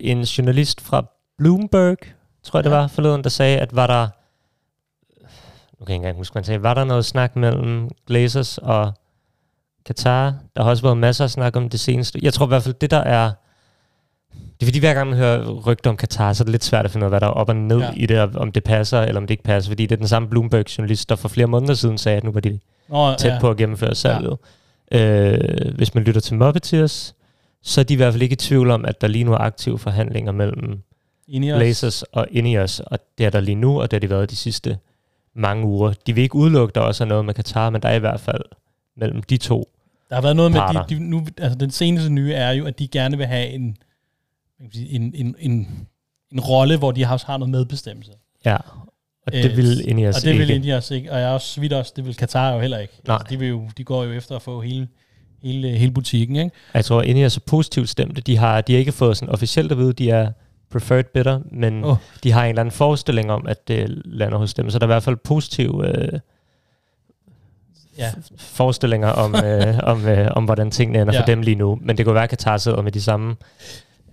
[0.00, 1.04] en journalist fra
[1.38, 1.96] Bloomberg,
[2.44, 2.76] tror jeg det Ja.
[2.76, 4.08] var forleden, der sagde, at var der,
[5.82, 8.92] nu kan jeg ikke engang huske, han sagde, var der noget snak mellem Glazers og
[9.86, 10.34] Qatar?
[10.56, 12.18] Der har også været masser af snak om det seneste.
[12.22, 13.30] Jeg tror i hvert fald, det der er,
[14.32, 16.84] det er fordi hver gang man hører rygter om Qatar, så er det lidt svært
[16.84, 17.90] at finde ud af, hvad der er op og ned Ja.
[17.96, 20.08] i det, og om det passer, eller om det ikke passer, fordi det er den
[20.08, 22.58] samme Bloomberg-journalist, der for flere måneder siden sagde, at nu var de
[22.88, 23.38] Nå, tæt ja.
[23.40, 24.36] på at gennemføre salget.
[24.92, 25.32] Ja.
[25.32, 27.14] Øh, hvis man lytter til Muppeteers,
[27.62, 29.38] så er de i hvert fald ikke i tvivl om, at der lige nu er
[29.38, 30.82] aktive forhandlinger mellem
[31.28, 31.58] Ineos.
[31.58, 34.36] Blazers og Ineos, og det er der lige nu, og det har de været de
[34.36, 34.78] sidste
[35.34, 35.92] mange uger.
[36.06, 38.20] De vil ikke udelukke, der også er noget med Katar, men der er i hvert
[38.20, 38.42] fald
[38.96, 39.68] mellem de to.
[40.08, 40.86] Der har været noget med, Parter.
[40.86, 43.76] de, de, nu, altså den seneste nye er jo, at de gerne vil have en,
[44.90, 45.66] en, en, en,
[46.32, 48.12] en rolle, hvor de også har noget medbestemmelse.
[48.44, 48.56] Ja,
[49.26, 50.54] og det Øh, vil Ineos og det vil ikke.
[50.54, 52.92] Ineos ikke, og jeg er også så vidt også, det vil Qatar jo heller ikke.
[53.06, 53.14] Nej.
[53.14, 54.88] Altså, de, vil jo, de går jo efter at få hele,
[55.42, 56.50] hele, hele butikken, ikke?
[56.74, 58.20] Jeg tror, Ineos er positivt stemte.
[58.20, 60.32] De har, de har ikke fået sådan officielt at vide, de er
[60.72, 61.96] preferred bidder, men oh.
[62.22, 64.70] de har en eller anden forestilling om, at det lander hos dem.
[64.70, 66.18] Så der er i hvert fald positiv øh,
[67.98, 68.10] Ja.
[68.38, 71.20] forestillinger om, øh, om, øh, om, hvordan tingene ender Ja.
[71.20, 71.78] for dem lige nu.
[71.82, 73.36] Men det kunne være, at Katar sidder med de samme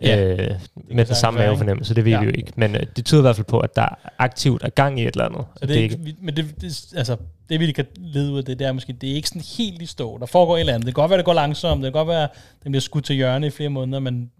[0.01, 0.55] Ja, øh,
[0.91, 1.95] med den samme mavefornemmelse.
[1.95, 2.19] Det ved Ja.
[2.19, 2.51] vi jo ikke.
[2.55, 3.87] Men øh, det tyder i hvert fald på, at der
[4.17, 5.45] aktivt er gang i et eller andet.
[5.57, 7.17] Så det er ikke, vi- men det, det, altså,
[7.49, 9.81] det vi kan lede ud af det, det er måske, det er ikke sådan helt
[9.81, 10.17] i stå.
[10.17, 10.85] Der foregår et eller andet.
[10.85, 11.83] Det kan godt være, det går langsomt.
[11.83, 12.29] Det kan godt være, at
[12.63, 14.31] den bliver skudt til hjørne i flere måneder, men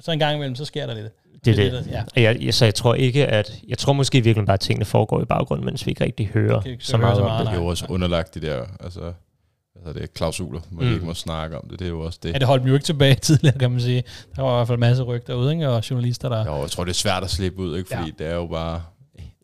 [0.00, 1.12] så en gang imellem, så sker der lidt.
[1.44, 1.84] Det Det er det.
[1.84, 2.28] det, der- ja.
[2.30, 3.52] Jeg, jeg, så jeg tror ikke, at...
[3.68, 6.62] Jeg tror måske virkelig bare, at tingene foregår i baggrunden, mens vi ikke rigtig hører
[6.62, 7.46] ikke så høre meget så om meget, det.
[7.52, 9.00] Det er jo også underlagt de der, altså,
[9.76, 10.92] altså det er klausuler, hvor mm.
[10.94, 11.78] Ikke må snakke om det.
[11.78, 12.32] Det er jo også det.
[12.32, 14.02] Ja, det holdt dem jo ikke tilbage tidligere, kan man sige.
[14.36, 15.68] Der var i hvert fald masser af rygter ude, ikke?
[15.68, 16.44] og journalister, der...
[16.46, 17.88] Jo, jeg tror, det er svært at slippe ud, ikke?
[17.88, 18.14] fordi Ja.
[18.18, 18.24] ja.
[18.24, 18.82] det er jo bare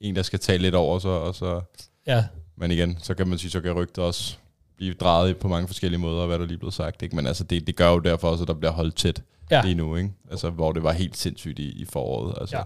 [0.00, 1.60] en, der skal tage lidt over, så, og så,
[2.06, 2.24] Ja,
[2.56, 4.36] men igen, så kan man sige, så kan rygter også
[4.76, 7.02] blive drejet på mange forskellige måder, hvad der lige er blevet sagt.
[7.02, 7.16] Ikke?
[7.16, 9.60] Men altså, det, det gør jo derfor også, at der bliver holdt tæt Ja.
[9.64, 10.10] lige nu, ikke?
[10.30, 12.34] Altså, hvor det var helt sindssygt i, i foråret.
[12.40, 12.62] Altså, Ja.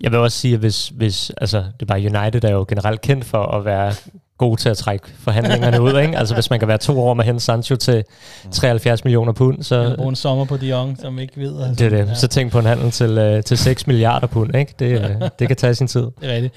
[0.00, 3.00] Jeg vil også sige, at hvis, hvis altså, det er bare United er jo generelt
[3.00, 3.94] kendt for at være
[4.38, 6.00] god til at trække forhandlingerne ud.
[6.00, 6.18] Ikke?
[6.18, 8.04] Altså hvis man kan være to år med hen Sancho til
[8.52, 11.62] 73 millioner pund, så jeg bruge en sommer på de unge, som ikke ved.
[11.62, 11.84] Altså.
[11.84, 12.08] det er det.
[12.08, 14.56] Ja, Så tænk på en handel til, øh, til 6 milliarder pund.
[14.56, 14.74] Ikke?
[14.78, 16.02] Det, øh, det kan tage sin tid.
[16.20, 16.54] det er rigtigt.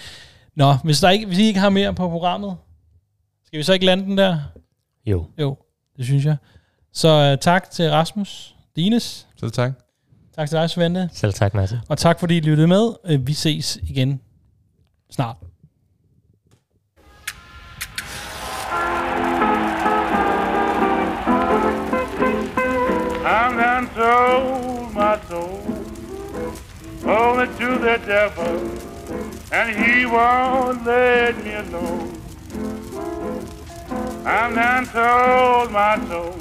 [0.56, 2.56] Nå, hvis, der ikke, hvis I ikke har mere på programmet,
[3.46, 4.40] skal vi så ikke lande den der?
[5.06, 5.26] Jo.
[5.40, 5.58] Jo,
[5.98, 6.36] det synes jeg.
[6.94, 9.28] Så uh, tak til Rasmus Dines.
[9.38, 9.72] Så tak.
[10.36, 11.10] Tak til dig, Svende.
[11.14, 11.74] Selv tak, Mads.
[11.90, 12.94] Og tak fordi I lyttede med.
[13.06, 14.22] Øh, Vi ses igen
[15.12, 15.36] snart.
[23.24, 25.62] I'm done sold my soul
[27.06, 28.54] only to the devil,
[29.52, 32.12] and he won't let me alone.
[34.26, 36.36] I'm done sold my soul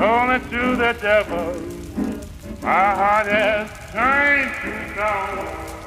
[0.00, 1.60] only to the devil.
[2.62, 5.77] My heart has turned to stone.